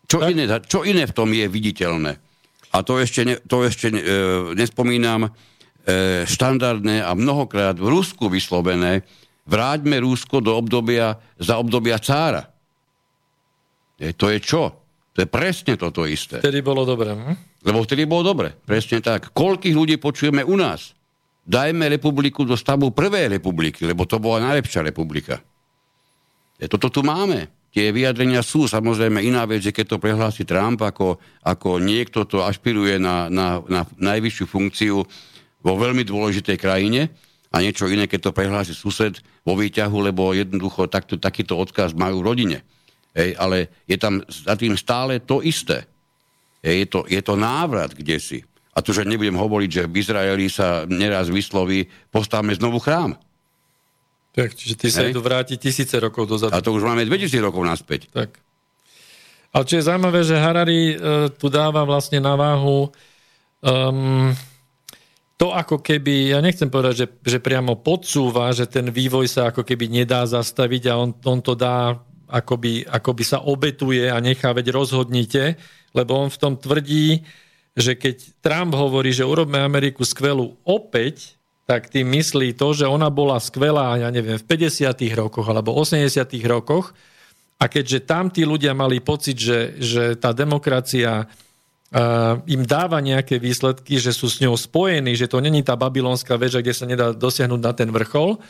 Čo 0.05 0.29
iné, 0.29 0.45
čo 0.69 0.85
iné 0.85 1.09
v 1.09 1.17
tom 1.17 1.33
je 1.33 1.49
viditeľné? 1.49 2.21
A 2.73 2.85
to 2.85 3.01
ešte, 3.01 3.21
ne, 3.25 3.37
to 3.41 3.65
ešte 3.65 3.89
e, 3.89 3.97
nespomínam, 4.53 5.29
e, 5.29 5.31
štandardné 6.29 7.01
a 7.01 7.13
mnohokrát 7.17 7.77
v 7.77 7.89
Rusku 7.89 8.29
vyslovené, 8.29 9.05
vráťme 9.49 10.01
Rusko 10.05 10.45
do 10.45 10.53
obdobia, 10.57 11.17
za 11.41 11.57
obdobia 11.57 11.97
cára. 11.97 12.49
E, 13.97 14.13
to 14.13 14.29
je 14.29 14.41
čo? 14.41 14.63
To 15.13 15.19
je 15.21 15.29
presne 15.29 15.77
toto 15.77 16.09
isté. 16.09 16.41
Vtedy 16.41 16.65
bolo 16.65 16.89
dobre. 16.89 17.13
Hm? 17.13 17.65
Lebo 17.69 17.85
vtedy 17.85 18.09
bolo 18.09 18.33
dobre, 18.33 18.57
presne 18.65 19.05
tak. 19.05 19.33
Koľkých 19.37 19.77
ľudí 19.77 19.97
počujeme 20.01 20.41
u 20.45 20.57
nás? 20.57 20.97
Dajme 21.45 21.93
republiku 21.93 22.49
do 22.49 22.57
stavu 22.57 22.95
prvej 22.95 23.33
republiky, 23.33 23.85
lebo 23.85 24.09
to 24.09 24.17
bola 24.17 24.53
najlepšia 24.53 24.81
republika. 24.81 25.43
E, 26.63 26.71
toto 26.71 26.87
tu 26.87 27.03
máme 27.03 27.51
tie 27.73 27.89
vyjadrenia 27.89 28.45
sú 28.45 28.69
samozrejme 28.69 29.25
iná 29.25 29.49
vec, 29.49 29.65
že 29.65 29.73
keď 29.73 29.97
to 29.97 30.03
prehlási 30.03 30.45
Trump 30.45 30.85
ako, 30.85 31.17
ako 31.41 31.81
niekto 31.81 32.29
to 32.29 32.45
ašpiruje 32.45 33.01
na, 33.01 33.33
na, 33.33 33.65
na 33.65 33.89
najvyššiu 33.97 34.47
funkciu 34.47 35.01
vo 35.65 35.73
veľmi 35.81 36.05
dôležitej 36.05 36.61
krajine 36.61 37.09
a 37.49 37.65
niečo 37.65 37.89
iné, 37.89 38.05
keď 38.05 38.29
to 38.29 38.37
prehlási 38.37 38.77
sused 38.77 39.25
vo 39.43 39.57
výťahu, 39.57 40.13
lebo 40.13 40.37
jednoducho 40.37 40.87
takto, 40.93 41.17
takýto 41.17 41.57
odkaz 41.57 41.97
majú 41.97 42.21
v 42.21 42.27
rodine. 42.29 42.59
Hej, 43.17 43.37
ale 43.41 43.73
je 43.89 43.97
tam 43.97 44.21
za 44.29 44.57
tým 44.57 44.77
stále 44.77 45.21
to 45.25 45.41
isté. 45.41 45.89
Hej, 46.61 46.77
je, 46.77 46.87
to, 46.87 47.01
je 47.09 47.21
to 47.25 47.35
návrat 47.41 47.97
kde 47.97 48.21
si. 48.21 48.39
A 48.73 48.81
tu, 48.81 48.97
že 48.97 49.05
nebudem 49.05 49.37
hovoriť, 49.37 49.69
že 49.69 49.83
v 49.85 50.01
Izraeli 50.01 50.49
sa 50.49 50.89
neraz 50.89 51.29
vysloví, 51.29 51.89
postavme 52.09 52.57
znovu 52.57 52.81
chrám. 52.81 53.17
Tak, 54.33 54.57
čiže 54.57 54.75
ty 54.81 54.89
sa 54.89 55.05
idú 55.05 55.21
vrátiť 55.21 55.61
tisíce 55.61 55.93
rokov 56.01 56.25
dozadu. 56.25 56.57
A 56.57 56.65
to 56.65 56.73
už 56.73 56.89
máme 56.89 57.05
2000 57.05 57.37
rokov 57.45 57.63
naspäť. 57.69 58.09
Tak. 58.09 58.41
Ale 59.53 59.65
čo 59.69 59.77
je 59.77 59.85
zaujímavé, 59.85 60.21
že 60.25 60.41
Harari 60.41 60.97
uh, 60.97 61.29
tu 61.29 61.53
dáva 61.53 61.85
vlastne 61.85 62.17
na 62.17 62.33
váhu 62.33 62.89
um, 63.61 64.33
to 65.43 65.51
ako 65.51 65.83
keby, 65.83 66.31
ja 66.31 66.39
nechcem 66.39 66.71
povedať, 66.71 66.95
že, 66.95 67.07
že 67.27 67.39
priamo 67.43 67.75
podsúva, 67.83 68.55
že 68.55 68.71
ten 68.71 68.87
vývoj 68.95 69.27
sa 69.27 69.51
ako 69.51 69.67
keby 69.67 69.91
nedá 69.91 70.23
zastaviť 70.23 70.83
a 70.87 70.95
on, 70.95 71.11
on 71.19 71.43
to 71.43 71.59
dá 71.59 71.99
akoby, 72.31 72.87
akoby 72.87 73.25
sa 73.27 73.43
obetuje 73.43 74.07
a 74.07 74.23
nechá, 74.23 74.55
veď 74.55 74.71
rozhodnite, 74.71 75.59
lebo 75.99 76.15
on 76.15 76.31
v 76.31 76.39
tom 76.39 76.55
tvrdí, 76.55 77.27
že 77.75 77.99
keď 77.99 78.39
Trump 78.39 78.73
hovorí, 78.79 79.11
že 79.11 79.27
urobme 79.27 79.59
Ameriku 79.59 80.07
skvelú 80.07 80.63
opäť, 80.63 81.35
tak 81.67 81.89
tým 81.89 82.11
myslí 82.11 82.59
to, 82.59 82.75
že 82.75 82.91
ona 82.91 83.09
bola 83.09 83.39
skvelá, 83.39 83.97
ja 84.03 84.11
neviem, 84.11 84.37
v 84.37 84.45
50. 84.45 84.93
rokoch 85.15 85.47
alebo 85.47 85.73
80. 85.79 86.11
rokoch 86.45 86.91
a 87.63 87.71
keďže 87.71 88.03
tam 88.03 88.29
tí 88.29 88.43
ľudia 88.43 88.75
mali 88.75 88.99
pocit, 88.99 89.39
že, 89.39 89.79
že 89.79 90.19
tá 90.19 90.35
demokracia 90.35 91.27
Uh, 91.93 92.41
im 92.49 92.65
dáva 92.65 93.05
nejaké 93.05 93.37
výsledky, 93.37 94.01
že 94.01 94.17
sú 94.17 94.25
s 94.25 94.41
ňou 94.41 94.57
spojení, 94.57 95.13
že 95.13 95.29
to 95.29 95.45
není 95.45 95.61
tá 95.61 95.77
babylonská 95.77 96.41
väža, 96.41 96.65
kde 96.65 96.73
sa 96.73 96.89
nedá 96.89 97.13
dosiahnuť 97.13 97.61
na 97.61 97.73
ten 97.77 97.93
vrchol, 97.93 98.41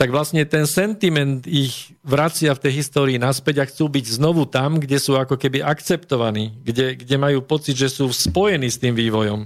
tak 0.00 0.08
vlastne 0.08 0.40
ten 0.48 0.64
sentiment 0.64 1.44
ich 1.44 1.92
vracia 2.00 2.48
v 2.56 2.62
tej 2.64 2.80
histórii 2.80 3.20
naspäť 3.20 3.60
a 3.60 3.68
chcú 3.68 3.92
byť 3.92 4.16
znovu 4.16 4.48
tam, 4.48 4.80
kde 4.80 4.96
sú 4.96 5.20
ako 5.20 5.36
keby 5.36 5.60
akceptovaní, 5.60 6.56
kde, 6.64 6.96
kde 6.96 7.16
majú 7.20 7.44
pocit, 7.44 7.76
že 7.76 7.92
sú 7.92 8.08
spojení 8.08 8.72
s 8.72 8.80
tým 8.80 8.96
vývojom 8.96 9.44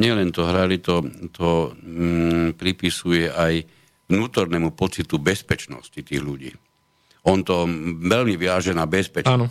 nielen 0.00 0.32
to 0.32 0.48
hrali, 0.48 0.80
to, 0.80 1.04
to 1.36 1.76
mm, 1.76 2.56
pripisuje 2.56 3.28
aj 3.28 3.68
vnútornému 4.08 4.72
pocitu 4.72 5.20
bezpečnosti 5.20 6.00
tých 6.00 6.18
ľudí. 6.18 6.50
On 7.28 7.44
to 7.44 7.68
veľmi 8.00 8.34
viaže 8.40 8.72
na 8.72 8.88
bezpečnosť. 8.88 9.28
Áno. 9.28 9.46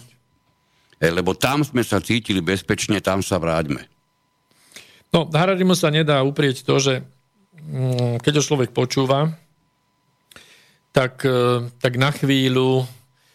E, 1.00 1.08
lebo 1.14 1.38
tam 1.38 1.62
sme 1.62 1.86
sa 1.86 2.02
cítili 2.02 2.42
bezpečne, 2.42 2.98
tam 3.00 3.22
sa 3.22 3.38
vráťme. 3.38 3.86
No, 5.14 5.30
Hararimu 5.30 5.78
sa 5.78 5.94
nedá 5.94 6.20
uprieť 6.26 6.66
to, 6.66 6.76
že 6.82 6.94
mm, 7.56 8.20
keď 8.26 8.42
ho 8.42 8.44
človek 8.44 8.74
počúva, 8.74 9.30
tak, 10.90 11.22
e, 11.24 11.70
tak 11.78 11.96
na 11.96 12.10
chvíľu 12.10 12.84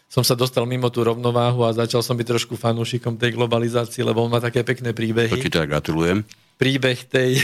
som 0.05 0.21
sa 0.21 0.37
dostal 0.37 0.67
mimo 0.69 0.91
tú 0.93 1.01
rovnováhu 1.01 1.65
a 1.65 1.75
začal 1.75 2.05
som 2.05 2.15
byť 2.15 2.27
trošku 2.37 2.53
fanúšikom 2.55 3.17
tej 3.17 3.35
globalizácie, 3.35 4.05
lebo 4.05 4.23
on 4.23 4.31
má 4.31 4.39
také 4.39 4.61
pekné 4.61 4.93
príbehy. 4.93 5.33
To 5.33 5.41
ti 5.41 5.51
teda 5.51 5.65
gratulujem 5.65 6.21
príbeh 6.55 6.99
tej... 7.07 7.39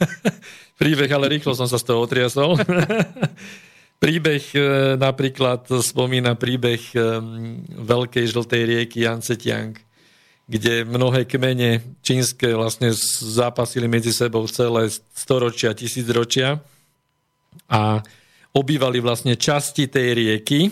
príbeh, 0.80 1.10
ale 1.10 1.38
rýchlo 1.38 1.52
som 1.52 1.66
sa 1.66 1.76
z 1.76 1.84
toho 1.84 2.04
otriasol. 2.04 2.54
príbeh 4.02 4.44
e, 4.54 4.60
napríklad 4.94 5.66
spomína 5.82 6.38
príbeh 6.38 6.82
e, 6.94 6.98
veľkej 7.82 8.24
žltej 8.30 8.62
rieky 8.62 9.04
Yancetiang, 9.04 9.74
kde 10.46 10.86
mnohé 10.86 11.26
kmene 11.26 11.98
čínske 12.00 12.54
vlastne 12.54 12.94
zápasili 13.20 13.90
medzi 13.90 14.14
sebou 14.14 14.46
celé 14.46 14.88
storočia, 15.12 15.74
tisícročia 15.74 16.62
a 17.68 18.00
obývali 18.54 19.02
vlastne 19.02 19.36
časti 19.36 19.90
tej 19.90 20.08
rieky 20.14 20.70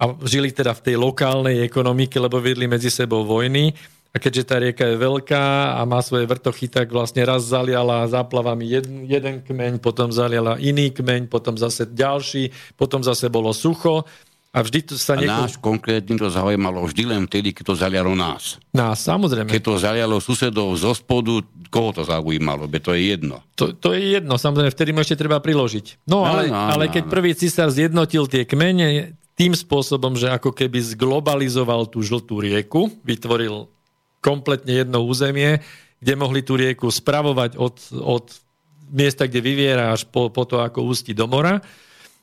a 0.00 0.14
žili 0.24 0.50
teda 0.50 0.72
v 0.74 0.84
tej 0.90 0.96
lokálnej 0.98 1.62
ekonomike, 1.62 2.16
lebo 2.18 2.40
viedli 2.40 2.70
medzi 2.70 2.88
sebou 2.88 3.26
vojny 3.26 3.74
a 4.14 4.16
keďže 4.22 4.46
tá 4.46 4.62
rieka 4.62 4.86
je 4.86 4.94
veľká 4.94 5.74
a 5.74 5.82
má 5.82 5.98
svoje 5.98 6.30
vrtochy, 6.30 6.70
tak 6.70 6.94
vlastne 6.94 7.26
raz 7.26 7.50
zaliala 7.50 8.06
záplavami 8.06 8.62
jeden, 8.62 9.10
jeden 9.10 9.42
kmeň, 9.42 9.82
potom 9.82 10.14
zaliala 10.14 10.54
iný 10.62 10.94
kmeň, 10.94 11.26
potom 11.26 11.58
zase 11.58 11.90
ďalší, 11.90 12.54
potom 12.78 13.02
zase 13.02 13.26
bolo 13.26 13.50
sucho. 13.50 14.06
A 14.54 14.62
vždy 14.62 14.86
to 14.86 14.94
sa... 14.94 15.18
A 15.18 15.26
nieko... 15.26 15.34
náš 15.34 15.58
konkrétny 15.58 16.14
to 16.14 16.30
zaujímalo 16.30 16.86
vždy 16.86 17.10
len 17.10 17.26
vtedy, 17.26 17.50
keď 17.50 17.64
to 17.66 17.74
zalialo 17.74 18.14
nás. 18.14 18.62
Nás, 18.70 19.02
samozrejme. 19.02 19.50
Keď 19.50 19.62
to 19.66 19.82
zalialo 19.82 20.22
susedov 20.22 20.70
zo 20.78 20.94
spodu, 20.94 21.42
koho 21.66 21.90
to 21.90 22.06
zaujímalo? 22.06 22.70
Be 22.70 22.78
to 22.78 22.94
je 22.94 23.18
jedno. 23.18 23.42
To, 23.58 23.74
to 23.74 23.98
je 23.98 24.14
jedno, 24.14 24.38
samozrejme, 24.38 24.70
vtedy 24.70 24.94
mu 24.94 25.02
ešte 25.02 25.18
treba 25.18 25.42
priložiť. 25.42 26.06
No, 26.06 26.22
ale, 26.22 26.46
no, 26.46 26.54
no, 26.54 26.70
ale 26.70 26.86
keď 26.86 27.10
no. 27.10 27.10
prvý 27.10 27.34
cisár 27.34 27.66
zjednotil 27.74 28.30
tie 28.30 28.46
kmene 28.46 29.18
tým 29.34 29.58
spôsobom, 29.58 30.14
že 30.14 30.30
ako 30.30 30.54
keby 30.54 30.78
zglobalizoval 30.94 31.90
tú 31.90 31.98
žltú 32.06 32.38
rieku, 32.38 32.94
vytvoril 33.02 33.74
kompletne 34.24 34.80
jedno 34.80 35.04
územie, 35.04 35.60
kde 36.00 36.14
mohli 36.16 36.40
tú 36.40 36.56
rieku 36.56 36.88
spravovať 36.88 37.60
od, 37.60 37.76
od 38.00 38.24
miesta, 38.88 39.28
kde 39.28 39.44
vyviera 39.44 39.92
až 39.92 40.08
po, 40.08 40.32
po 40.32 40.48
to, 40.48 40.64
ako 40.64 40.88
ústi 40.88 41.12
do 41.12 41.28
mora, 41.28 41.60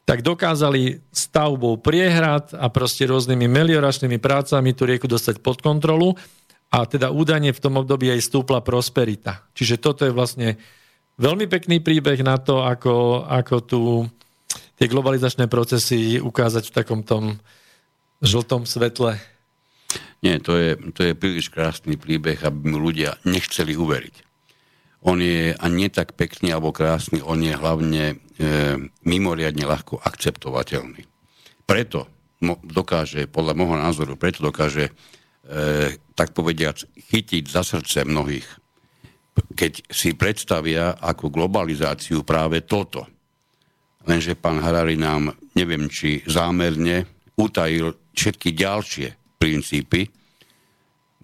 tak 0.02 0.26
dokázali 0.26 0.98
stavbou 1.14 1.78
priehrad 1.78 2.58
a 2.58 2.74
proste 2.74 3.06
rôznymi 3.06 3.46
melioračnými 3.46 4.18
prácami 4.18 4.74
tú 4.74 4.90
rieku 4.90 5.06
dostať 5.06 5.46
pod 5.46 5.62
kontrolu 5.62 6.18
a 6.74 6.90
teda 6.90 7.14
údajne 7.14 7.54
v 7.54 7.62
tom 7.62 7.78
období 7.78 8.10
aj 8.10 8.26
stúpla 8.26 8.66
prosperita. 8.66 9.46
Čiže 9.54 9.78
toto 9.78 10.02
je 10.08 10.16
vlastne 10.16 10.58
veľmi 11.22 11.46
pekný 11.46 11.86
príbeh 11.86 12.18
na 12.26 12.42
to, 12.42 12.66
ako, 12.66 13.28
ako 13.30 13.56
tu 13.62 13.82
tie 14.82 14.90
globalizačné 14.90 15.46
procesy 15.46 16.18
ukázať 16.18 16.74
v 16.74 16.76
takom 16.76 17.06
tom 17.06 17.38
žltom 18.26 18.66
svetle. 18.66 19.18
Nie, 20.22 20.38
to 20.38 20.54
je, 20.54 20.78
to 20.94 21.02
je 21.02 21.18
príliš 21.18 21.50
krásny 21.50 21.98
príbeh, 21.98 22.38
aby 22.46 22.70
mu 22.70 22.78
ľudia 22.78 23.18
nechceli 23.26 23.74
uveriť. 23.74 24.16
On 25.02 25.18
je 25.18 25.58
a 25.58 25.66
nie 25.66 25.90
tak 25.90 26.14
pekný 26.14 26.54
alebo 26.54 26.70
krásny, 26.70 27.26
on 27.26 27.42
je 27.42 27.58
hlavne 27.58 28.04
e, 28.06 28.16
mimoriadne 29.02 29.66
ľahko 29.66 29.98
akceptovateľný. 29.98 31.10
Preto 31.66 32.06
mo, 32.46 32.62
dokáže, 32.62 33.26
podľa 33.26 33.58
môjho 33.58 33.78
názoru, 33.82 34.14
preto 34.14 34.46
dokáže, 34.46 34.94
e, 34.94 34.94
tak 36.14 36.38
povediac, 36.38 36.86
chytiť 37.10 37.44
za 37.50 37.66
srdce 37.66 38.06
mnohých, 38.06 38.46
keď 39.58 39.90
si 39.90 40.14
predstavia 40.14 41.02
ako 41.02 41.34
globalizáciu 41.34 42.22
práve 42.22 42.62
toto. 42.62 43.10
Lenže 44.06 44.38
pán 44.38 44.62
Harari 44.62 45.02
nám, 45.02 45.34
neviem 45.58 45.90
či 45.90 46.22
zámerne, 46.30 47.10
utajil 47.42 48.14
všetky 48.14 48.54
ďalšie 48.54 49.21
princípy, 49.42 50.06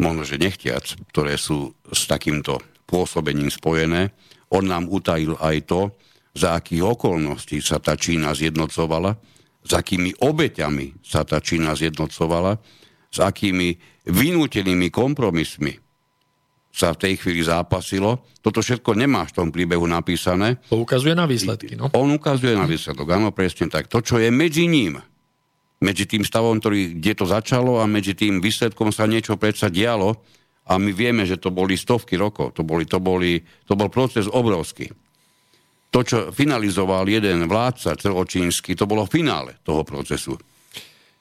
možno 0.01 0.25
že 0.25 0.41
nechtiac, 0.41 0.97
ktoré 1.13 1.37
sú 1.37 1.77
s 1.93 2.09
takýmto 2.09 2.57
pôsobením 2.89 3.53
spojené. 3.53 4.09
On 4.49 4.65
nám 4.65 4.89
utajil 4.89 5.37
aj 5.37 5.57
to, 5.69 5.81
za 6.33 6.57
akých 6.57 6.97
okolností 6.97 7.61
sa 7.61 7.77
tá 7.77 7.93
Čína 7.93 8.33
zjednocovala, 8.33 9.13
s 9.61 9.71
akými 9.73 10.17
obeťami 10.21 11.01
sa 11.05 11.21
tá 11.21 11.41
Čína 11.41 11.77
zjednocovala, 11.77 12.57
s 13.09 13.17
akými 13.21 13.77
vynútenými 14.05 14.87
kompromismi 14.93 15.73
sa 16.77 16.93
v 16.93 17.01
tej 17.01 17.13
chvíli 17.17 17.41
zápasilo. 17.41 18.21
Toto 18.45 18.61
všetko 18.61 18.93
nemáš 18.93 19.33
v 19.33 19.37
tom 19.41 19.49
príbehu 19.49 19.89
napísané. 19.89 20.61
To 20.69 20.85
ukazuje 20.85 21.17
na 21.17 21.25
výsledky, 21.25 21.73
no? 21.73 21.89
On 21.97 22.05
ukazuje 22.13 22.53
na 22.53 22.69
výsledok, 22.69 23.17
áno, 23.17 23.33
presne 23.33 23.65
tak. 23.65 23.89
To, 23.89 23.99
čo 24.05 24.21
je 24.21 24.29
medzi 24.29 24.69
ním, 24.69 25.01
medzi 25.77 26.09
tým 26.09 26.25
stavom, 26.25 26.57
ktorý, 26.57 26.97
kde 26.97 27.13
to 27.13 27.25
začalo 27.29 27.77
a 27.77 27.85
medzi 27.85 28.17
tým 28.17 28.41
výsledkom 28.41 28.89
sa 28.89 29.05
niečo 29.05 29.37
predsa 29.37 29.69
dialo 29.69 30.17
a 30.67 30.75
my 30.75 30.91
vieme, 30.91 31.23
že 31.23 31.39
to 31.39 31.53
boli 31.53 31.77
stovky 31.77 32.17
rokov. 32.19 32.57
To, 32.57 32.65
boli, 32.65 32.83
to, 32.89 32.97
boli, 32.99 33.39
to 33.63 33.73
bol 33.77 33.87
proces 33.87 34.27
obrovský. 34.27 34.89
To, 35.93 35.99
čo 36.03 36.17
finalizoval 36.35 37.07
jeden 37.07 37.47
vládca 37.47 37.95
celočínsky, 37.95 38.75
to 38.75 38.83
bolo 38.83 39.07
finále 39.07 39.55
toho 39.63 39.87
procesu. 39.87 40.35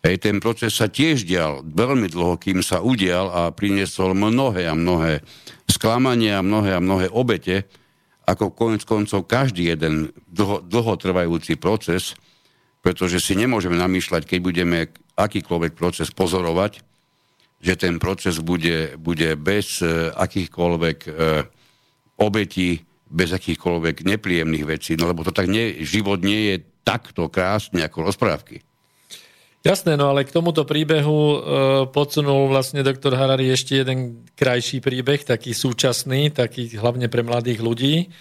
Hej, 0.03 0.23
ten 0.23 0.43
proces 0.43 0.75
sa 0.75 0.91
tiež 0.91 1.27
dial 1.27 1.63
veľmi 1.63 2.11
dlho, 2.11 2.39
kým 2.39 2.63
sa 2.63 2.83
udial 2.83 3.31
a 3.31 3.43
priniesol 3.55 4.15
mnohé 4.15 4.67
a 4.67 4.75
mnohé 4.75 5.23
sklamania, 5.71 6.43
mnohé 6.43 6.79
a 6.79 6.83
mnohé 6.83 7.07
obete, 7.11 7.67
ako 8.27 8.51
konec 8.55 8.83
koncov 8.83 9.31
každý 9.31 9.71
jeden 9.71 10.11
dlho, 10.27 10.63
dlhotrvajúci 10.67 11.55
proces, 11.59 12.19
pretože 12.87 13.19
si 13.19 13.35
nemôžeme 13.35 13.75
namýšľať, 13.75 14.23
keď 14.23 14.39
budeme 14.39 14.79
akýkoľvek 15.19 15.75
proces 15.75 16.07
pozorovať, 16.15 16.87
že 17.59 17.75
ten 17.75 17.99
proces 17.99 18.39
bude, 18.39 18.95
bude 18.95 19.35
bez 19.35 19.83
e, 19.83 20.15
akýchkoľvek 20.15 20.99
e, 21.03 21.11
obetí, 22.23 22.87
bez 23.11 23.35
akýchkoľvek 23.35 24.07
nepríjemných 24.07 24.79
vecí, 24.79 24.95
no 24.95 25.11
lebo 25.11 25.27
to 25.27 25.35
tak 25.35 25.51
nie, 25.51 25.83
život 25.83 26.23
nie 26.23 26.55
je 26.55 26.57
takto 26.87 27.27
krásne 27.27 27.83
ako 27.83 28.07
rozprávky. 28.07 28.63
Jasné, 29.67 29.99
no 29.99 30.15
ale 30.15 30.23
k 30.23 30.31
tomuto 30.31 30.63
príbehu 30.63 31.19
e, 31.19 31.39
podsunul 31.91 32.47
vlastne 32.47 32.87
doktor 32.87 33.19
Harari 33.19 33.51
ešte 33.51 33.83
jeden 33.83 34.23
krajší 34.39 34.79
príbeh, 34.79 35.27
taký 35.27 35.59
súčasný, 35.59 36.31
taký 36.31 36.79
hlavne 36.79 37.11
pre 37.11 37.27
mladých 37.27 37.67
ľudí. 37.67 38.15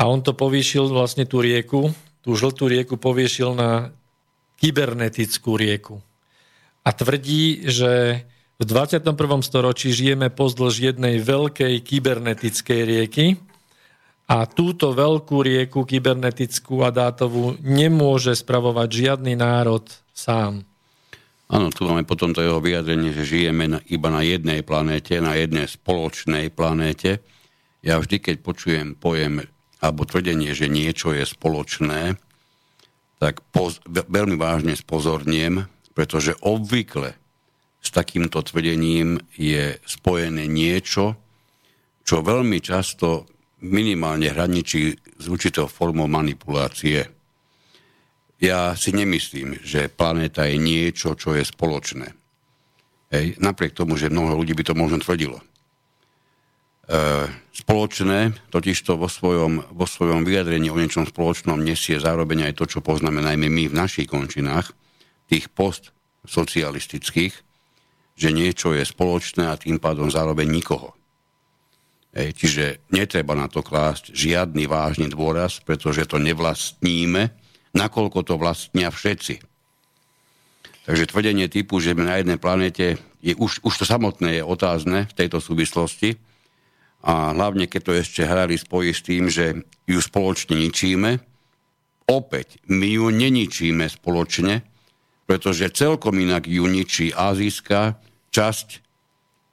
A 0.00 0.08
on 0.08 0.24
to 0.24 0.32
povýšil 0.32 0.88
vlastne 0.88 1.28
tú 1.28 1.44
rieku, 1.44 1.92
tú 2.22 2.38
žltú 2.38 2.70
rieku 2.70 2.96
povýšil 2.96 3.54
na 3.58 3.90
kybernetickú 4.62 5.58
rieku. 5.58 5.98
A 6.82 6.90
tvrdí, 6.94 7.66
že 7.66 8.22
v 8.58 8.64
21. 8.66 9.14
storočí 9.42 9.90
žijeme 9.90 10.30
pozdĺž 10.30 10.94
jednej 10.94 11.18
veľkej 11.18 11.74
kybernetickej 11.82 12.80
rieky 12.86 13.26
a 14.30 14.46
túto 14.46 14.94
veľkú 14.94 15.42
rieku 15.42 15.82
kybernetickú 15.82 16.86
a 16.86 16.94
dátovú 16.94 17.58
nemôže 17.58 18.38
spravovať 18.38 18.88
žiadny 18.88 19.34
národ 19.34 19.82
sám. 20.14 20.62
Áno, 21.52 21.68
tu 21.68 21.84
máme 21.84 22.06
potom 22.06 22.32
to 22.32 22.40
jeho 22.40 22.62
vyjadrenie, 22.62 23.12
že 23.12 23.28
žijeme 23.28 23.76
na, 23.76 23.78
iba 23.90 24.08
na 24.08 24.24
jednej 24.24 24.64
planéte, 24.64 25.20
na 25.20 25.36
jednej 25.36 25.68
spoločnej 25.68 26.48
planéte. 26.48 27.20
Ja 27.84 27.98
vždy, 28.00 28.16
keď 28.22 28.36
počujem 28.40 28.86
pojem 28.96 29.44
alebo 29.82 30.06
tvrdenie, 30.06 30.54
že 30.54 30.70
niečo 30.70 31.10
je 31.10 31.26
spoločné, 31.26 32.14
tak 33.18 33.42
poz, 33.50 33.82
veľmi 33.90 34.38
vážne 34.38 34.78
spozorniem, 34.78 35.66
pretože 35.92 36.38
obvykle 36.38 37.18
s 37.82 37.88
takýmto 37.90 38.46
tvrdením 38.46 39.18
je 39.34 39.76
spojené 39.82 40.46
niečo, 40.46 41.18
čo 42.06 42.22
veľmi 42.22 42.62
často 42.62 43.26
minimálne 43.62 44.30
hraničí 44.30 44.94
s 45.18 45.24
určitou 45.26 45.66
formou 45.66 46.06
manipulácie. 46.10 47.06
Ja 48.42 48.74
si 48.74 48.90
nemyslím, 48.90 49.62
že 49.62 49.86
planéta 49.86 50.50
je 50.50 50.58
niečo, 50.58 51.14
čo 51.14 51.34
je 51.38 51.46
spoločné. 51.46 52.10
Hej, 53.14 53.38
napriek 53.38 53.76
tomu, 53.76 53.94
že 53.94 54.10
mnoho 54.10 54.34
ľudí 54.34 54.54
by 54.56 54.66
to 54.66 54.74
možno 54.74 54.98
tvrdilo. 54.98 55.38
E, 56.92 57.24
spoločné, 57.56 58.36
totižto 58.52 59.00
vo 59.00 59.08
svojom, 59.08 59.64
vo 59.72 59.88
svojom 59.88 60.28
vyjadrení 60.28 60.68
o 60.68 60.76
niečom 60.76 61.08
spoločnom 61.08 61.56
nesie 61.56 61.96
zároveň 61.96 62.52
aj 62.52 62.60
to, 62.60 62.64
čo 62.68 62.84
poznáme 62.84 63.24
najmä 63.24 63.48
my 63.48 63.64
v 63.72 63.78
našich 63.80 64.12
končinách, 64.12 64.76
tých 65.24 65.48
postsocialistických, 65.56 67.32
že 68.12 68.28
niečo 68.28 68.76
je 68.76 68.84
spoločné 68.84 69.48
a 69.48 69.56
tým 69.56 69.80
pádom 69.80 70.12
zároveň 70.12 70.44
nikoho. 70.52 70.92
Hej, 72.12 72.36
čiže 72.36 72.64
netreba 72.92 73.32
na 73.32 73.48
to 73.48 73.64
klásť 73.64 74.12
žiadny 74.12 74.68
vážny 74.68 75.08
dôraz, 75.08 75.64
pretože 75.64 76.04
to 76.04 76.20
nevlastníme, 76.20 77.32
nakoľko 77.72 78.20
to 78.20 78.36
vlastnia 78.36 78.92
všetci. 78.92 79.40
Takže 80.84 81.08
tvrdenie 81.08 81.48
typu, 81.48 81.80
že 81.80 81.96
sme 81.96 82.04
na 82.04 82.20
jednej 82.20 82.36
planete, 82.36 83.00
je, 83.24 83.32
už, 83.32 83.64
už 83.64 83.80
to 83.80 83.84
samotné 83.88 84.42
je 84.42 84.42
otázne 84.44 85.08
v 85.08 85.16
tejto 85.16 85.40
súvislosti. 85.40 86.20
A 87.02 87.34
hlavne, 87.34 87.66
keď 87.66 87.80
to 87.82 87.92
ešte 87.98 88.22
hrali 88.22 88.54
spojí 88.54 88.94
s 88.94 89.02
tým, 89.02 89.26
že 89.26 89.66
ju 89.90 89.98
spoločne 89.98 90.54
ničíme, 90.54 91.18
opäť 92.06 92.62
my 92.70 92.88
ju 92.98 93.10
neničíme 93.10 93.90
spoločne, 93.90 94.62
pretože 95.26 95.74
celkom 95.74 96.18
inak 96.22 96.46
ju 96.46 96.66
ničí 96.66 97.10
azijská 97.10 97.98
časť 98.30 98.68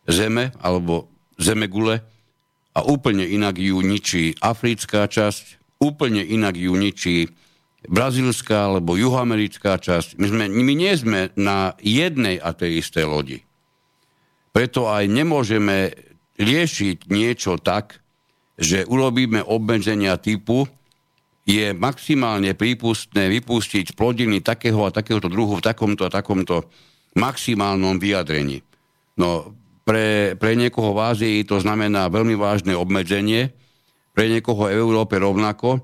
Zeme 0.10 0.54
alebo 0.62 1.10
Zemegule 1.38 2.02
a 2.74 2.80
úplne 2.86 3.26
inak 3.26 3.58
ju 3.58 3.82
ničí 3.82 4.38
africká 4.42 5.10
časť, 5.10 5.78
úplne 5.82 6.22
inak 6.22 6.58
ju 6.58 6.74
ničí 6.74 7.30
brazílska 7.88 8.70
alebo 8.70 9.00
juhoamerická 9.00 9.80
časť. 9.80 10.20
My, 10.20 10.28
sme, 10.28 10.46
my 10.52 10.74
nie 10.76 10.94
sme 11.00 11.32
na 11.40 11.80
jednej 11.80 12.42
a 12.42 12.52
tej 12.52 12.84
istej 12.84 13.06
lodi. 13.08 13.40
Preto 14.52 14.90
aj 14.90 15.08
nemôžeme 15.08 16.09
riešiť 16.40 17.12
niečo 17.12 17.60
tak, 17.60 18.00
že 18.56 18.88
urobíme 18.88 19.44
obmedzenia 19.44 20.16
typu, 20.20 20.68
je 21.50 21.74
maximálne 21.74 22.54
prípustné 22.54 23.26
vypustiť 23.28 23.98
plodiny 23.98 24.40
takého 24.40 24.86
a 24.86 24.94
takéhoto 24.94 25.28
druhu 25.28 25.58
v 25.58 25.66
takomto 25.66 26.06
a 26.06 26.14
takomto 26.14 26.70
maximálnom 27.18 27.98
vyjadrení. 27.98 28.62
No, 29.18 29.58
pre, 29.82 30.38
pre 30.38 30.54
niekoho 30.54 30.94
v 30.94 31.04
Ázii 31.10 31.38
to 31.50 31.58
znamená 31.58 32.06
veľmi 32.08 32.38
vážne 32.38 32.78
obmedzenie, 32.78 33.50
pre 34.14 34.30
niekoho 34.30 34.70
v 34.70 34.78
Európe 34.78 35.18
rovnako, 35.18 35.82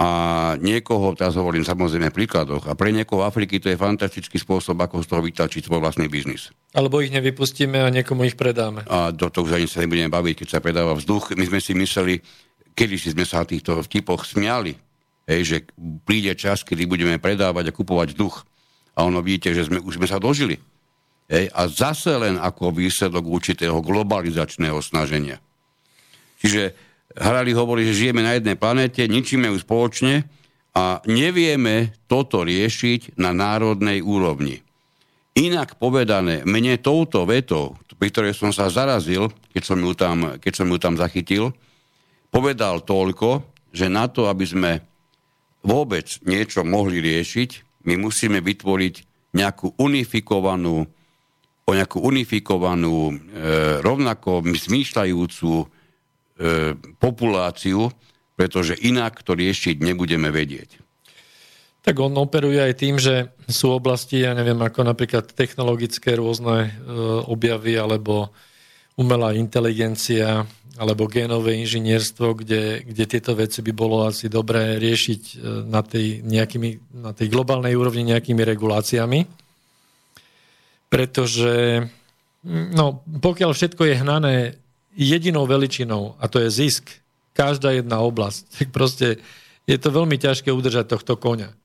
a 0.00 0.08
niekoho, 0.56 1.12
teraz 1.12 1.36
hovorím 1.36 1.60
samozrejme 1.60 2.08
v 2.08 2.24
príkladoch, 2.24 2.64
a 2.64 2.72
pre 2.72 2.88
niekoho 2.88 3.20
Afriky 3.20 3.60
to 3.60 3.68
je 3.68 3.76
fantastický 3.76 4.40
spôsob, 4.40 4.80
ako 4.80 5.04
z 5.04 5.06
toho 5.12 5.20
vytlačiť 5.20 5.68
svoj 5.68 5.84
vlastný 5.84 6.08
biznis. 6.08 6.48
Alebo 6.72 7.04
ich 7.04 7.12
nevypustíme 7.12 7.76
a 7.76 7.92
niekomu 7.92 8.24
ich 8.24 8.32
predáme. 8.32 8.80
A 8.88 9.12
do 9.12 9.28
toho 9.28 9.44
už 9.44 9.60
ani 9.60 9.68
sa 9.68 9.84
nebudeme 9.84 10.08
baviť, 10.08 10.40
keď 10.40 10.48
sa 10.48 10.64
predáva 10.64 10.96
vzduch. 10.96 11.36
My 11.36 11.44
sme 11.44 11.60
si 11.60 11.76
mysleli, 11.76 12.16
kedy 12.72 12.96
si 12.96 13.12
sme 13.12 13.28
sa 13.28 13.44
na 13.44 13.52
týchto 13.52 13.76
vtipoch 13.84 14.24
smiali, 14.24 14.72
hej, 15.28 15.40
že 15.44 15.56
príde 16.08 16.32
čas, 16.32 16.64
kedy 16.64 16.88
budeme 16.88 17.20
predávať 17.20 17.68
a 17.68 17.76
kupovať 17.76 18.16
vzduch. 18.16 18.48
A 18.96 19.04
ono 19.04 19.20
vidíte, 19.20 19.52
že 19.52 19.68
sme, 19.68 19.84
už 19.84 20.00
sme 20.00 20.08
sa 20.08 20.16
dožili. 20.16 20.56
Hej, 21.28 21.52
a 21.52 21.68
zase 21.68 22.16
len 22.16 22.40
ako 22.40 22.72
výsledok 22.72 23.28
určitého 23.28 23.84
globalizačného 23.84 24.80
snaženia. 24.80 25.44
Čiže 26.40 26.88
Harari 27.18 27.50
hovorí, 27.56 27.82
že 27.90 28.06
žijeme 28.06 28.22
na 28.22 28.38
jednej 28.38 28.54
planete, 28.54 29.10
ničíme 29.10 29.50
ju 29.50 29.58
spoločne 29.58 30.28
a 30.76 31.02
nevieme 31.10 31.90
toto 32.06 32.46
riešiť 32.46 33.18
na 33.18 33.34
národnej 33.34 33.98
úrovni. 33.98 34.62
Inak 35.34 35.78
povedané, 35.78 36.42
mne 36.46 36.78
touto 36.78 37.26
vetou, 37.26 37.78
pri 37.98 38.10
ktorej 38.10 38.34
som 38.34 38.50
sa 38.54 38.70
zarazil, 38.70 39.30
keď 39.54 39.62
som 39.62 39.78
ju 39.78 39.92
tam, 39.94 40.38
keď 40.38 40.52
som 40.54 40.66
ju 40.70 40.78
tam 40.78 40.94
zachytil, 40.94 41.54
povedal 42.30 42.82
toľko, 42.82 43.42
že 43.70 43.90
na 43.90 44.06
to, 44.10 44.26
aby 44.30 44.46
sme 44.46 44.70
vôbec 45.62 46.06
niečo 46.26 46.62
mohli 46.66 47.02
riešiť, 47.02 47.82
my 47.86 47.94
musíme 47.98 48.38
vytvoriť 48.42 48.94
nejakú 49.34 49.78
unifikovanú, 49.78 50.86
o 51.66 51.70
nejakú 51.70 52.02
unifikovanú, 52.02 53.10
e, 53.10 53.12
rovnako 53.78 54.42
zmýšľajúcu 54.42 55.79
populáciu, 56.96 57.92
pretože 58.40 58.72
inak 58.80 59.20
to 59.20 59.36
riešiť 59.36 59.84
nebudeme 59.84 60.32
vedieť. 60.32 60.80
Tak 61.80 61.96
on 61.96 62.12
operuje 62.20 62.60
aj 62.60 62.74
tým, 62.76 62.96
že 63.00 63.32
sú 63.48 63.72
oblasti, 63.72 64.20
ja 64.20 64.36
neviem, 64.36 64.60
ako 64.60 64.84
napríklad 64.84 65.32
technologické 65.32 66.12
rôzne 66.12 66.68
e, 66.68 66.70
objavy, 67.24 67.80
alebo 67.80 68.28
umelá 69.00 69.32
inteligencia, 69.32 70.44
alebo 70.76 71.08
génové 71.08 71.56
inžinierstvo, 71.64 72.36
kde, 72.36 72.84
kde 72.84 73.04
tieto 73.08 73.32
veci 73.32 73.64
by 73.64 73.72
bolo 73.72 74.04
asi 74.04 74.28
dobré 74.28 74.76
riešiť 74.76 75.22
e, 75.24 75.34
na 75.68 75.80
tej, 75.80 76.20
nejakými, 76.20 77.00
na 77.00 77.16
tej 77.16 77.32
globálnej 77.32 77.72
úrovni 77.72 78.12
nejakými 78.12 78.44
reguláciami. 78.44 79.20
Pretože 80.92 81.84
no, 82.76 83.00
pokiaľ 83.04 83.50
všetko 83.56 83.82
je 83.88 84.00
hnané 84.04 84.34
jedinou 85.00 85.48
veličinou, 85.48 86.20
a 86.20 86.28
to 86.28 86.44
je 86.44 86.52
zisk 86.52 86.92
každá 87.32 87.72
jedna 87.72 88.04
oblasť. 88.04 88.44
Tak 88.60 88.68
proste 88.68 89.06
je 89.64 89.76
to 89.80 89.88
veľmi 89.88 90.20
ťažké 90.20 90.52
udržať 90.52 90.92
tohto 90.92 91.16
koňa. 91.16 91.56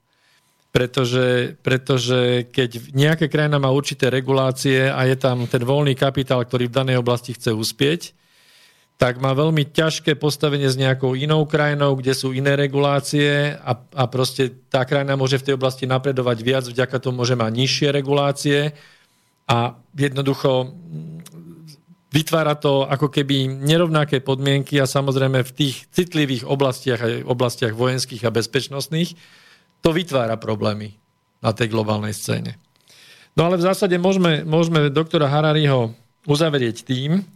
Pretože, 0.75 1.55
pretože 1.63 2.51
keď 2.51 2.91
nejaká 2.91 3.31
krajina 3.31 3.55
má 3.63 3.71
určité 3.71 4.11
regulácie 4.11 4.91
a 4.91 5.07
je 5.07 5.15
tam 5.15 5.47
ten 5.47 5.63
voľný 5.63 5.95
kapitál, 5.95 6.43
ktorý 6.43 6.67
v 6.67 6.77
danej 6.83 6.99
oblasti 6.99 7.31
chce 7.31 7.55
uspieť, 7.55 8.11
tak 8.95 9.19
má 9.19 9.35
veľmi 9.35 9.71
ťažké 9.71 10.15
postavenie 10.15 10.67
s 10.71 10.79
nejakou 10.79 11.15
inou 11.19 11.43
krajinou, 11.47 11.99
kde 11.99 12.15
sú 12.15 12.31
iné 12.31 12.55
regulácie 12.55 13.55
a, 13.55 13.71
a 13.75 14.03
proste 14.07 14.51
tá 14.71 14.87
krajina 14.87 15.19
môže 15.19 15.39
v 15.39 15.51
tej 15.51 15.55
oblasti 15.59 15.83
napredovať 15.83 16.37
viac, 16.43 16.63
vďaka 16.67 17.03
tomu 17.03 17.23
môže 17.23 17.39
mať 17.39 17.51
nižšie 17.55 17.87
regulácie 17.91 18.71
a 19.47 19.75
jednoducho 19.95 20.75
vytvára 22.15 22.55
to 22.55 22.87
ako 22.87 23.11
keby 23.11 23.43
nerovnaké 23.43 24.23
podmienky 24.23 24.79
a 24.79 24.87
samozrejme 24.87 25.43
v 25.43 25.51
tých 25.51 25.91
citlivých 25.91 26.47
oblastiach, 26.47 27.03
aj 27.03 27.27
oblastiach 27.27 27.75
vojenských 27.75 28.23
a 28.23 28.31
bezpečnostných, 28.31 29.19
to 29.83 29.91
vytvára 29.91 30.39
problémy 30.39 30.95
na 31.43 31.51
tej 31.51 31.75
globálnej 31.75 32.15
scéne. 32.15 32.55
No 33.35 33.51
ale 33.51 33.59
v 33.59 33.67
zásade 33.67 33.99
môžeme, 33.99 34.47
môžeme 34.47 34.87
doktora 34.87 35.27
Harariho 35.27 35.91
uzavrieť 36.23 36.87
tým, 36.87 37.27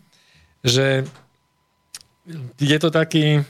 že 0.64 1.04
je 2.56 2.78
to 2.80 2.88
taký 2.88 3.44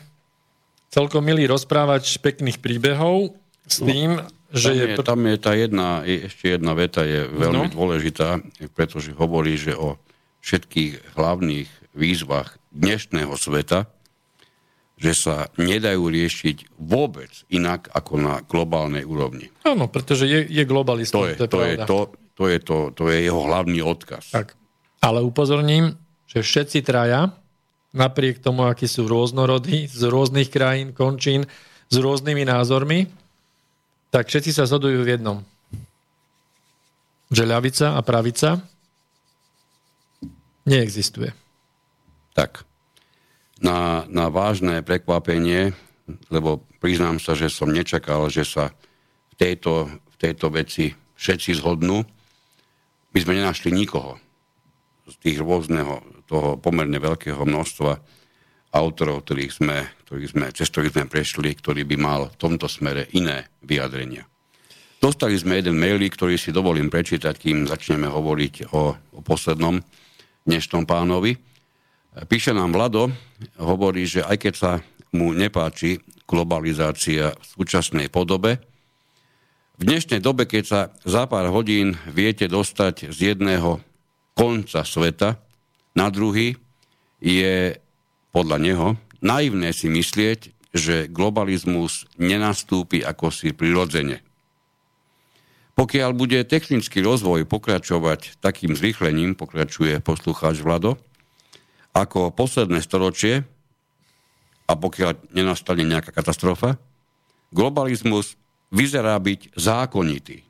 celkom 0.89 1.21
milý 1.21 1.45
rozprávač 1.45 2.17
pekných 2.17 2.57
príbehov 2.57 3.37
s 3.69 3.77
no, 3.79 3.85
tým, 3.85 4.09
no, 4.17 4.25
že 4.49 4.73
tam 4.73 4.81
je... 4.81 4.85
je... 4.89 4.97
Tam 5.05 5.21
je 5.21 5.37
tá 5.37 5.51
jedna, 5.53 5.89
ešte 6.01 6.57
jedna 6.57 6.73
veta 6.73 7.05
je 7.05 7.29
veľmi 7.29 7.69
no. 7.69 7.75
dôležitá, 7.77 8.41
pretože 8.73 9.13
hovorí, 9.13 9.53
že 9.53 9.77
o 9.77 10.01
všetkých 10.41 11.15
hlavných 11.15 11.69
výzvach 11.95 12.57
dnešného 12.71 13.33
sveta, 13.35 13.89
že 14.99 15.15
sa 15.15 15.47
nedajú 15.55 16.11
riešiť 16.11 16.75
vôbec 16.75 17.31
inak 17.47 17.87
ako 17.95 18.13
na 18.19 18.35
globálnej 18.43 19.07
úrovni. 19.07 19.47
Áno, 19.63 19.87
pretože 19.87 20.27
je, 20.27 20.43
je 20.43 20.63
globalista. 20.67 21.15
To 21.15 21.23
je 21.23 21.35
to, 21.39 21.47
to, 21.47 21.59
je 21.63 21.75
to, 21.79 21.99
to, 22.35 22.43
je 22.51 22.59
to, 22.59 22.77
to 22.91 23.03
je 23.07 23.17
jeho 23.23 23.41
hlavný 23.47 23.79
odkaz. 23.79 24.35
Tak. 24.35 24.59
Ale 24.99 25.23
upozorním, 25.23 25.95
že 26.27 26.43
všetci 26.43 26.83
traja, 26.83 27.31
napriek 27.95 28.43
tomu, 28.43 28.67
akí 28.67 28.91
sú 28.91 29.07
rôznorodí, 29.07 29.87
z 29.87 30.03
rôznych 30.11 30.51
krajín, 30.51 30.91
končín, 30.91 31.47
s 31.87 31.95
rôznymi 31.95 32.43
názormi, 32.43 33.07
tak 34.11 34.27
všetci 34.27 34.51
sa 34.51 34.67
zhodujú 34.67 35.07
v 35.07 35.11
jednom. 35.15 35.37
Že 37.31 37.43
ľavica 37.47 37.87
a 37.95 38.01
pravica 38.03 38.59
neexistuje. 40.67 41.31
Tak. 42.33 42.63
Na, 43.59 44.07
na 44.07 44.31
vážne 44.31 44.79
prekvapenie, 44.79 45.75
lebo 46.31 46.63
priznám 46.79 47.19
sa, 47.19 47.35
že 47.35 47.51
som 47.51 47.67
nečakal, 47.67 48.31
že 48.31 48.47
sa 48.47 48.71
v 49.31 49.33
tejto, 49.35 49.91
v 49.91 50.15
tejto 50.15 50.47
veci 50.51 50.95
všetci 51.19 51.59
zhodnú, 51.59 52.07
my 53.09 53.19
sme 53.19 53.35
nenašli 53.35 53.73
nikoho 53.73 54.15
z 55.09 55.15
tých 55.19 55.37
rôzneho, 55.41 55.99
toho 56.29 56.61
pomerne 56.61 57.01
veľkého 57.01 57.41
množstva 57.41 57.97
autorov, 58.69 59.25
ktorých 59.25 59.51
sme, 59.51 59.77
ktorých 60.05 60.29
sme, 60.29 60.45
cez 60.53 60.69
ktorých 60.69 60.93
sme 60.93 61.05
prešli, 61.09 61.49
ktorý 61.57 61.81
by 61.89 61.97
mal 61.97 62.21
v 62.29 62.37
tomto 62.37 62.69
smere 62.69 63.09
iné 63.17 63.49
vyjadrenia. 63.65 64.29
Dostali 65.01 65.33
sme 65.39 65.57
jeden 65.57 65.79
mailík, 65.81 66.13
ktorý 66.13 66.37
si 66.37 66.53
dovolím 66.53 66.93
prečítať, 66.93 67.33
kým 67.33 67.65
začneme 67.65 68.05
hovoriť 68.05 68.69
o, 68.69 68.93
o 68.93 69.19
poslednom 69.25 69.81
dnešnom 70.45 70.87
pánovi. 70.87 71.35
Píše 72.27 72.55
nám 72.55 72.75
Vlado, 72.75 73.11
hovorí, 73.59 74.03
že 74.07 74.23
aj 74.23 74.37
keď 74.39 74.53
sa 74.55 74.71
mu 75.15 75.33
nepáči 75.33 75.99
globalizácia 76.29 77.33
v 77.33 77.43
súčasnej 77.43 78.11
podobe, 78.13 78.61
v 79.79 79.87
dnešnej 79.87 80.19
dobe, 80.19 80.43
keď 80.43 80.63
sa 80.67 80.81
za 81.07 81.23
pár 81.23 81.47
hodín 81.55 81.95
viete 82.11 82.51
dostať 82.51 83.15
z 83.15 83.31
jedného 83.31 83.79
konca 84.35 84.83
sveta 84.83 85.39
na 85.95 86.11
druhý, 86.11 86.59
je 87.23 87.79
podľa 88.35 88.57
neho 88.59 88.87
naivné 89.23 89.71
si 89.71 89.87
myslieť, 89.87 90.71
že 90.75 91.07
globalizmus 91.07 92.07
nenastúpi 92.19 93.01
ako 93.01 93.31
si 93.31 93.55
prirodzene. 93.55 94.19
Pokiaľ 95.79 96.11
bude 96.11 96.43
technický 96.43 96.99
rozvoj 96.99 97.47
pokračovať 97.47 98.43
takým 98.43 98.75
zrýchlením, 98.75 99.31
pokračuje 99.31 100.03
poslucháč 100.03 100.59
Vlado, 100.59 100.99
ako 101.95 102.35
posledné 102.35 102.83
storočie, 102.83 103.47
a 104.67 104.75
pokiaľ 104.75 105.31
nenastane 105.31 105.87
nejaká 105.87 106.11
katastrofa, 106.11 106.75
globalizmus 107.55 108.35
vyzerá 108.75 109.15
byť 109.17 109.55
zákonitý. 109.55 110.43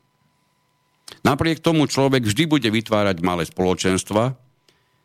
Napriek 1.21 1.61
tomu 1.61 1.85
človek 1.85 2.25
vždy 2.25 2.49
bude 2.49 2.69
vytvárať 2.73 3.21
malé 3.21 3.45
spoločenstva, 3.45 4.33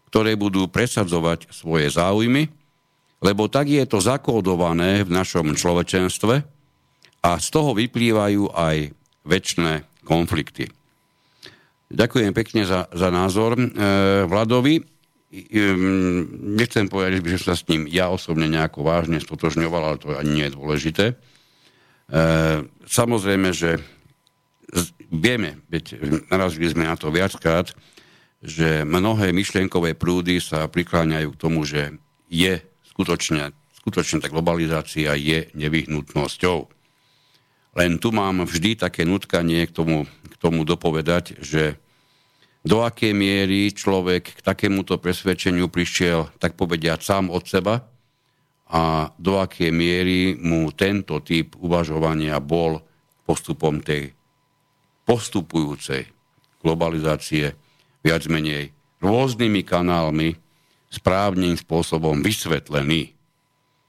ktoré 0.08 0.40
budú 0.40 0.72
presadzovať 0.72 1.52
svoje 1.52 1.92
záujmy, 1.92 2.48
lebo 3.20 3.52
tak 3.52 3.68
je 3.68 3.84
to 3.84 4.00
zakódované 4.00 5.04
v 5.04 5.10
našom 5.12 5.52
človečenstve 5.52 6.34
a 7.20 7.30
z 7.36 7.46
toho 7.52 7.76
vyplývajú 7.76 8.56
aj 8.56 8.88
väčšie 9.28 9.93
konflikty. 10.04 10.68
Ďakujem 11.88 12.32
pekne 12.32 12.62
za, 12.68 12.86
za 12.92 13.08
názor 13.08 13.56
e, 13.56 13.66
Vladovi. 14.28 14.80
E, 14.80 14.82
nechcem 16.58 16.88
povedať, 16.88 17.24
že 17.24 17.38
sa 17.40 17.54
s 17.54 17.66
ním 17.70 17.88
ja 17.88 18.08
osobne 18.08 18.46
nejako 18.46 18.86
vážne 18.86 19.18
stotožňoval, 19.18 19.82
ale 19.82 19.96
to 20.00 20.12
ani 20.14 20.30
nie 20.30 20.44
je 20.48 20.56
dôležité. 20.56 21.06
E, 21.12 21.14
samozrejme, 22.88 23.50
že 23.54 23.80
vieme, 25.12 25.62
veď 25.70 26.00
narazili 26.32 26.66
sme 26.66 26.88
na 26.88 26.98
to 26.98 27.14
viackrát, 27.14 27.70
že 28.44 28.84
mnohé 28.84 29.32
myšlienkové 29.32 29.96
prúdy 29.96 30.36
sa 30.36 30.68
prikláňajú 30.68 31.28
k 31.32 31.40
tomu, 31.40 31.64
že 31.64 31.96
je 32.28 32.60
skutočne, 32.92 33.56
skutočne 33.80 34.20
tá 34.20 34.28
globalizácia 34.28 35.16
je 35.16 35.48
nevyhnutnosťou. 35.56 36.68
Len 37.74 37.98
tu 37.98 38.14
mám 38.14 38.46
vždy 38.46 38.78
také 38.78 39.02
nutkanie 39.02 39.66
k 39.66 39.72
tomu, 39.74 40.06
k 40.06 40.34
tomu 40.38 40.62
dopovedať, 40.62 41.42
že 41.42 41.78
do 42.64 42.80
akej 42.80 43.12
miery 43.12 43.74
človek 43.74 44.38
k 44.38 44.40
takémuto 44.40 44.96
presvedčeniu 44.96 45.68
prišiel, 45.68 46.32
tak 46.40 46.56
povediať, 46.56 46.98
sám 47.02 47.28
od 47.28 47.44
seba 47.44 47.84
a 48.70 49.12
do 49.20 49.36
akej 49.36 49.68
miery 49.68 50.32
mu 50.38 50.72
tento 50.72 51.20
typ 51.20 51.58
uvažovania 51.60 52.40
bol 52.40 52.80
postupom 53.28 53.84
tej 53.84 54.16
postupujúcej 55.04 56.08
globalizácie 56.64 57.52
viac 58.00 58.24
menej 58.32 58.72
rôznymi 59.04 59.60
kanálmi 59.68 60.32
správnym 60.88 61.60
spôsobom 61.60 62.24
vysvetlený. 62.24 63.12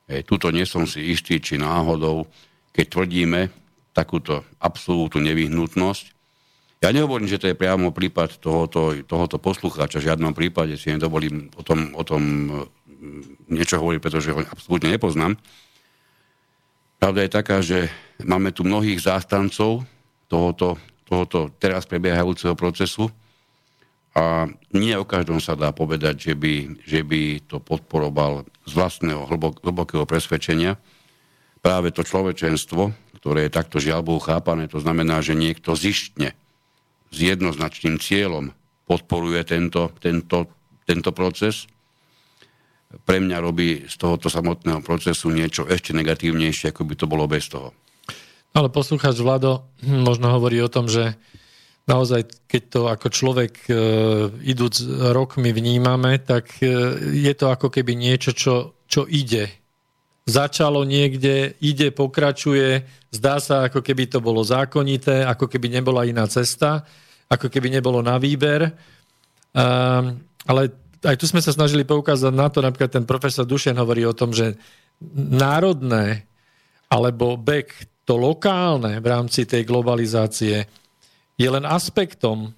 E, 0.09 0.19
tuto 0.27 0.51
nie 0.51 0.67
som 0.67 0.83
si 0.83 1.15
istý, 1.15 1.39
či 1.39 1.55
náhodou, 1.55 2.27
keď 2.75 2.85
tvrdíme, 2.91 3.41
takúto 3.95 4.43
absolútnu 4.59 5.23
nevyhnutnosť. 5.23 6.11
Ja 6.83 6.91
nehovorím, 6.91 7.31
že 7.31 7.39
to 7.39 7.47
je 7.47 7.55
priamo 7.55 7.95
prípad 7.95 8.43
tohoto, 8.43 8.91
tohoto 9.07 9.39
poslucháča, 9.39 10.03
v 10.03 10.11
žiadnom 10.11 10.35
prípade 10.35 10.75
si 10.75 10.91
nedovolím 10.91 11.47
o 11.55 11.63
tom, 11.63 11.95
o 11.95 12.03
tom 12.03 12.21
mm, 12.51 13.47
niečo 13.47 13.79
hovoriť, 13.79 13.99
pretože 14.03 14.35
ho 14.35 14.43
absolútne 14.43 14.91
nepoznám. 14.91 15.39
Pravda 16.99 17.19
je 17.23 17.31
taká, 17.31 17.57
že 17.63 17.87
máme 18.19 18.51
tu 18.51 18.67
mnohých 18.67 18.99
zástancov 18.99 19.87
tohoto, 20.27 20.75
tohoto 21.07 21.47
teraz 21.55 21.87
prebiehajúceho 21.87 22.53
procesu 22.59 23.07
a 24.15 24.47
nie 24.75 24.95
o 24.95 25.07
každom 25.07 25.39
sa 25.39 25.55
dá 25.55 25.71
povedať, 25.75 26.31
že 26.31 26.33
by, 26.35 26.83
že 26.83 27.03
by 27.03 27.43
to 27.47 27.63
podporoval 27.63 28.47
z 28.67 28.71
vlastného 28.75 29.27
hlbok, 29.27 29.63
hlbokého 29.63 30.03
presvedčenia 30.07 30.79
práve 31.59 31.89
to 31.89 32.05
človečenstvo, 32.05 33.04
ktoré 33.25 33.49
je 33.49 33.57
takto 33.57 33.81
žiaľ 33.81 34.05
chápané, 34.21 34.69
to 34.69 34.77
znamená, 34.77 35.17
že 35.25 35.33
niekto 35.33 35.73
zištne 35.73 36.37
s 37.09 37.17
jednoznačným 37.17 37.97
cieľom 37.97 38.53
podporuje 38.85 39.41
tento, 39.41 39.89
tento, 39.97 40.45
tento 40.85 41.09
proces, 41.09 41.65
pre 43.01 43.17
mňa 43.17 43.41
robí 43.41 43.89
z 43.89 43.95
tohoto 43.97 44.29
samotného 44.29 44.85
procesu 44.85 45.33
niečo 45.33 45.65
ešte 45.65 45.97
negatívnejšie, 45.97 46.69
ako 46.69 46.85
by 46.85 46.93
to 46.93 47.09
bolo 47.09 47.25
bez 47.25 47.49
toho. 47.49 47.73
Ale 48.53 48.69
poslúchač 48.69 49.17
Vlado 49.17 49.73
možno 49.81 50.29
hovorí 50.29 50.61
o 50.61 50.69
tom, 50.69 50.85
že 50.85 51.17
naozaj, 51.89 52.45
keď 52.45 52.61
to 52.69 52.81
ako 52.85 53.07
človek 53.09 53.53
e, 53.65 53.73
idúc 54.53 54.85
rokmi 55.17 55.49
vnímame, 55.49 56.21
tak 56.21 56.61
e, 56.61 56.69
je 57.25 57.33
to 57.33 57.49
ako 57.49 57.73
keby 57.73 57.97
niečo, 57.97 58.37
čo, 58.37 58.85
čo 58.85 59.09
ide 59.09 59.64
začalo 60.25 60.81
niekde, 60.81 61.53
ide, 61.61 61.93
pokračuje, 61.93 62.81
zdá 63.13 63.37
sa, 63.37 63.69
ako 63.69 63.85
keby 63.85 64.09
to 64.09 64.17
bolo 64.17 64.41
zákonité, 64.41 65.21
ako 65.21 65.45
keby 65.45 65.69
nebola 65.69 66.01
iná 66.03 66.25
cesta, 66.25 66.81
ako 67.29 67.47
keby 67.47 67.69
nebolo 67.69 68.01
na 68.01 68.17
výber. 68.17 68.73
Um, 69.53 70.17
ale 70.49 70.73
aj 71.05 71.15
tu 71.21 71.29
sme 71.29 71.39
sa 71.45 71.53
snažili 71.53 71.85
poukázať 71.85 72.33
na 72.33 72.49
to, 72.49 72.65
napríklad 72.65 72.89
ten 72.89 73.05
profesor 73.05 73.45
Dušen 73.45 73.77
hovorí 73.77 74.01
o 74.03 74.17
tom, 74.17 74.33
že 74.33 74.57
národné 75.13 76.25
alebo 76.89 77.37
back 77.37 77.85
to 78.05 78.17
lokálne 78.17 79.01
v 79.01 79.07
rámci 79.09 79.45
tej 79.45 79.65
globalizácie 79.65 80.65
je 81.37 81.49
len 81.49 81.65
aspektom 81.65 82.53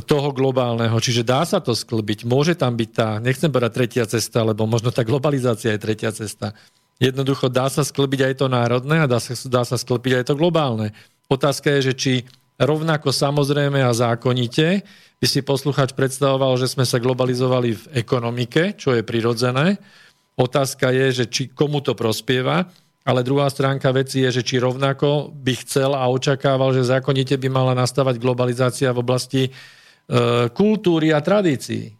toho 0.00 0.32
globálneho. 0.32 0.96
Čiže 0.96 1.20
dá 1.20 1.44
sa 1.44 1.60
to 1.60 1.76
sklbiť. 1.76 2.24
Môže 2.24 2.56
tam 2.56 2.72
byť 2.80 2.90
tá, 2.96 3.20
nechcem 3.20 3.52
povedať 3.52 3.72
tretia 3.76 4.04
cesta, 4.08 4.40
lebo 4.40 4.64
možno 4.64 4.88
tá 4.88 5.04
globalizácia 5.04 5.76
je 5.76 5.84
tretia 5.84 6.08
cesta. 6.16 6.56
Jednoducho 6.96 7.52
dá 7.52 7.68
sa 7.68 7.84
sklbiť 7.84 8.32
aj 8.32 8.34
to 8.40 8.46
národné 8.48 9.04
a 9.04 9.10
dá 9.10 9.20
sa, 9.20 9.36
dá 9.52 9.68
sa 9.68 9.76
sklbiť 9.76 10.22
aj 10.22 10.24
to 10.32 10.34
globálne. 10.38 10.96
Otázka 11.28 11.76
je, 11.76 11.92
že 11.92 11.94
či 11.98 12.12
rovnako 12.56 13.12
samozrejme 13.12 13.84
a 13.84 13.92
zákonite 13.92 14.80
by 15.20 15.26
si 15.28 15.44
posluchač 15.44 15.92
predstavoval, 15.92 16.56
že 16.56 16.72
sme 16.72 16.88
sa 16.88 16.96
globalizovali 16.96 17.70
v 17.76 17.84
ekonomike, 18.00 18.80
čo 18.80 18.96
je 18.96 19.04
prirodzené. 19.04 19.76
Otázka 20.40 20.88
je, 20.88 21.06
že 21.22 21.24
či 21.28 21.52
komu 21.52 21.84
to 21.84 21.92
prospieva, 21.92 22.64
ale 23.04 23.26
druhá 23.26 23.50
stránka 23.52 23.92
veci 23.92 24.24
je, 24.24 24.40
že 24.40 24.46
či 24.46 24.56
rovnako 24.56 25.36
by 25.36 25.52
chcel 25.66 25.92
a 25.92 26.08
očakával, 26.08 26.72
že 26.72 26.88
zákonite 26.88 27.36
by 27.36 27.48
mala 27.52 27.76
nastávať 27.76 28.16
globalizácia 28.16 28.88
v 28.88 29.02
oblasti 29.04 29.42
E, 29.52 29.52
kultúry 30.52 31.14
a 31.14 31.22
tradícií. 31.22 31.94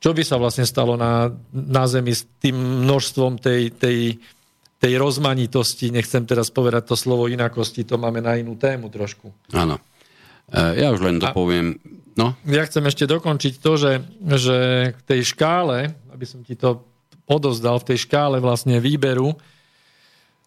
Čo 0.00 0.16
by 0.16 0.22
sa 0.24 0.40
vlastne 0.40 0.64
stalo 0.64 0.96
na, 0.96 1.28
na 1.52 1.84
Zemi 1.84 2.16
s 2.16 2.24
tým 2.40 2.56
množstvom 2.88 3.36
tej, 3.36 3.76
tej, 3.76 4.16
tej 4.80 4.92
rozmanitosti, 4.96 5.92
nechcem 5.92 6.24
teraz 6.24 6.48
povedať 6.48 6.88
to 6.88 6.96
slovo 6.96 7.28
inakosti, 7.28 7.84
to 7.84 8.00
máme 8.00 8.24
na 8.24 8.40
inú 8.40 8.56
tému 8.56 8.88
trošku. 8.88 9.28
Áno. 9.52 9.76
E, 10.48 10.80
ja 10.80 10.88
už 10.88 11.04
len 11.04 11.20
dopoviem. 11.20 11.76
No. 12.16 12.32
Ja 12.48 12.64
chcem 12.64 12.88
ešte 12.88 13.04
dokončiť 13.04 13.60
to, 13.60 13.76
že, 13.76 13.92
že 14.40 14.58
v 14.96 15.02
tej 15.04 15.20
škále, 15.36 15.92
aby 16.16 16.24
som 16.24 16.40
ti 16.40 16.56
to 16.56 16.80
odozdal, 17.28 17.76
v 17.84 17.92
tej 17.92 18.08
škále 18.08 18.40
vlastne 18.40 18.80
výberu, 18.80 19.36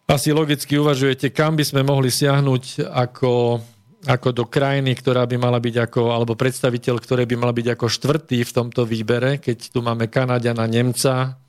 asi 0.04 0.34
logicky 0.34 0.76
uvažujete, 0.76 1.32
kam 1.32 1.56
by 1.56 1.64
sme 1.64 1.80
mohli 1.86 2.12
siahnuť 2.12 2.90
ako 2.92 3.62
ako 4.04 4.28
do 4.36 4.44
krajiny, 4.44 4.92
ktorá 4.92 5.24
by 5.24 5.36
mala 5.40 5.58
byť 5.60 5.76
ako, 5.88 6.12
alebo 6.12 6.36
predstaviteľ, 6.36 7.00
ktorý 7.00 7.24
by 7.24 7.36
mal 7.40 7.52
byť 7.56 7.66
ako 7.72 7.86
štvrtý 7.88 8.44
v 8.44 8.54
tomto 8.54 8.84
výbere, 8.84 9.40
keď 9.40 9.72
tu 9.72 9.80
máme 9.80 10.12
Kanadiana, 10.12 10.68
Nemca, 10.68 11.40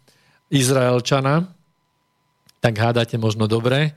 Izraelčana, 0.48 1.52
tak 2.64 2.74
hádate 2.80 3.20
možno 3.20 3.46
dobre, 3.46 3.94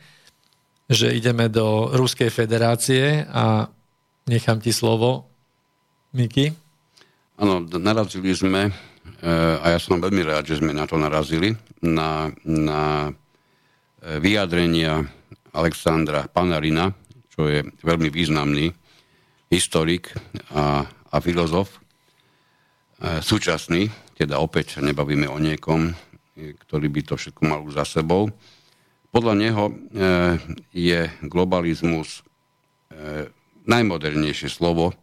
že 0.91 1.15
ideme 1.15 1.47
do 1.49 1.93
Ruskej 1.95 2.29
federácie 2.33 3.25
a 3.29 3.69
nechám 4.27 4.59
ti 4.59 4.75
slovo, 4.75 5.29
Miki. 6.17 6.51
Áno, 7.39 7.63
narazili 7.63 8.35
sme, 8.35 8.69
eh, 8.69 9.65
a 9.65 9.77
ja 9.77 9.79
som 9.79 10.03
veľmi 10.03 10.25
rád, 10.27 10.51
že 10.51 10.59
sme 10.59 10.75
na 10.75 10.89
to 10.89 10.99
narazili, 10.99 11.55
na, 11.85 12.33
na 12.43 13.13
eh, 13.13 14.19
vyjadrenia 14.19 15.07
Alexandra 15.55 16.27
Panarina, 16.27 16.91
čo 17.39 17.47
je 17.47 17.63
veľmi 17.87 18.11
významný 18.11 18.75
historik 19.47 20.11
a, 20.51 20.83
a 20.91 21.17
filozof, 21.23 21.79
e, 22.99 23.23
súčasný, 23.23 23.87
teda 24.19 24.43
opäť 24.43 24.75
sa 24.75 24.81
nebavíme 24.83 25.31
o 25.31 25.39
niekom, 25.39 25.95
e, 26.35 26.59
ktorý 26.67 26.91
by 26.91 27.01
to 27.07 27.15
všetko 27.15 27.43
mal 27.47 27.63
za 27.71 27.87
sebou. 27.87 28.35
Podľa 29.15 29.35
neho 29.39 29.71
e, 29.71 29.75
je 30.75 31.07
globalizmus 31.23 32.27
najmodernejšie 33.69 34.51
slovo 34.51 34.97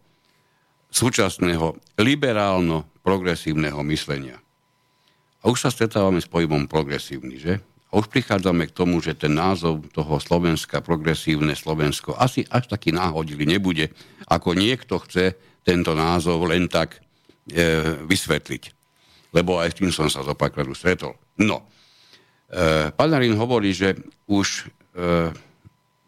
súčasného 0.91 1.79
liberálno-progresívneho 1.95 3.79
myslenia. 3.87 4.41
A 5.39 5.47
už 5.47 5.63
sa 5.63 5.69
stretávame 5.71 6.19
s 6.19 6.27
pojmom 6.27 6.67
progresívny, 6.67 7.39
že? 7.39 7.63
A 7.95 8.03
už 8.03 8.11
prichádzame 8.11 8.67
k 8.67 8.76
tomu, 8.76 8.99
že 8.99 9.15
ten 9.15 9.31
názov 9.31 9.88
toho 9.95 10.19
Slovenska, 10.19 10.84
progresívne 10.84 11.55
Slovensko, 11.55 12.11
asi 12.19 12.43
až 12.51 12.67
taký 12.67 12.91
náhodili 12.91 13.47
nebude, 13.47 13.88
ako 14.27 14.51
niekto 14.51 14.99
chce 14.99 15.39
tento 15.63 15.95
názov 15.95 16.43
len 16.51 16.67
tak 16.67 16.99
e, 17.47 17.95
vysvetliť. 18.03 18.63
Lebo 19.31 19.63
aj 19.63 19.72
s 19.72 19.77
tým 19.80 19.95
som 19.95 20.11
sa 20.11 20.27
zopakrat 20.27 20.67
už 20.67 20.76
stretol. 20.76 21.15
No, 21.39 21.63
e, 22.51 22.91
Panarin 22.91 23.39
hovorí, 23.39 23.72
že 23.72 23.95
už 24.27 24.67
e, 24.67 25.31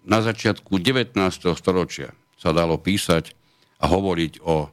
na 0.04 0.20
začiatku 0.20 0.84
19. 0.84 1.16
storočia 1.56 2.12
sa 2.36 2.52
dalo 2.52 2.76
písať 2.84 3.32
a 3.80 3.88
hovoriť 3.88 4.44
o, 4.44 4.68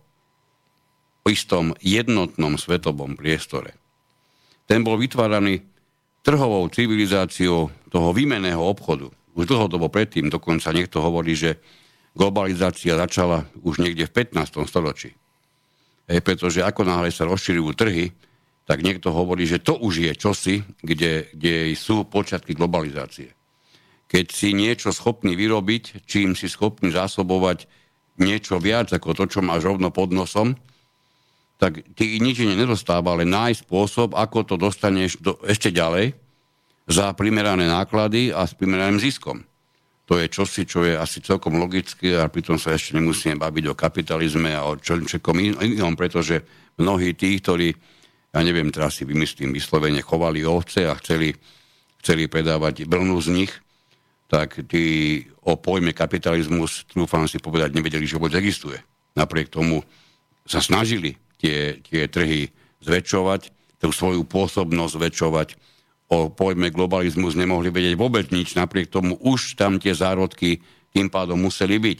istom 1.30 1.78
jednotnom 1.78 2.58
svetovom 2.58 3.14
priestore. 3.14 3.78
Ten 4.66 4.82
bol 4.82 4.98
vytváraný 4.98 5.62
trhovou 6.24 6.66
civilizáciou 6.72 7.68
toho 7.92 8.08
výmeného 8.16 8.58
obchodu. 8.58 9.12
Už 9.36 9.44
dlhodobo 9.44 9.92
predtým, 9.92 10.32
dokonca 10.32 10.72
niekto 10.72 11.04
hovorí, 11.04 11.36
že 11.36 11.60
globalizácia 12.16 12.96
začala 12.96 13.44
už 13.60 13.84
niekde 13.84 14.08
v 14.08 14.14
15. 14.32 14.64
storočí. 14.64 15.12
E, 16.08 16.24
pretože 16.24 16.64
ako 16.64 16.88
náhle 16.88 17.12
sa 17.12 17.28
rozšírujú 17.28 17.70
trhy, 17.76 18.16
tak 18.64 18.80
niekto 18.80 19.12
hovorí, 19.12 19.44
že 19.44 19.60
to 19.60 19.76
už 19.76 20.00
je 20.00 20.12
čosi, 20.16 20.56
kde, 20.80 21.28
kde 21.36 21.76
sú 21.76 22.08
počiatky 22.08 22.56
globalizácie. 22.56 23.36
Keď 24.08 24.26
si 24.32 24.56
niečo 24.56 24.94
schopný 24.96 25.36
vyrobiť, 25.36 26.08
čím 26.08 26.32
si 26.32 26.48
schopný 26.48 26.88
zásobovať 26.88 27.68
niečo 28.16 28.56
viac 28.56 28.88
ako 28.94 29.12
to, 29.12 29.24
čo 29.28 29.40
máš 29.44 29.68
rovno 29.68 29.92
pod 29.92 30.14
nosom, 30.14 30.56
tak 31.58 31.86
ty 31.94 32.18
nič 32.18 32.42
nedostáva, 32.42 33.14
ale 33.14 33.24
nájsť 33.24 33.64
spôsob, 33.66 34.08
ako 34.18 34.38
to 34.42 34.54
dostaneš 34.58 35.18
do, 35.22 35.38
ešte 35.46 35.70
ďalej 35.70 36.14
za 36.90 37.14
primerané 37.16 37.70
náklady 37.70 38.34
a 38.34 38.44
s 38.44 38.52
primeraným 38.52 39.00
ziskom. 39.00 39.46
To 40.04 40.20
je 40.20 40.28
čosi, 40.28 40.68
čo 40.68 40.84
je 40.84 40.92
asi 40.92 41.24
celkom 41.24 41.56
logické 41.56 42.20
a 42.20 42.28
pritom 42.28 42.60
sa 42.60 42.76
ešte 42.76 42.92
nemusíme 43.00 43.40
baviť 43.40 43.64
o 43.72 43.78
kapitalizme 43.78 44.52
a 44.52 44.68
o 44.68 44.76
čom 44.76 45.00
inom, 45.40 45.96
pretože 45.96 46.44
mnohí 46.76 47.16
tí, 47.16 47.40
ktorí, 47.40 47.72
ja 48.28 48.40
neviem, 48.44 48.68
teraz 48.68 49.00
si 49.00 49.08
vymyslím 49.08 49.56
vyslovene, 49.56 50.04
chovali 50.04 50.44
ovce 50.44 50.84
a 50.84 50.92
chceli, 51.00 51.32
chceli 52.04 52.28
predávať 52.28 52.84
brnu 52.84 53.16
z 53.24 53.28
nich, 53.32 53.52
tak 54.28 54.60
tí 54.68 55.24
o 55.40 55.56
pojme 55.56 55.96
kapitalizmus, 55.96 56.84
trúfam 56.84 57.24
si 57.24 57.40
povedať, 57.40 57.72
nevedeli, 57.72 58.04
že 58.04 58.20
vôbec 58.20 58.36
existuje. 58.36 58.76
Napriek 59.16 59.48
tomu 59.48 59.80
sa 60.44 60.60
snažili 60.60 61.16
tie, 61.44 61.76
tie 61.84 62.08
trhy 62.08 62.48
zväčšovať, 62.80 63.52
tú 63.76 63.92
svoju 63.92 64.24
pôsobnosť 64.24 64.92
zväčšovať. 64.96 65.48
O 66.08 66.32
pojme 66.32 66.72
globalizmus 66.72 67.36
nemohli 67.36 67.68
vedieť 67.68 68.00
vôbec 68.00 68.32
nič, 68.32 68.56
napriek 68.56 68.88
tomu 68.88 69.20
už 69.20 69.60
tam 69.60 69.76
tie 69.76 69.92
zárodky 69.92 70.64
tým 70.96 71.12
pádom 71.12 71.36
museli 71.36 71.76
byť. 71.76 71.98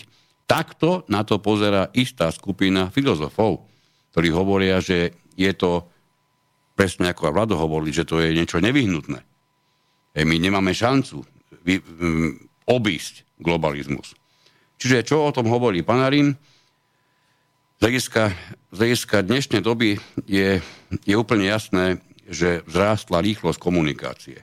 Takto 0.49 1.05
na 1.13 1.25
to 1.25 1.41
pozera 1.41 1.93
istá 1.93 2.33
skupina 2.33 2.89
filozofov, 2.89 3.69
ktorí 4.13 4.29
hovoria, 4.33 4.81
že 4.81 5.13
je 5.37 5.53
to 5.53 5.89
presne 6.73 7.11
ako 7.11 7.33
Vlado 7.33 7.57
hovorí, 7.57 7.93
že 7.93 8.07
to 8.09 8.21
je 8.21 8.33
niečo 8.33 8.61
nevyhnutné. 8.61 9.21
E 10.15 10.21
my 10.23 10.37
nemáme 10.39 10.71
šancu 10.71 11.27
vy, 11.65 11.81
um, 11.81 12.39
obísť 12.69 13.27
globalizmus. 13.41 14.15
Čiže 14.79 15.07
čo 15.07 15.27
o 15.27 15.35
tom 15.35 15.49
hovorí 15.49 15.83
Panarin? 15.83 16.37
Z 17.75 17.91
hľadiska, 18.71 19.27
dnešnej 19.27 19.59
doby 19.59 19.99
je, 20.31 20.63
je 21.03 21.15
úplne 21.19 21.51
jasné, 21.51 21.99
že 22.31 22.63
vzrástla 22.71 23.19
rýchlosť 23.19 23.59
komunikácie. 23.59 24.41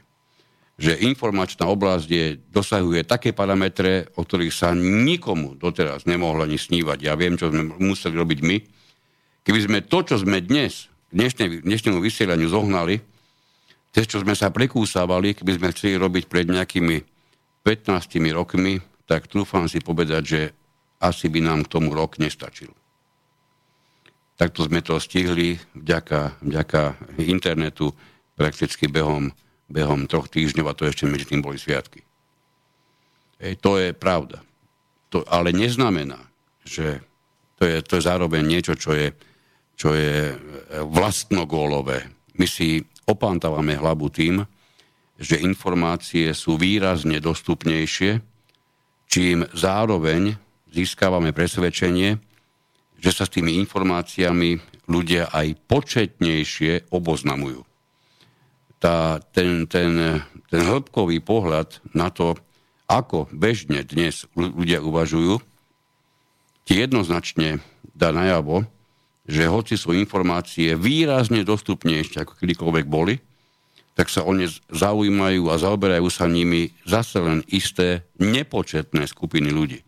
Že 0.76 1.00
informačná 1.08 1.66
oblasť 1.72 2.08
je, 2.12 2.26
dosahuje 2.52 3.08
také 3.08 3.32
parametre, 3.32 4.12
o 4.20 4.28
ktorých 4.28 4.52
sa 4.52 4.76
nikomu 4.76 5.56
doteraz 5.56 6.04
nemohlo 6.04 6.44
ani 6.44 6.60
snívať. 6.60 7.08
Ja 7.08 7.16
viem, 7.16 7.40
čo 7.40 7.50
sme 7.50 7.72
museli 7.80 8.20
robiť 8.20 8.40
my. 8.44 8.58
Keby 9.48 9.60
sme 9.64 9.80
to, 9.88 10.04
čo 10.04 10.20
sme 10.20 10.44
dnes, 10.44 10.92
dnešné, 11.16 11.64
dnešnému 11.64 12.04
vysielaniu 12.04 12.52
zohnali, 12.52 13.00
cez 13.96 14.12
čo 14.12 14.20
sme 14.20 14.36
sa 14.36 14.52
prekúsávali, 14.52 15.40
keby 15.40 15.52
sme 15.56 15.68
chceli 15.72 15.96
robiť 15.96 16.28
pred 16.28 16.52
nejakými 16.52 16.98
15 17.64 17.96
rokmi, 18.36 18.84
tak 19.08 19.32
trúfam 19.32 19.72
si 19.72 19.80
povedať, 19.80 20.22
že 20.28 20.42
asi 21.00 21.32
by 21.32 21.40
nám 21.42 21.66
k 21.66 21.72
tomu 21.80 21.96
rok 21.96 22.20
nestačil. 22.20 22.76
Takto 24.40 24.66
sme 24.66 24.82
to 24.82 24.98
stihli 24.98 25.60
vďaka, 25.78 26.42
vďaka 26.42 26.82
internetu 27.22 27.94
prakticky 28.34 28.90
behom, 28.90 29.30
behom 29.70 30.10
troch 30.10 30.28
týždňov 30.32 30.66
a 30.72 30.78
to 30.78 30.90
ešte 30.90 31.06
medzi 31.06 31.30
tým 31.30 31.46
boli 31.46 31.62
sviatky. 31.62 32.02
Ej, 33.42 33.58
to 33.62 33.78
je 33.78 33.94
pravda. 33.94 34.42
To 35.14 35.26
ale 35.28 35.54
neznamená, 35.54 36.18
že 36.66 37.02
to 37.62 37.70
je, 37.70 37.78
to 37.86 37.98
je 38.00 38.08
zároveň 38.08 38.42
niečo, 38.42 38.74
čo 38.74 38.98
je, 38.98 39.14
čo 39.78 39.94
je 39.94 40.34
vlastnogólové. 40.90 42.10
My 42.38 42.50
si 42.50 42.82
opántavame 43.06 43.78
hlavu 43.78 44.10
tým, 44.10 44.42
že 45.22 45.38
informácie 45.38 46.34
sú 46.34 46.58
výrazne 46.58 47.22
dostupnejšie, 47.22 48.18
čím 49.06 49.46
zároveň 49.54 50.34
získavame 50.72 51.36
presvedčenie, 51.36 52.18
že 53.02 53.10
sa 53.10 53.26
s 53.26 53.34
tými 53.34 53.58
informáciami 53.66 54.62
ľudia 54.86 55.34
aj 55.34 55.58
početnejšie 55.66 56.94
oboznamujú. 56.94 57.66
tá, 58.82 59.22
ten, 59.34 59.70
ten, 59.70 60.22
ten 60.50 60.62
hĺbkový 60.66 61.22
pohľad 61.22 61.82
na 61.94 62.10
to, 62.10 62.34
ako 62.90 63.30
bežne 63.30 63.86
dnes 63.86 64.26
ľudia 64.34 64.82
uvažujú, 64.82 65.38
ti 66.66 66.74
jednoznačne 66.82 67.62
dá 67.94 68.10
najavo, 68.10 68.66
že 69.30 69.46
hoci 69.46 69.78
sú 69.78 69.94
informácie 69.94 70.74
výrazne 70.74 71.46
dostupnejšie, 71.46 72.26
ako 72.26 72.42
kedykoľvek 72.42 72.86
boli, 72.90 73.22
tak 73.94 74.10
sa 74.10 74.26
o 74.26 74.34
ne 74.34 74.50
zaujímajú 74.74 75.46
a 75.52 75.62
zaoberajú 75.62 76.10
sa 76.10 76.26
nimi 76.26 76.74
zase 76.90 77.22
len 77.22 77.46
isté 77.54 78.08
nepočetné 78.18 79.06
skupiny 79.06 79.54
ľudí. 79.54 79.86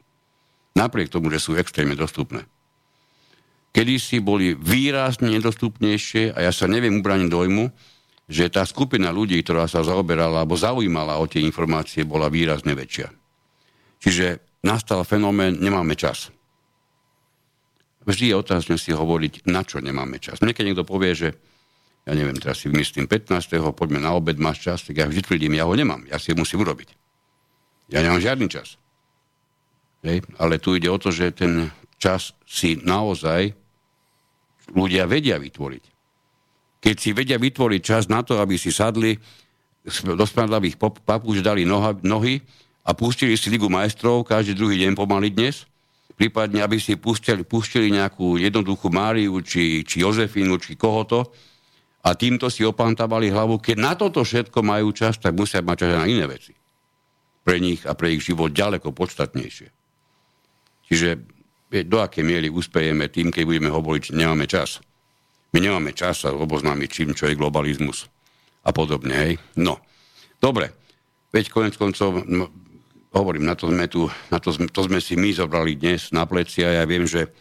Napriek 0.77 1.10
tomu, 1.10 1.34
že 1.34 1.41
sú 1.41 1.57
extrémne 1.57 1.98
dostupné. 1.98 2.45
Kedy 3.73 3.95
si 3.97 4.21
boli 4.21 4.53
výrazne 4.53 5.33
nedostupnejšie 5.33 6.37
a 6.37 6.45
ja 6.45 6.51
sa 6.53 6.69
neviem 6.69 7.01
ubraniť 7.01 7.27
dojmu, 7.27 7.65
že 8.29 8.53
tá 8.53 8.63
skupina 8.63 9.09
ľudí, 9.09 9.41
ktorá 9.41 9.65
sa 9.65 9.81
zaoberala 9.81 10.45
alebo 10.45 10.53
zaujímala 10.53 11.17
o 11.17 11.25
tie 11.25 11.41
informácie, 11.41 12.05
bola 12.05 12.29
výrazne 12.29 12.77
väčšia. 12.77 13.09
Čiže 13.97 14.25
nastal 14.61 15.01
fenomén, 15.03 15.57
nemáme 15.57 15.97
čas. 15.97 16.29
Vždy 18.05 18.29
je 18.29 18.35
otázne 18.35 18.75
si 18.77 18.93
hovoriť, 18.93 19.49
na 19.49 19.65
čo 19.65 19.81
nemáme 19.81 20.21
čas. 20.21 20.43
Niekedy 20.43 20.71
niekto 20.71 20.85
povie, 20.85 21.17
že 21.17 21.29
ja 22.03 22.13
neviem, 22.13 22.35
teraz 22.35 22.59
si 22.59 22.67
vymyslím 22.67 23.07
15. 23.07 23.63
poďme 23.73 24.03
na 24.03 24.11
obed, 24.11 24.35
máš 24.35 24.59
čas, 24.59 24.83
tak 24.83 24.99
ja 24.99 25.07
vždy 25.07 25.23
tvrdím, 25.23 25.55
ja 25.55 25.63
ho 25.63 25.71
nemám, 25.71 26.03
ja 26.11 26.19
si 26.19 26.35
ho 26.35 26.37
musím 26.37 26.61
urobiť. 26.67 26.91
Ja 27.95 28.03
nemám 28.03 28.19
žiadny 28.19 28.47
čas. 28.51 28.75
Hej? 30.03 30.27
Ale 30.35 30.59
tu 30.59 30.75
ide 30.75 30.91
o 30.91 30.99
to, 30.99 31.15
že 31.15 31.31
ten 31.31 31.71
čas 31.95 32.35
si 32.43 32.75
naozaj 32.75 33.55
ľudia 34.73 35.05
vedia 35.07 35.37
vytvoriť 35.39 35.93
keď 36.83 36.95
si 36.99 37.15
vedia 37.15 37.39
vytvoriť 37.39 37.79
čas 37.81 38.03
na 38.11 38.27
to, 38.27 38.43
aby 38.43 38.59
si 38.59 38.67
sadli 38.67 39.15
do 40.03 40.25
spadlavých 40.27 40.75
papúž 41.07 41.39
dali 41.39 41.63
noha, 41.63 41.95
nohy 42.03 42.43
a 42.83 42.91
pustili 42.91 43.39
si 43.39 43.47
Ligu 43.47 43.71
majstrov 43.71 44.27
každý 44.27 44.51
druhý 44.51 44.75
deň 44.83 44.91
pomaly 44.91 45.31
dnes, 45.31 45.63
prípadne 46.19 46.59
aby 46.59 46.83
si 46.83 46.99
pustili, 46.99 47.47
pustili 47.47 47.87
nejakú 47.87 48.35
jednoduchú 48.35 48.91
Máriu, 48.91 49.39
či, 49.39 49.87
či 49.87 50.03
Jozefínu, 50.03 50.59
či 50.59 50.75
koho 50.75 51.07
to, 51.07 51.21
a 52.03 52.19
týmto 52.19 52.51
si 52.51 52.67
opantávali 52.67 53.31
hlavu. 53.31 53.63
Keď 53.63 53.77
na 53.79 53.95
toto 53.95 54.27
všetko 54.27 54.59
majú 54.59 54.91
čas, 54.91 55.15
tak 55.15 55.39
musia 55.39 55.63
mať 55.63 55.87
čas 55.87 55.91
na 55.95 56.03
iné 56.03 56.27
veci. 56.27 56.51
Pre 57.47 57.55
nich 57.63 57.87
a 57.87 57.95
pre 57.95 58.11
ich 58.11 58.27
život 58.27 58.51
ďaleko 58.51 58.91
podstatnejšie. 58.91 59.71
Čiže 60.91 61.09
do 61.81 61.97
aké 61.97 62.21
miery 62.21 62.53
uspejeme 62.53 63.09
tým, 63.09 63.33
keď 63.33 63.43
budeme 63.49 63.73
hovoriť, 63.73 64.13
že 64.13 64.13
nemáme 64.13 64.45
čas. 64.45 64.77
My 65.53 65.61
nemáme 65.61 65.97
čas 65.97 66.21
sa 66.21 66.29
oboznámiť 66.29 66.89
čím, 66.89 67.09
čo 67.17 67.25
je 67.25 67.37
globalizmus 67.37 68.05
a 68.61 68.69
podobne. 68.69 69.13
Hej. 69.13 69.33
No, 69.57 69.81
dobre. 70.37 70.69
Veď 71.33 71.49
konec 71.49 71.73
koncov, 71.73 72.21
no, 72.29 72.53
hovorím, 73.09 73.49
na 73.49 73.57
to, 73.57 73.73
sme 73.73 73.89
tu, 73.89 74.05
na 74.29 74.37
to, 74.37 74.53
to 74.53 74.81
sme 74.85 75.01
si 75.01 75.17
my 75.17 75.33
zobrali 75.33 75.73
dnes 75.73 76.13
na 76.13 76.29
pleci 76.29 76.61
a 76.61 76.77
ja 76.77 76.83
viem, 76.85 77.09
že 77.09 77.33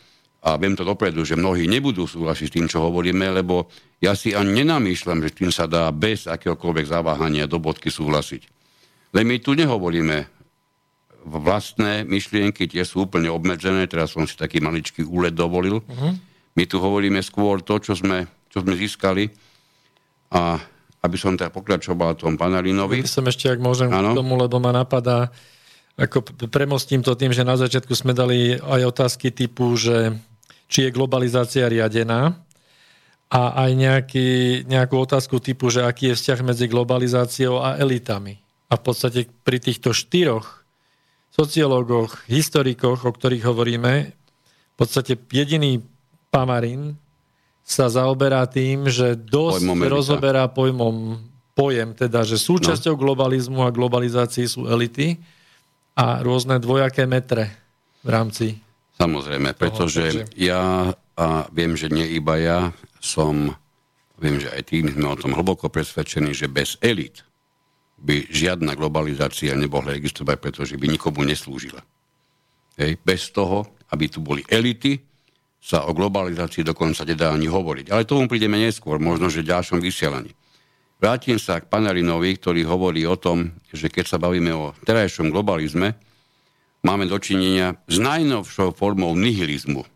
a 0.43 0.59
viem 0.59 0.75
to 0.75 0.83
dopredu, 0.83 1.23
že 1.23 1.39
mnohí 1.39 1.71
nebudú 1.71 2.03
súhlasiť 2.03 2.47
s 2.51 2.55
tým, 2.59 2.67
čo 2.67 2.83
hovoríme, 2.83 3.31
lebo 3.31 3.71
ja 4.03 4.11
si 4.19 4.35
ani 4.35 4.59
nenamýšľam, 4.63 5.23
že 5.23 5.31
tým 5.39 5.55
sa 5.55 5.71
dá 5.71 5.87
bez 5.95 6.27
akéhokoľvek 6.27 6.91
zaváhania 6.91 7.47
do 7.47 7.63
bodky 7.63 7.95
súhlasiť. 7.95 8.43
Len 9.15 9.23
my 9.23 9.39
tu 9.39 9.55
nehovoríme 9.55 10.32
vlastné 11.23 12.05
myšlienky, 12.05 12.67
tie 12.67 12.83
sú 12.83 13.07
úplne 13.07 13.31
obmedzené, 13.31 13.87
teraz 13.87 14.15
som 14.15 14.27
si 14.27 14.35
taký 14.35 14.59
maličký 14.59 15.07
úlet 15.07 15.35
dovolil. 15.35 15.83
Uh-huh 15.87 16.15
my 16.57 16.65
tu 16.69 16.77
hovoríme 16.81 17.21
skôr 17.25 17.65
to, 17.65 17.81
čo 17.81 17.97
sme, 17.97 18.29
čo 18.53 18.61
sme 18.61 18.77
získali 18.77 19.33
a 20.33 20.61
aby 21.03 21.17
som 21.19 21.35
teda 21.35 21.51
pokračoval 21.51 22.15
tom 22.15 22.39
Panarinovi. 22.39 23.03
Ja 23.03 23.11
som 23.11 23.27
ešte, 23.27 23.51
ak 23.51 23.59
môžem 23.59 23.91
ano? 23.91 24.15
k 24.15 24.19
tomu, 24.23 24.39
lebo 24.39 24.63
ma 24.63 24.71
napadá, 24.71 25.35
ako 25.99 26.23
premostím 26.47 27.03
to 27.03 27.19
tým, 27.19 27.35
že 27.35 27.43
na 27.43 27.59
začiatku 27.59 27.91
sme 27.97 28.15
dali 28.15 28.55
aj 28.55 28.81
otázky 28.87 29.35
typu, 29.35 29.75
že 29.75 30.15
či 30.71 30.89
je 30.89 30.95
globalizácia 30.95 31.67
riadená 31.67 32.39
a 33.33 33.43
aj 33.67 33.71
nejaký, 33.75 34.29
nejakú 34.69 34.95
otázku 34.95 35.41
typu, 35.41 35.73
že 35.73 35.83
aký 35.83 36.13
je 36.13 36.19
vzťah 36.21 36.41
medzi 36.45 36.71
globalizáciou 36.71 37.61
a 37.61 37.81
elitami. 37.81 38.39
A 38.73 38.79
v 38.79 38.83
podstate 38.85 39.21
pri 39.43 39.59
týchto 39.59 39.93
štyroch 39.93 40.62
sociológoch, 41.33 42.29
historikoch, 42.29 43.09
o 43.09 43.13
ktorých 43.13 43.49
hovoríme, 43.49 43.93
v 44.73 44.75
podstate 44.77 45.17
jediný 45.17 45.81
Pamarin 46.29 46.97
sa 47.65 47.89
zaoberá 47.89 48.45
tým, 48.49 48.89
že 48.93 49.17
dosť 49.17 49.65
pojmom 49.65 49.81
rozoberá 49.89 50.45
pojmom 50.49 51.21
pojem, 51.53 51.97
teda, 51.97 52.25
že 52.25 52.41
súčasťou 52.41 52.97
no. 52.97 53.01
globalizmu 53.01 53.61
a 53.65 53.73
globalizácii 53.73 54.47
sú 54.49 54.69
elity 54.69 55.21
a 55.97 56.25
rôzne 56.25 56.57
dvojaké 56.61 57.05
metre 57.05 57.53
v 58.01 58.09
rámci 58.09 58.47
Samozrejme, 58.97 59.57
pretože 59.57 60.25
toho, 60.25 60.29
ja 60.37 60.93
a 61.17 61.45
viem, 61.53 61.77
že 61.77 61.93
nie 61.93 62.07
iba 62.17 62.39
ja 62.41 62.59
som, 63.03 63.53
viem, 64.17 64.41
že 64.41 64.49
aj 64.49 64.63
tým 64.69 64.89
sme 64.95 65.07
o 65.13 65.17
tom 65.19 65.37
hlboko 65.37 65.69
presvedčení, 65.69 66.33
že 66.33 66.49
bez 66.49 66.81
elit 66.81 67.21
by 68.03 68.27
žiadna 68.29 68.75
globalizácia 68.75 69.55
nebohla 69.55 69.95
existovať, 69.95 70.37
pretože 70.43 70.75
by 70.75 70.91
nikomu 70.91 71.23
neslúžila. 71.23 71.81
Hej. 72.75 72.99
Bez 73.07 73.31
toho, 73.31 73.79
aby 73.95 74.11
tu 74.11 74.19
boli 74.19 74.43
elity, 74.51 74.99
sa 75.63 75.87
o 75.87 75.95
globalizácii 75.95 76.67
dokonca 76.67 77.07
nedá 77.07 77.31
ani 77.31 77.47
hovoriť. 77.47 77.95
Ale 77.95 78.03
tomu 78.03 78.27
prídeme 78.27 78.59
neskôr, 78.59 78.99
možno, 78.99 79.31
že 79.31 79.47
v 79.47 79.55
ďalšom 79.55 79.79
vysielaní. 79.79 80.35
Vrátim 80.99 81.39
sa 81.39 81.63
k 81.63 81.71
Panarinovi, 81.71 82.35
ktorý 82.35 82.67
hovorí 82.67 83.07
o 83.07 83.15
tom, 83.15 83.55
že 83.71 83.87
keď 83.87 84.05
sa 84.11 84.19
bavíme 84.19 84.51
o 84.51 84.75
terajšom 84.83 85.31
globalizme, 85.31 85.95
máme 86.83 87.07
dočinenia 87.07 87.79
s 87.87 88.03
najnovšou 88.03 88.75
formou 88.75 89.15
nihilizmu. 89.15 89.87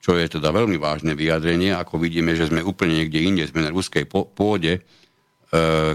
Čo 0.00 0.16
je 0.16 0.40
teda 0.40 0.56
veľmi 0.56 0.80
vážne 0.80 1.12
vyjadrenie, 1.12 1.76
ako 1.76 2.00
vidíme, 2.00 2.32
že 2.32 2.48
sme 2.48 2.64
úplne 2.64 3.04
niekde 3.04 3.20
inde, 3.20 3.44
sme 3.44 3.60
na 3.60 3.72
ruskej 3.72 4.08
pôde, 4.08 4.80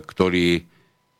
ktorý 0.03 0.65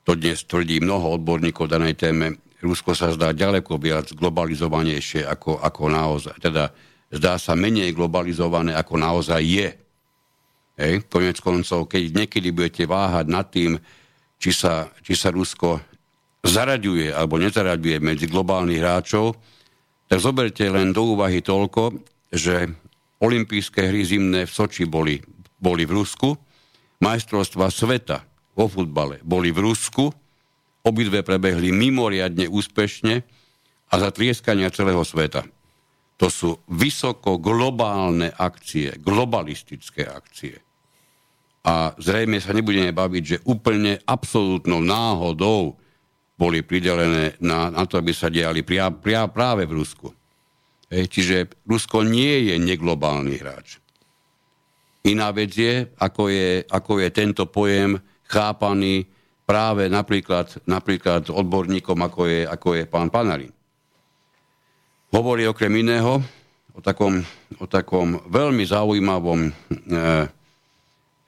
to 0.03 0.11
dnes 0.19 0.43
tvrdí 0.43 0.83
mnoho 0.83 1.15
odborníkov 1.21 1.71
danej 1.71 1.95
téme, 1.95 2.41
Rusko 2.63 2.95
sa 2.95 3.11
zdá 3.11 3.35
ďaleko 3.35 3.75
viac 3.75 4.15
globalizovanejšie 4.15 5.27
ako, 5.27 5.59
ako 5.59 5.83
naozaj. 5.91 6.35
Teda 6.39 6.71
zdá 7.11 7.35
sa 7.35 7.59
menej 7.59 7.91
globalizované 7.91 8.71
ako 8.71 8.95
naozaj 8.95 9.43
je. 9.43 9.69
Hej, 10.79 11.05
konec 11.11 11.37
koncov, 11.43 11.85
keď 11.85 12.23
niekedy 12.23 12.49
budete 12.49 12.87
váhať 12.87 13.25
nad 13.27 13.45
tým, 13.51 13.77
či 14.39 14.55
sa, 14.55 14.89
či 15.03 15.13
sa 15.13 15.29
Rusko 15.29 15.77
zaraďuje 16.43 17.11
alebo 17.13 17.37
nezaraďuje 17.39 17.97
medzi 17.99 18.25
globálnych 18.31 18.79
hráčov, 18.79 19.37
tak 20.07 20.19
zoberte 20.19 20.67
len 20.67 20.91
do 20.91 21.15
úvahy 21.15 21.39
toľko, 21.39 21.99
že 22.31 22.67
olympijské 23.23 23.87
hry 23.87 24.03
zimné 24.03 24.43
v 24.47 24.51
Soči 24.51 24.83
boli, 24.83 25.19
boli 25.59 25.87
v 25.87 25.95
Rusku, 25.99 26.35
majstrovstva 27.03 27.67
sveta 27.67 28.23
vo 28.55 28.71
futbale 28.71 29.19
boli 29.27 29.51
v 29.51 29.67
Rusku, 29.67 30.07
Obidve 30.83 31.23
prebehli 31.23 31.71
mimoriadne 31.71 32.51
úspešne 32.51 33.23
a 33.87 33.93
za 33.95 34.09
tlieskania 34.11 34.67
celého 34.67 34.99
sveta. 35.07 35.47
To 36.19 36.27
sú 36.27 36.59
vysoko 36.67 37.39
globálne 37.39 38.35
akcie, 38.35 38.99
globalistické 38.99 40.03
akcie. 40.03 40.59
A 41.63 41.95
zrejme 41.95 42.43
sa 42.43 42.51
nebudeme 42.51 42.91
baviť, 42.91 43.23
že 43.23 43.43
úplne 43.47 43.95
absolútnou 44.03 44.83
náhodou 44.83 45.79
boli 46.35 46.59
pridelené 46.59 47.39
na, 47.39 47.71
na 47.71 47.87
to, 47.87 47.95
aby 47.95 48.11
sa 48.11 48.27
diali 48.27 48.59
pria, 48.67 48.91
pria, 48.91 49.23
práve 49.31 49.63
v 49.63 49.79
Rusku. 49.79 50.11
Hej, 50.91 51.07
čiže 51.07 51.35
Rusko 51.63 52.03
nie 52.03 52.51
je 52.51 52.55
neglobálny 52.59 53.39
hráč. 53.39 53.79
Iná 55.03 55.35
vec 55.35 55.51
je, 55.51 55.83
ako 55.99 56.31
je, 56.31 56.63
ako 56.63 57.03
je 57.03 57.09
tento 57.11 57.43
pojem 57.51 57.99
chápaný 58.23 59.03
práve 59.43 59.91
napríklad, 59.91 60.63
napríklad 60.63 61.27
odborníkom, 61.27 61.99
ako 61.99 62.21
je, 62.23 62.41
ako 62.47 62.67
je 62.79 62.83
pán 62.87 63.11
Panarin. 63.11 63.51
Hovorí 65.11 65.43
okrem 65.43 65.75
iného 65.75 66.23
o 66.71 66.79
takom, 66.79 67.19
o 67.59 67.67
takom 67.67 68.15
veľmi 68.31 68.63
zaujímavom, 68.63 69.51
e, 69.91 70.07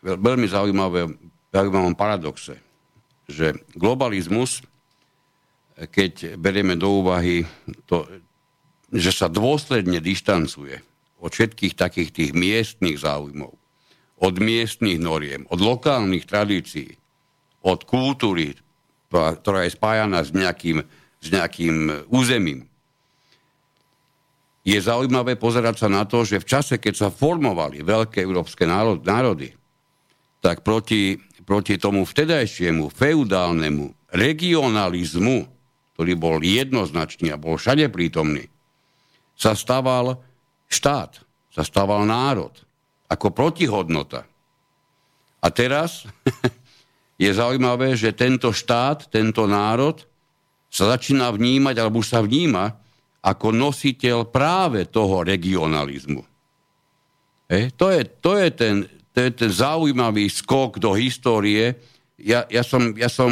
veľmi 0.07 0.47
zaujímavom, 0.47 1.11
zaujímavom 1.52 1.95
paradoxe, 1.99 2.56
že 3.27 3.60
globalizmus, 3.76 4.64
keď 5.76 6.39
berieme 6.39 6.80
do 6.80 7.03
úvahy 7.03 7.43
to, 7.84 8.07
že 8.95 9.11
sa 9.11 9.27
dôsledne 9.27 9.99
dištancuje 9.99 10.80
od 11.19 11.31
všetkých 11.35 11.76
takých 11.76 12.10
tých 12.15 12.31
miestnych 12.31 13.03
záujmov, 13.03 13.64
od 14.19 14.35
miestnych 14.39 14.99
noriem, 14.99 15.43
od 15.51 15.59
lokálnych 15.59 16.23
tradícií, 16.23 16.95
od 17.65 17.83
kultúry, 17.83 18.55
ktorá 19.11 19.67
je 19.67 19.75
spájana 19.75 20.23
s 20.23 20.31
nejakým, 20.31 20.83
s 21.19 21.27
nejakým 21.31 22.07
územím. 22.11 22.67
Je 24.65 24.77
zaujímavé 24.81 25.37
pozerať 25.37 25.85
sa 25.85 25.89
na 25.91 26.09
to, 26.09 26.25
že 26.25 26.41
v 26.41 26.49
čase, 26.49 26.75
keď 26.81 26.93
sa 26.97 27.09
formovali 27.13 27.85
veľké 27.85 28.17
európske 28.23 28.65
národy, 28.65 29.53
tak 30.41 30.65
proti, 30.65 31.21
proti 31.45 31.77
tomu 31.77 32.01
vtedajšiemu 32.01 32.89
feudálnemu 32.89 34.09
regionalizmu, 34.09 35.37
ktorý 35.93 36.13
bol 36.17 36.41
jednoznačný 36.41 37.29
a 37.29 37.37
bol 37.37 37.61
všade 37.61 37.87
prítomný, 37.93 38.49
sa 39.37 39.53
stával 39.53 40.17
štát, 40.65 41.21
sa 41.53 41.61
stával 41.61 42.09
národ 42.09 42.64
ako 43.10 43.32
protihodnota. 43.32 44.26
A 45.41 45.48
teraz 45.53 46.10
je 47.22 47.30
zaujímavé, 47.30 47.94
že 47.94 48.15
tento 48.15 48.49
štát, 48.49 49.07
tento 49.14 49.45
národ 49.45 50.02
sa 50.68 50.91
začína 50.98 51.32
vnímať, 51.32 51.76
alebo 51.80 52.03
už 52.03 52.11
sa 52.11 52.19
vníma, 52.19 52.76
ako 53.26 53.56
nositeľ 53.56 54.30
práve 54.30 54.86
toho 54.86 55.26
regionalizmu. 55.26 56.22
E, 57.49 57.73
to, 57.73 57.90
je, 57.94 58.02
to, 58.22 58.32
je 58.38 58.49
ten, 58.53 58.76
to 59.14 59.18
je 59.22 59.32
ten 59.34 59.52
zaujímavý 59.53 60.30
skok 60.30 60.77
do 60.77 60.94
histórie. 60.94 61.77
Ja, 62.19 62.45
ja, 62.52 62.61
som, 62.61 62.94
ja 62.98 63.10
som 63.10 63.32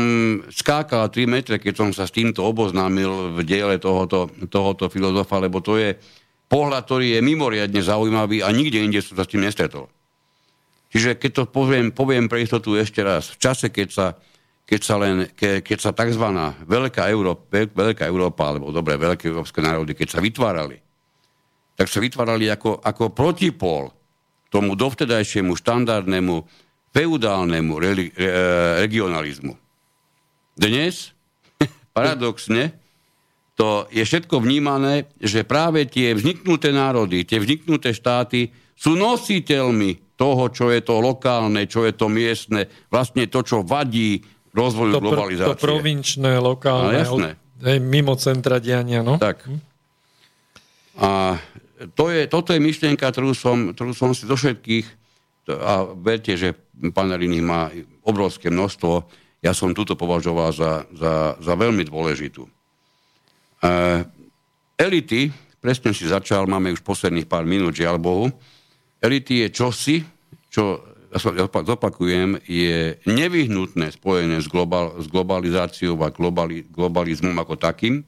skákal 0.50 1.12
3 1.12 1.28
metre, 1.30 1.56
keď 1.60 1.74
som 1.78 1.90
sa 1.92 2.08
s 2.08 2.16
týmto 2.16 2.46
oboznámil 2.46 3.38
v 3.38 3.40
diele 3.46 3.76
tohoto, 3.78 4.30
tohoto 4.50 4.90
filozofa, 4.90 5.44
lebo 5.44 5.60
to 5.60 5.78
je 5.78 5.98
pohľad, 6.54 6.86
ktorý 6.86 7.18
je 7.18 7.26
mimoriadne 7.26 7.82
zaujímavý 7.82 8.46
a 8.46 8.54
nikde 8.54 8.86
inde 8.86 9.02
som 9.02 9.18
sa 9.18 9.26
s 9.26 9.32
tým 9.34 9.42
nestretol. 9.42 9.90
Čiže 10.94 11.18
keď 11.18 11.32
to 11.34 11.44
poviem, 11.50 11.90
poviem 11.90 12.30
pre 12.30 12.46
istotu 12.46 12.78
ešte 12.78 13.02
raz, 13.02 13.34
v 13.34 13.42
čase, 13.42 13.74
keď 13.74 13.90
sa, 13.90 14.06
keď 14.62 14.82
sa, 14.86 14.96
len, 15.02 15.26
ke, 15.34 15.66
keď 15.66 15.78
sa 15.82 15.90
tzv. 15.90 16.22
Veľká 16.70 17.10
Európa, 17.10 17.50
veľká 17.58 18.06
Európa, 18.06 18.54
alebo 18.54 18.70
dobre, 18.70 19.02
veľké 19.02 19.34
európske 19.34 19.66
národy, 19.66 19.98
keď 19.98 20.14
sa 20.14 20.20
vytvárali, 20.22 20.78
tak 21.74 21.90
sa 21.90 21.98
vytvárali 21.98 22.46
ako, 22.54 22.78
ako 22.86 23.10
protipol 23.10 23.90
tomu 24.54 24.78
dovtedajšiemu 24.78 25.58
štandardnému 25.58 26.36
feudálnemu 26.94 27.74
re, 27.82 27.92
re, 27.98 28.30
regionalizmu. 28.86 29.58
Dnes, 30.54 31.10
paradoxne, 31.98 32.83
to 33.54 33.86
je 33.94 34.02
všetko 34.02 34.42
vnímané, 34.42 35.14
že 35.22 35.46
práve 35.46 35.86
tie 35.86 36.18
vzniknuté 36.18 36.74
národy, 36.74 37.22
tie 37.22 37.38
vzniknuté 37.38 37.94
štáty 37.94 38.50
sú 38.74 38.98
nositeľmi 38.98 40.18
toho, 40.18 40.50
čo 40.50 40.74
je 40.74 40.82
to 40.82 40.98
lokálne, 40.98 41.70
čo 41.70 41.86
je 41.86 41.94
to 41.94 42.10
miestne, 42.10 42.66
vlastne 42.90 43.30
to, 43.30 43.46
čo 43.46 43.62
vadí 43.62 44.26
rozvoju 44.54 44.94
to 44.98 45.02
pr- 45.02 45.06
globalizácie. 45.06 45.54
To 45.54 45.62
provinčné, 45.62 46.32
lokálne, 46.42 46.98
jasné. 47.02 47.30
Od, 47.38 47.82
mimo 47.82 48.18
centra 48.18 48.58
diania, 48.58 49.06
no. 49.06 49.22
Tak. 49.22 49.46
A 50.98 51.38
to 51.98 52.10
je, 52.14 52.30
toto 52.30 52.54
je 52.54 52.62
myšlienka, 52.62 53.06
ktorú 53.06 53.34
som, 53.38 53.74
ktorú 53.74 53.94
som 53.94 54.14
si 54.14 54.26
do 54.26 54.38
všetkých, 54.38 54.86
a 55.50 55.84
verte, 55.94 56.34
že 56.40 56.56
pán 56.96 57.12
Rini 57.12 57.44
má 57.44 57.68
obrovské 58.08 58.48
množstvo, 58.48 59.04
ja 59.44 59.52
som 59.52 59.76
túto 59.76 60.00
považoval 60.00 60.56
za, 60.56 60.88
za, 60.96 61.36
za 61.36 61.54
veľmi 61.60 61.84
dôležitú. 61.84 62.48
E, 63.64 63.72
elity, 64.76 65.32
presne 65.64 65.96
si 65.96 66.04
začal, 66.04 66.44
máme 66.52 66.76
už 66.76 66.84
posledných 66.84 67.32
pár 67.32 67.48
minút, 67.48 67.80
žiaľ 67.80 67.96
Bohu, 67.96 68.28
elity 69.00 69.48
je 69.48 69.48
čosi, 69.56 69.98
čo, 70.52 70.84
zopakujem, 71.64 72.44
je 72.44 73.00
nevyhnutné 73.08 73.96
spojené 73.96 74.44
s, 74.44 74.52
global, 74.52 75.00
s 75.00 75.08
globalizáciou 75.08 75.96
a 76.04 76.12
globali, 76.12 76.68
globalizmom 76.68 77.36
ako 77.40 77.56
takým. 77.56 78.04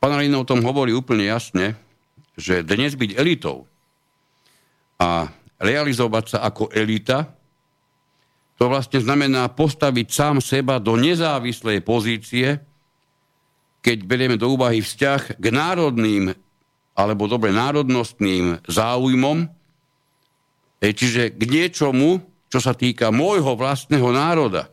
Pán 0.00 0.12
Alina 0.16 0.40
o 0.40 0.48
tom 0.48 0.64
hovorí 0.64 0.90
úplne 0.96 1.28
jasne, 1.28 1.76
že 2.34 2.64
dnes 2.64 2.96
byť 2.96 3.20
elitou 3.20 3.68
a 4.96 5.28
realizovať 5.60 6.24
sa 6.32 6.38
ako 6.48 6.72
elita, 6.72 7.28
to 8.56 8.70
vlastne 8.70 9.02
znamená 9.02 9.50
postaviť 9.50 10.06
sám 10.10 10.36
seba 10.38 10.78
do 10.78 10.94
nezávislej 10.94 11.82
pozície, 11.82 12.62
keď 13.82 13.98
berieme 14.06 14.38
do 14.38 14.54
úvahy 14.54 14.78
vzťah 14.78 15.42
k 15.42 15.46
národným 15.50 16.30
alebo 16.94 17.26
dobre 17.26 17.50
národnostným 17.50 18.62
záujmom, 18.70 19.48
e, 20.78 20.88
čiže 20.94 21.34
k 21.34 21.42
niečomu, 21.42 22.22
čo 22.46 22.62
sa 22.62 22.76
týka 22.76 23.10
môjho 23.10 23.58
vlastného 23.58 24.06
národa, 24.14 24.70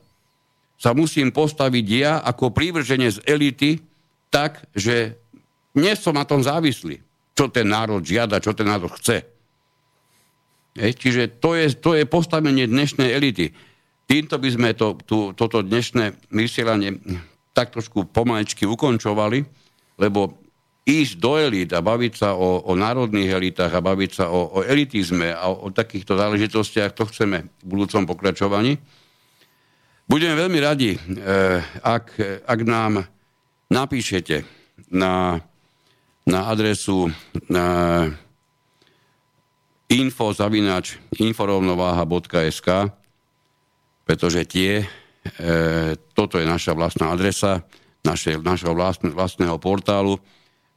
sa 0.80 0.96
musím 0.96 1.34
postaviť 1.34 1.86
ja 1.92 2.14
ako 2.24 2.56
prívrženie 2.56 3.12
z 3.12 3.20
elity 3.28 3.84
tak, 4.32 4.64
že 4.72 5.18
nie 5.76 5.92
som 5.98 6.16
na 6.16 6.24
tom 6.24 6.40
závislý, 6.40 7.02
čo 7.36 7.52
ten 7.52 7.68
národ 7.68 8.04
žiada, 8.04 8.40
čo 8.40 8.56
ten 8.56 8.70
národ 8.70 8.94
chce. 8.94 9.26
E, 10.78 10.94
čiže 10.94 11.40
to 11.42 11.58
je, 11.58 11.74
to 11.74 11.98
je 11.98 12.06
postavenie 12.06 12.70
dnešnej 12.70 13.10
elity. 13.10 13.56
Týmto 14.06 14.38
by 14.38 14.50
sme 14.50 14.70
to, 14.78 14.98
tú, 15.06 15.34
toto 15.34 15.66
dnešné 15.66 16.30
vysielanie 16.34 17.00
tak 17.60 17.76
trošku 17.76 18.08
pomalečky 18.08 18.64
ukončovali, 18.64 19.44
lebo 20.00 20.40
ísť 20.88 21.14
do 21.20 21.36
elít 21.36 21.76
a 21.76 21.84
baviť 21.84 22.14
sa 22.16 22.40
o, 22.40 22.64
o 22.64 22.72
národných 22.72 23.36
elitách 23.36 23.76
a 23.76 23.84
baviť 23.84 24.12
sa 24.16 24.26
o, 24.32 24.48
o 24.48 24.60
elitizme 24.64 25.36
a 25.36 25.52
o, 25.52 25.68
o 25.68 25.76
takýchto 25.76 26.16
záležitostiach, 26.16 26.96
to 26.96 27.04
chceme 27.12 27.52
v 27.52 27.66
budúcom 27.68 28.08
pokračovaní. 28.08 28.80
Budeme 30.08 30.40
veľmi 30.40 30.60
radi, 30.64 30.96
eh, 30.96 31.60
ak, 31.84 32.06
ak 32.48 32.60
nám 32.64 33.04
napíšete 33.70 34.48
na, 34.90 35.44
na 36.24 36.40
adresu 36.48 37.12
na 37.52 38.08
info 39.92 40.32
zavinač 40.32 40.96
inforovnováha.sk 41.20 42.96
pretože 44.10 44.42
tie, 44.50 44.90
toto 46.16 46.40
je 46.40 46.48
naša 46.48 46.74
vlastná 46.74 47.14
adresa 47.14 47.68
naše, 48.02 48.40
našeho 48.40 48.74
vlastného 49.12 49.58
portálu 49.60 50.18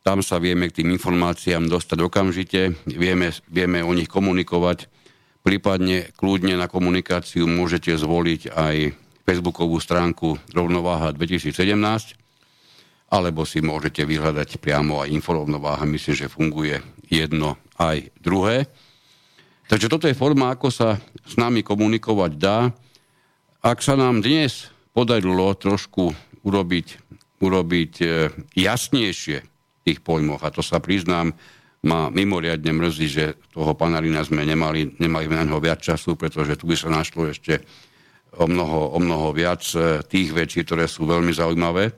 tam 0.02 0.18
sa 0.18 0.42
vieme 0.42 0.66
k 0.66 0.82
tým 0.82 0.90
informáciám 0.98 1.70
dostať 1.70 1.98
okamžite, 2.02 2.74
vieme, 2.90 3.30
vieme 3.46 3.86
o 3.86 3.94
nich 3.94 4.10
komunikovať. 4.10 4.90
Prípadne 5.46 6.10
kľudne 6.18 6.58
na 6.58 6.66
komunikáciu 6.66 7.46
môžete 7.46 7.94
zvoliť 7.94 8.50
aj 8.50 8.76
facebookovú 9.22 9.78
stránku 9.78 10.42
Rovnováha 10.50 11.14
2017, 11.14 11.54
alebo 13.14 13.46
si 13.46 13.62
môžete 13.62 14.02
vyhľadať 14.02 14.58
priamo 14.58 15.06
aj 15.06 15.14
Inforovnováha. 15.14 15.86
Myslím, 15.86 16.14
že 16.18 16.32
funguje 16.32 16.82
jedno 17.06 17.54
aj 17.78 18.10
druhé. 18.18 18.66
Takže 19.70 19.86
toto 19.86 20.10
je 20.10 20.18
forma, 20.18 20.50
ako 20.50 20.74
sa 20.74 20.98
s 21.22 21.38
nami 21.38 21.62
komunikovať 21.62 22.32
dá. 22.34 22.74
Ak 23.62 23.78
sa 23.78 23.94
nám 23.94 24.26
dnes 24.26 24.74
podarilo 24.90 25.54
trošku 25.54 26.10
urobiť, 26.42 26.98
urobiť 27.38 27.92
e, 28.02 28.06
jasnejšie 28.58 29.38
tých 29.86 29.98
pojmoch. 30.02 30.42
A 30.42 30.50
to 30.50 30.66
sa 30.66 30.82
priznám, 30.82 31.30
ma 31.86 32.10
mimoriadne 32.10 32.74
mrzí, 32.74 33.06
že 33.06 33.38
toho 33.54 33.78
panarina 33.78 34.26
sme 34.26 34.42
nemali, 34.42 34.98
nemali 34.98 35.30
na 35.30 35.46
neho 35.46 35.62
viac 35.62 35.78
času, 35.78 36.18
pretože 36.18 36.58
tu 36.58 36.66
by 36.66 36.74
sa 36.74 36.90
našlo 36.90 37.30
ešte 37.30 37.62
o 38.34 38.50
mnoho, 38.50 38.94
o 38.94 38.98
mnoho 38.98 39.30
viac 39.30 39.62
e, 39.78 40.02
tých 40.10 40.34
vecí, 40.34 40.66
ktoré 40.66 40.90
sú 40.90 41.06
veľmi 41.06 41.30
zaujímavé. 41.30 41.94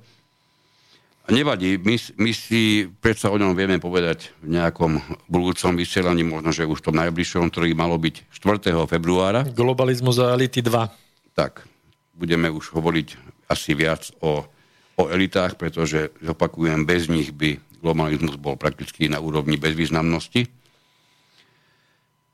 Nevadí, 1.33 1.81
my, 1.81 1.97
my 2.21 2.33
si 2.37 2.85
predsa 3.01 3.33
o 3.33 3.41
ňom 3.41 3.57
vieme 3.57 3.81
povedať 3.81 4.37
v 4.45 4.61
nejakom 4.61 5.01
budúcom 5.33 5.73
vysielaní, 5.81 6.29
možno, 6.29 6.53
že 6.53 6.69
už 6.69 6.85
v 6.85 6.93
tom 6.93 7.01
najbližšom, 7.01 7.49
ktorý 7.49 7.73
malo 7.73 7.97
byť 7.97 8.29
4. 8.29 8.69
februára. 8.85 9.49
Globalizmus 9.49 10.21
a 10.21 10.37
elity 10.37 10.61
2. 10.61 11.04
Tak, 11.35 11.67
budeme 12.15 12.47
už 12.47 12.71
hovoriť 12.71 13.09
asi 13.51 13.75
viac 13.75 14.15
o, 14.23 14.47
o 14.95 15.03
elitách, 15.11 15.59
pretože, 15.59 16.15
opakujem, 16.23 16.87
bez 16.87 17.11
nich 17.11 17.35
by 17.35 17.59
globalizmus 17.83 18.41
bol 18.41 18.57
prakticky 18.57 19.11
na 19.11 19.21
úrovni 19.21 19.61
bezvýznamnosti. 19.61 20.49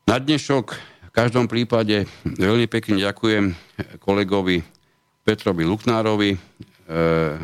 Na 0.07 0.23
dnešok 0.23 0.67
v 1.11 1.13
každom 1.13 1.51
prípade 1.51 2.07
veľmi 2.23 2.71
pekne 2.71 3.03
ďakujem 3.03 3.57
kolegovi 3.99 4.63
Petrovi 5.27 5.67
Luknárovi 5.67 6.31
e, 6.35 6.39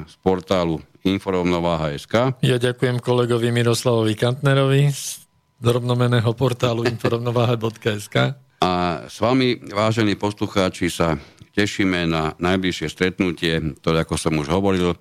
z 0.06 0.14
portálu 0.22 0.78
Inforovnováha.sk. 1.02 2.42
Ja 2.46 2.58
ďakujem 2.62 3.02
kolegovi 3.02 3.50
Miroslavovi 3.50 4.14
Kantnerovi 4.14 4.90
z 4.90 5.26
drobnomeného 5.58 6.30
portálu 6.38 6.86
inforovnováha.sk. 6.94 8.16
A 8.62 8.72
s 9.06 9.16
vami, 9.20 9.60
vážení 9.68 10.16
poslucháči, 10.16 10.88
sa 10.88 11.18
tešíme 11.56 12.04
na 12.04 12.36
najbližšie 12.36 12.92
stretnutie, 12.92 13.56
ktoré, 13.80 14.04
ako 14.04 14.20
som 14.20 14.36
už 14.36 14.52
hovoril, 14.52 14.92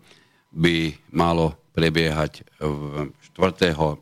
by 0.55 0.95
malo 1.11 1.59
prebiehať 1.75 2.47
4. 3.35 3.99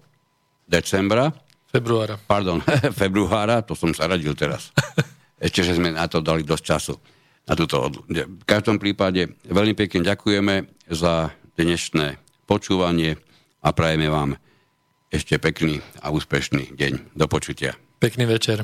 decembra. 0.70 1.34
Februára. 1.74 2.22
Pardon, 2.22 2.62
februára, 3.02 3.66
to 3.66 3.74
som 3.74 3.90
sa 3.98 4.06
radil 4.06 4.38
teraz. 4.38 4.70
Ešte, 5.44 5.66
že 5.66 5.82
sme 5.82 5.90
na 5.90 6.06
to 6.06 6.22
dali 6.22 6.46
dosť 6.46 6.64
času. 6.64 6.96
Na 7.44 7.60
túto 7.60 7.76
V 8.08 8.46
každom 8.48 8.80
prípade 8.80 9.36
veľmi 9.44 9.76
pekne 9.76 10.08
ďakujeme 10.08 10.64
za 10.88 11.36
dnešné 11.60 12.16
počúvanie 12.48 13.20
a 13.60 13.76
prajeme 13.76 14.08
vám 14.08 14.40
ešte 15.12 15.36
pekný 15.44 15.84
a 16.00 16.16
úspešný 16.16 16.72
deň. 16.72 17.14
Do 17.20 17.28
počutia. 17.28 17.76
Pekný 18.00 18.32
večer. 18.32 18.64